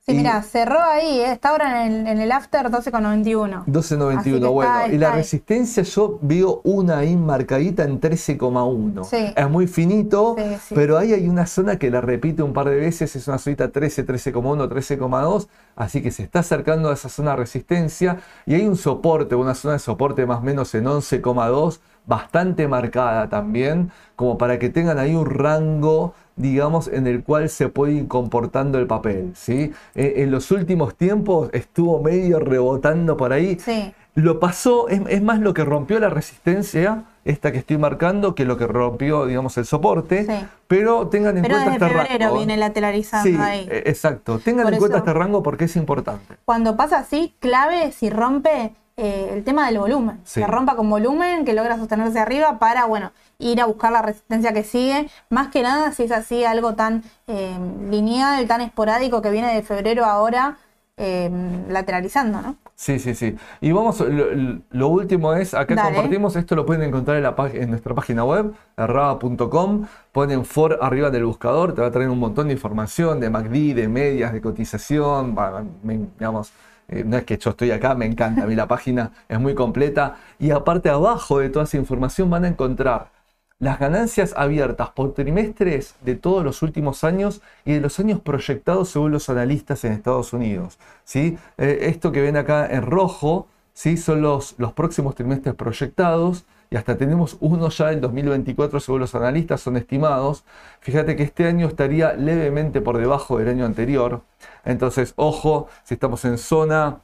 Sí, 0.08 0.14
mira, 0.16 0.42
cerró 0.42 0.80
ahí, 0.82 1.20
¿eh? 1.20 1.32
está 1.32 1.50
ahora 1.50 1.84
en 1.86 1.92
el, 1.92 2.06
en 2.06 2.20
el 2.20 2.32
after 2.32 2.70
12,91. 2.70 3.64
12.91, 3.66 4.18
Así 4.18 4.30
que 4.40 4.46
bueno. 4.46 4.72
está- 4.78 4.88
y 4.88 4.98
la 4.98 5.06
está 5.06 5.12
ahí. 5.16 5.20
resistencia 5.22 5.82
yo 5.82 6.18
veo 6.22 6.60
una 6.64 6.98
ahí 6.98 7.16
marcadita 7.16 7.84
en 7.84 8.00
13,1. 8.00 9.04
Sí. 9.04 9.32
Es 9.36 9.50
muy 9.50 9.66
finito, 9.66 10.34
Sí, 10.38 10.44
sí. 10.68 10.74
pero 10.74 10.96
ahí 10.98 11.12
hay 11.12 11.28
una 11.28 11.46
zona 11.46 11.78
que 11.78 11.90
la 11.90 12.00
repite 12.00 12.42
un 12.42 12.52
par 12.52 12.68
de 12.70 12.76
veces, 12.76 13.14
es 13.16 13.28
una 13.28 13.38
zonita 13.38 13.70
13, 13.70 14.02
13,1, 14.06 14.68
13,2, 14.68 15.48
así 15.76 16.02
que 16.02 16.10
se 16.10 16.22
está 16.22 16.40
acercando 16.40 16.90
a 16.90 16.94
esa 16.94 17.08
zona 17.08 17.32
de 17.32 17.36
resistencia 17.36 18.18
y 18.46 18.54
hay 18.54 18.66
un 18.66 18.76
soporte, 18.76 19.34
una 19.34 19.54
zona 19.54 19.74
de 19.74 19.80
soporte 19.80 20.24
más 20.26 20.38
o 20.38 20.42
menos 20.42 20.74
en 20.74 20.86
11,2, 20.86 21.80
bastante 22.06 22.66
marcada 22.68 23.28
también, 23.28 23.90
como 24.16 24.38
para 24.38 24.58
que 24.58 24.70
tengan 24.70 24.98
ahí 24.98 25.14
un 25.14 25.26
rango 25.26 26.14
digamos, 26.38 26.88
en 26.88 27.06
el 27.06 27.22
cual 27.22 27.48
se 27.50 27.68
puede 27.68 27.92
ir 27.92 28.08
comportando 28.08 28.78
el 28.78 28.86
papel, 28.86 29.32
¿sí? 29.34 29.72
Eh, 29.94 30.14
en 30.18 30.30
los 30.30 30.50
últimos 30.50 30.94
tiempos 30.96 31.50
estuvo 31.52 32.02
medio 32.02 32.38
rebotando 32.40 33.16
por 33.16 33.32
ahí, 33.32 33.58
Sí. 33.60 33.92
lo 34.14 34.40
pasó, 34.40 34.88
es, 34.88 35.00
es 35.08 35.22
más 35.22 35.40
lo 35.40 35.52
que 35.54 35.64
rompió 35.64 35.98
la 36.00 36.08
resistencia, 36.10 37.04
esta 37.24 37.52
que 37.52 37.58
estoy 37.58 37.76
marcando, 37.76 38.34
que 38.34 38.44
lo 38.44 38.56
que 38.56 38.66
rompió, 38.66 39.26
digamos, 39.26 39.58
el 39.58 39.66
soporte. 39.66 40.24
Sí. 40.24 40.46
Pero 40.66 41.08
tengan 41.08 41.36
en 41.36 41.42
Pero 41.42 41.56
cuenta 41.56 41.72
desde 41.72 41.86
este 41.86 41.98
febrero 42.00 42.24
rango. 42.26 42.36
viene 42.38 42.56
lateralizando 42.56 43.28
Sí, 43.28 43.36
ahí. 43.38 43.68
eh, 43.70 43.82
exacto. 43.86 44.38
Tengan 44.38 44.64
Por 44.64 44.72
en 44.74 44.78
cuenta 44.78 44.98
este 44.98 45.12
rango 45.12 45.42
porque 45.42 45.64
es 45.66 45.76
importante. 45.76 46.36
Cuando 46.44 46.76
pasa 46.76 46.98
así, 46.98 47.34
clave 47.40 47.92
si 47.92 48.08
rompe 48.10 48.72
eh, 48.96 49.30
el 49.34 49.44
tema 49.44 49.66
del 49.66 49.78
volumen. 49.78 50.18
Sí. 50.24 50.40
Que 50.40 50.46
rompa 50.46 50.74
con 50.74 50.88
volumen, 50.90 51.44
que 51.44 51.52
logra 51.52 51.76
sostenerse 51.76 52.18
arriba 52.18 52.58
para, 52.58 52.84
bueno, 52.86 53.12
ir 53.38 53.60
a 53.60 53.66
buscar 53.66 53.92
la 53.92 54.02
resistencia 54.02 54.52
que 54.52 54.64
sigue. 54.64 55.08
Más 55.30 55.48
que 55.48 55.62
nada 55.62 55.92
si 55.92 56.04
es 56.04 56.12
así 56.12 56.44
algo 56.44 56.74
tan 56.74 57.02
eh, 57.26 57.56
lineal, 57.90 58.46
tan 58.46 58.60
esporádico 58.60 59.22
que 59.22 59.30
viene 59.30 59.54
de 59.54 59.62
febrero 59.62 60.04
ahora 60.04 60.58
eh, 60.96 61.30
lateralizando, 61.68 62.42
¿no? 62.42 62.56
Sí, 62.74 62.98
sí, 62.98 63.14
sí. 63.14 63.36
Y 63.60 63.72
vamos, 63.72 64.00
lo, 64.00 64.60
lo 64.70 64.88
último 64.88 65.32
es, 65.34 65.54
acá 65.54 65.74
Dale. 65.74 65.94
compartimos, 65.94 66.36
esto 66.36 66.54
lo 66.54 66.64
pueden 66.64 66.82
encontrar 66.82 67.16
en, 67.16 67.24
la, 67.24 67.34
en 67.52 67.70
nuestra 67.70 67.94
página 67.94 68.24
web, 68.24 68.52
erraba.com, 68.76 69.86
ponen 70.12 70.44
for 70.44 70.78
arriba 70.80 71.10
del 71.10 71.24
buscador, 71.24 71.74
te 71.74 71.80
va 71.80 71.88
a 71.88 71.90
traer 71.90 72.08
un 72.08 72.20
montón 72.20 72.48
de 72.48 72.54
información 72.54 73.18
de 73.18 73.30
MACD, 73.30 73.74
de 73.74 73.88
medias, 73.88 74.32
de 74.32 74.40
cotización, 74.40 75.36
digamos, 75.82 76.52
eh, 76.88 77.02
no 77.04 77.16
es 77.16 77.24
que 77.24 77.36
yo 77.36 77.50
estoy 77.50 77.70
acá, 77.72 77.94
me 77.94 78.06
encanta, 78.06 78.44
a 78.44 78.46
mí 78.46 78.54
la 78.54 78.68
página 78.68 79.10
es 79.28 79.38
muy 79.40 79.54
completa. 79.54 80.16
Y 80.38 80.50
aparte 80.52 80.88
abajo 80.88 81.40
de 81.40 81.50
toda 81.50 81.64
esa 81.64 81.76
información 81.76 82.30
van 82.30 82.44
a 82.44 82.48
encontrar 82.48 83.17
las 83.60 83.80
ganancias 83.80 84.34
abiertas 84.36 84.90
por 84.90 85.14
trimestres 85.14 85.96
de 86.02 86.14
todos 86.14 86.44
los 86.44 86.62
últimos 86.62 87.02
años 87.02 87.42
y 87.64 87.72
de 87.72 87.80
los 87.80 87.98
años 87.98 88.20
proyectados 88.20 88.90
según 88.90 89.10
los 89.10 89.28
analistas 89.28 89.84
en 89.84 89.92
Estados 89.92 90.32
Unidos. 90.32 90.78
¿sí? 91.04 91.38
Eh, 91.58 91.78
esto 91.82 92.12
que 92.12 92.22
ven 92.22 92.36
acá 92.36 92.68
en 92.70 92.82
rojo 92.82 93.48
¿sí? 93.72 93.96
son 93.96 94.22
los, 94.22 94.54
los 94.58 94.72
próximos 94.74 95.16
trimestres 95.16 95.56
proyectados 95.56 96.44
y 96.70 96.76
hasta 96.76 96.96
tenemos 96.96 97.36
uno 97.40 97.68
ya 97.70 97.90
en 97.90 98.00
2024 98.00 98.78
según 98.78 99.00
los 99.00 99.14
analistas 99.16 99.60
son 99.60 99.76
estimados. 99.76 100.44
Fíjate 100.80 101.16
que 101.16 101.24
este 101.24 101.46
año 101.46 101.66
estaría 101.66 102.12
levemente 102.12 102.80
por 102.80 102.98
debajo 102.98 103.38
del 103.38 103.48
año 103.48 103.64
anterior. 103.64 104.22
Entonces, 104.64 105.14
ojo, 105.16 105.68
si 105.82 105.94
estamos 105.94 106.24
en 106.24 106.38
zona 106.38 107.00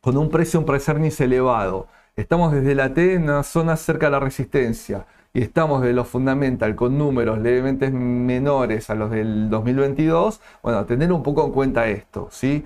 con 0.00 0.16
un 0.16 0.30
precio, 0.30 0.58
un 0.58 0.66
price 0.66 0.90
earnings 0.90 1.20
elevado. 1.20 1.86
Estamos 2.16 2.52
desde 2.52 2.74
la 2.74 2.92
T 2.92 3.14
en 3.14 3.24
una 3.24 3.42
zona 3.44 3.76
cerca 3.76 4.06
de 4.06 4.12
la 4.12 4.20
resistencia 4.20 5.06
y 5.34 5.42
estamos 5.42 5.82
de 5.82 5.92
los 5.92 6.08
fundamental 6.08 6.74
con 6.74 6.98
números 6.98 7.38
levemente 7.38 7.90
menores 7.90 8.90
a 8.90 8.94
los 8.94 9.10
del 9.10 9.48
2022. 9.48 10.40
Bueno, 10.62 10.84
tener 10.84 11.12
un 11.12 11.22
poco 11.22 11.46
en 11.46 11.52
cuenta 11.52 11.88
esto, 11.88 12.28
¿sí? 12.30 12.64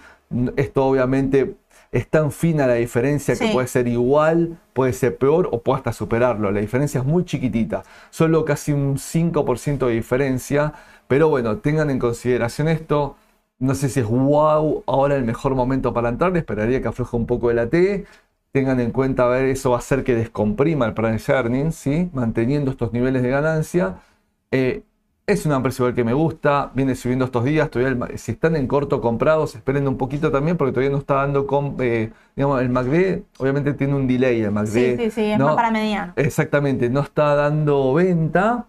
Esto 0.56 0.84
obviamente 0.84 1.54
es 1.92 2.08
tan 2.08 2.32
fina 2.32 2.66
la 2.66 2.74
diferencia 2.74 3.36
que 3.36 3.48
puede 3.52 3.68
ser 3.68 3.86
igual, 3.86 4.58
puede 4.72 4.92
ser 4.92 5.16
peor 5.16 5.48
o 5.52 5.62
puede 5.62 5.78
hasta 5.78 5.92
superarlo. 5.92 6.50
La 6.50 6.60
diferencia 6.60 7.00
es 7.00 7.06
muy 7.06 7.24
chiquitita, 7.24 7.84
solo 8.10 8.44
casi 8.44 8.72
un 8.72 8.98
5% 8.98 9.86
de 9.86 9.92
diferencia. 9.92 10.72
Pero 11.06 11.28
bueno, 11.28 11.58
tengan 11.58 11.88
en 11.90 12.00
consideración 12.00 12.68
esto. 12.68 13.16
No 13.58 13.74
sé 13.74 13.88
si 13.88 14.00
es 14.00 14.06
wow, 14.06 14.82
ahora 14.86 15.16
el 15.16 15.24
mejor 15.24 15.54
momento 15.54 15.94
para 15.94 16.08
entrar, 16.08 16.36
esperaría 16.36 16.82
que 16.82 16.88
afloje 16.88 17.16
un 17.16 17.26
poco 17.26 17.48
de 17.48 17.54
la 17.54 17.68
T. 17.68 18.04
Tengan 18.56 18.80
en 18.80 18.90
cuenta, 18.90 19.24
a 19.26 19.28
ver, 19.28 19.44
eso 19.46 19.68
va 19.70 19.76
a 19.76 19.78
hacer 19.80 20.02
que 20.02 20.14
descomprima 20.14 20.86
el 20.86 20.94
price 20.94 21.30
earnings, 21.30 21.74
¿sí? 21.74 22.08
manteniendo 22.14 22.70
estos 22.70 22.90
niveles 22.90 23.22
de 23.22 23.28
ganancia. 23.28 23.98
Eh, 24.50 24.82
es 25.26 25.44
una 25.44 25.56
empresa 25.56 25.82
igual 25.82 25.94
que 25.94 26.04
me 26.04 26.14
gusta, 26.14 26.70
viene 26.74 26.94
subiendo 26.94 27.26
estos 27.26 27.44
días. 27.44 27.70
Todavía 27.70 28.06
el 28.10 28.18
si 28.18 28.32
están 28.32 28.56
en 28.56 28.66
corto 28.66 29.02
comprados, 29.02 29.54
esperen 29.56 29.86
un 29.86 29.98
poquito 29.98 30.30
también 30.30 30.56
porque 30.56 30.72
todavía 30.72 30.90
no 30.90 30.96
está 30.98 31.16
dando, 31.16 31.46
com- 31.46 31.76
eh, 31.80 32.12
digamos, 32.34 32.62
el 32.62 32.70
MACD, 32.70 33.24
obviamente 33.38 33.74
tiene 33.74 33.94
un 33.94 34.06
delay 34.06 34.40
el 34.40 34.46
MACD. 34.46 34.96
Sí, 34.96 35.04
sí, 35.04 35.10
sí, 35.10 35.24
es 35.32 35.38
¿no? 35.38 35.46
más 35.48 35.56
para 35.56 35.70
mediano. 35.70 36.14
Exactamente, 36.16 36.88
no 36.88 37.00
está 37.00 37.34
dando 37.34 37.92
venta, 37.92 38.68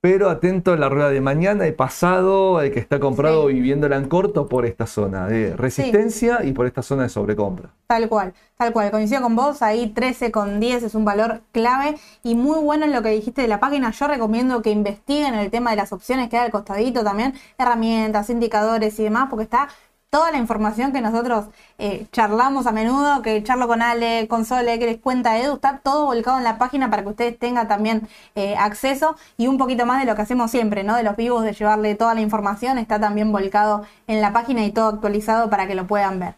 pero 0.00 0.30
atento 0.30 0.72
a 0.72 0.76
la 0.76 0.88
rueda 0.88 1.10
de 1.10 1.20
mañana 1.20 1.66
y 1.66 1.72
pasado, 1.72 2.60
el 2.60 2.72
que 2.72 2.78
está 2.78 3.00
comprado 3.00 3.48
Sí. 3.48 3.56
y 3.56 3.60
viéndola 3.60 3.96
en 3.96 4.08
corto 4.08 4.46
por 4.48 4.64
esta 4.64 4.86
zona 4.86 5.26
de 5.26 5.56
resistencia 5.56 6.44
y 6.44 6.52
por 6.52 6.66
esta 6.66 6.82
zona 6.82 7.02
de 7.04 7.08
sobrecompra. 7.08 7.70
Tal 7.88 8.08
cual, 8.08 8.32
tal 8.56 8.72
cual. 8.72 8.90
Coincido 8.90 9.22
con 9.22 9.34
vos, 9.34 9.60
ahí 9.62 9.88
13 9.88 10.30
con 10.30 10.60
10 10.60 10.82
es 10.84 10.94
un 10.94 11.04
valor 11.04 11.40
clave 11.52 11.96
y 12.22 12.34
muy 12.36 12.60
bueno 12.60 12.84
en 12.84 12.92
lo 12.92 13.02
que 13.02 13.08
dijiste 13.08 13.42
de 13.42 13.48
la 13.48 13.58
página. 13.60 13.90
Yo 13.90 14.06
recomiendo 14.06 14.62
que 14.62 14.70
investiguen 14.70 15.34
el 15.34 15.50
tema 15.50 15.70
de 15.70 15.76
las 15.76 15.92
opciones 15.92 16.28
que 16.28 16.36
hay 16.38 16.44
al 16.46 16.52
costadito 16.52 17.02
también, 17.02 17.34
herramientas, 17.56 18.30
indicadores 18.30 18.98
y 19.00 19.04
demás, 19.04 19.26
porque 19.30 19.44
está 19.44 19.68
toda 20.10 20.30
la 20.32 20.38
información 20.38 20.92
que 20.92 21.00
nosotros 21.00 21.46
eh, 21.78 22.06
charlamos 22.12 22.66
a 22.66 22.72
menudo, 22.72 23.22
que 23.22 23.42
charlo 23.42 23.68
con 23.68 23.82
Ale, 23.82 24.26
con 24.28 24.44
Sole, 24.44 24.78
que 24.78 24.86
les 24.86 24.98
cuenta 24.98 25.38
Edu, 25.38 25.54
está 25.56 25.78
todo 25.82 26.06
volcado 26.06 26.38
en 26.38 26.44
la 26.44 26.58
página 26.58 26.90
para 26.90 27.02
que 27.02 27.08
ustedes 27.10 27.38
tengan 27.38 27.68
también 27.68 28.08
eh, 28.34 28.56
acceso 28.56 29.16
y 29.36 29.46
un 29.48 29.58
poquito 29.58 29.84
más 29.86 30.00
de 30.00 30.06
lo 30.06 30.16
que 30.16 30.22
hacemos 30.22 30.50
siempre, 30.50 30.82
¿no? 30.84 30.96
De 30.96 31.02
los 31.02 31.16
vivos, 31.16 31.44
de 31.44 31.52
llevarle 31.52 31.94
toda 31.94 32.14
la 32.14 32.20
información, 32.22 32.78
está 32.78 32.98
también 33.00 33.32
volcado 33.32 33.82
en 34.06 34.20
la 34.22 34.32
página 34.32 34.64
y 34.64 34.72
todo 34.72 34.88
actualizado 34.88 35.50
para 35.50 35.66
que 35.66 35.74
lo 35.74 35.86
puedan 35.86 36.18
ver. 36.20 36.34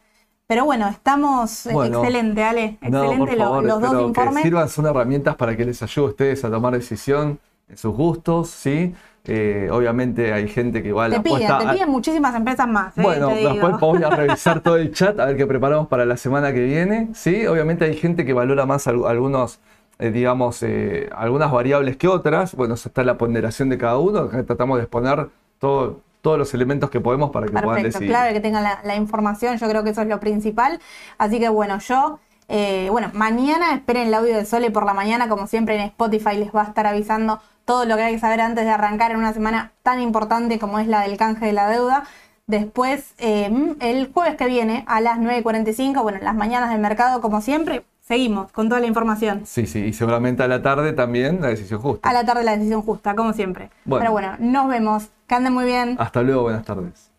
Pero 0.46 0.64
bueno, 0.64 0.88
estamos 0.88 1.66
eh, 1.66 1.72
Bueno. 1.72 1.98
excelente, 1.98 2.42
Ale. 2.42 2.78
No, 2.80 3.14
por 3.16 3.28
Excelente 3.28 3.36
favor, 3.36 3.64
los 3.64 3.80
dos 3.80 3.92
informes. 4.08 4.42
que 4.42 4.48
sirvan, 4.48 4.68
son 4.68 4.86
herramientas 4.86 5.36
para 5.36 5.56
que 5.56 5.64
les 5.64 5.80
ayude 5.82 6.06
a 6.06 6.08
ustedes 6.10 6.44
a 6.44 6.50
tomar 6.50 6.72
decisión 6.74 7.38
en 7.68 7.76
sus 7.76 7.94
gustos, 7.94 8.50
¿sí? 8.50 8.94
Eh, 9.24 9.68
obviamente 9.70 10.32
hay 10.32 10.48
gente 10.48 10.82
que 10.82 10.88
igual 10.88 11.12
Te 11.12 11.20
piden, 11.20 11.40
te 11.46 11.52
a- 11.52 11.72
piden 11.72 11.90
muchísimas 11.90 12.34
empresas 12.34 12.66
más. 12.66 12.96
eh, 12.96 13.02
Bueno, 13.02 13.28
después 13.28 13.78
voy 13.78 14.02
a 14.02 14.10
revisar 14.16 14.60
todo 14.60 14.76
el 14.76 14.92
chat 14.92 15.18
a 15.20 15.26
ver 15.26 15.36
qué 15.36 15.46
preparamos 15.46 15.88
para 15.88 16.04
la 16.06 16.16
semana 16.16 16.52
que 16.54 16.64
viene. 16.64 17.10
Sí, 17.14 17.46
obviamente 17.46 17.84
hay 17.84 17.96
gente 17.96 18.24
que 18.24 18.32
valora 18.32 18.64
más 18.66 18.86
al- 18.86 19.04
algunos, 19.06 19.60
eh, 19.98 20.10
digamos, 20.10 20.62
eh, 20.62 21.10
algunas 21.14 21.52
variables 21.52 21.96
que 21.98 22.08
otras. 22.08 22.54
Bueno, 22.54 22.74
eso 22.74 22.88
está 22.88 23.04
la 23.04 23.18
ponderación 23.18 23.68
de 23.68 23.76
cada 23.78 23.98
uno. 23.98 24.20
Acá 24.20 24.42
tratamos 24.44 24.78
de 24.78 24.84
exponer 24.84 25.28
todo- 25.58 26.00
todos 26.22 26.38
los 26.38 26.52
elementos 26.54 26.90
que 26.90 27.00
podemos 27.00 27.30
para 27.30 27.46
que 27.46 27.52
puedan 27.52 27.68
Perfecto, 27.68 27.98
decidir. 27.98 28.10
clave 28.10 28.32
que 28.32 28.40
tengan 28.40 28.62
la, 28.62 28.80
la 28.84 28.96
información, 28.96 29.56
yo 29.58 29.68
creo 29.68 29.84
que 29.84 29.90
eso 29.90 30.02
es 30.02 30.08
lo 30.08 30.18
principal. 30.20 30.80
Así 31.18 31.38
que 31.38 31.48
bueno, 31.48 31.78
yo, 31.78 32.18
eh, 32.48 32.88
bueno, 32.90 33.10
mañana 33.14 33.74
esperen 33.74 34.08
el 34.08 34.14
audio 34.14 34.34
de 34.36 34.44
Sole 34.44 34.70
por 34.70 34.84
la 34.84 34.92
mañana, 34.94 35.28
como 35.28 35.46
siempre 35.46 35.76
en 35.76 35.82
Spotify 35.82 36.36
les 36.36 36.52
va 36.54 36.62
a 36.62 36.64
estar 36.64 36.86
avisando 36.86 37.40
todo 37.70 37.84
lo 37.84 37.94
que 37.94 38.02
hay 38.02 38.14
que 38.14 38.18
saber 38.18 38.40
antes 38.40 38.64
de 38.64 38.70
arrancar 38.72 39.12
en 39.12 39.18
una 39.18 39.32
semana 39.32 39.70
tan 39.84 40.02
importante 40.02 40.58
como 40.58 40.80
es 40.80 40.88
la 40.88 41.02
del 41.02 41.16
canje 41.16 41.46
de 41.46 41.52
la 41.52 41.68
deuda. 41.68 42.02
Después, 42.48 43.14
eh, 43.18 43.76
el 43.78 44.10
jueves 44.12 44.34
que 44.34 44.46
viene 44.46 44.82
a 44.88 45.00
las 45.00 45.20
9.45, 45.20 46.02
bueno, 46.02 46.18
en 46.18 46.24
las 46.24 46.34
mañanas 46.34 46.70
del 46.70 46.80
mercado, 46.80 47.20
como 47.20 47.40
siempre, 47.40 47.84
seguimos 48.00 48.50
con 48.50 48.68
toda 48.68 48.80
la 48.80 48.88
información. 48.88 49.42
Sí, 49.44 49.68
sí, 49.68 49.84
y 49.84 49.92
seguramente 49.92 50.42
a 50.42 50.48
la 50.48 50.62
tarde 50.62 50.92
también 50.94 51.40
la 51.40 51.46
decisión 51.46 51.80
justa. 51.80 52.08
A 52.08 52.12
la 52.12 52.24
tarde 52.24 52.42
la 52.42 52.56
decisión 52.56 52.82
justa, 52.82 53.14
como 53.14 53.32
siempre. 53.34 53.70
Bueno. 53.84 54.00
Pero 54.00 54.10
bueno, 54.10 54.32
nos 54.40 54.68
vemos. 54.68 55.08
Que 55.28 55.36
anden 55.36 55.52
muy 55.52 55.64
bien. 55.64 55.94
Hasta 56.00 56.22
luego, 56.22 56.42
buenas 56.42 56.64
tardes. 56.64 57.09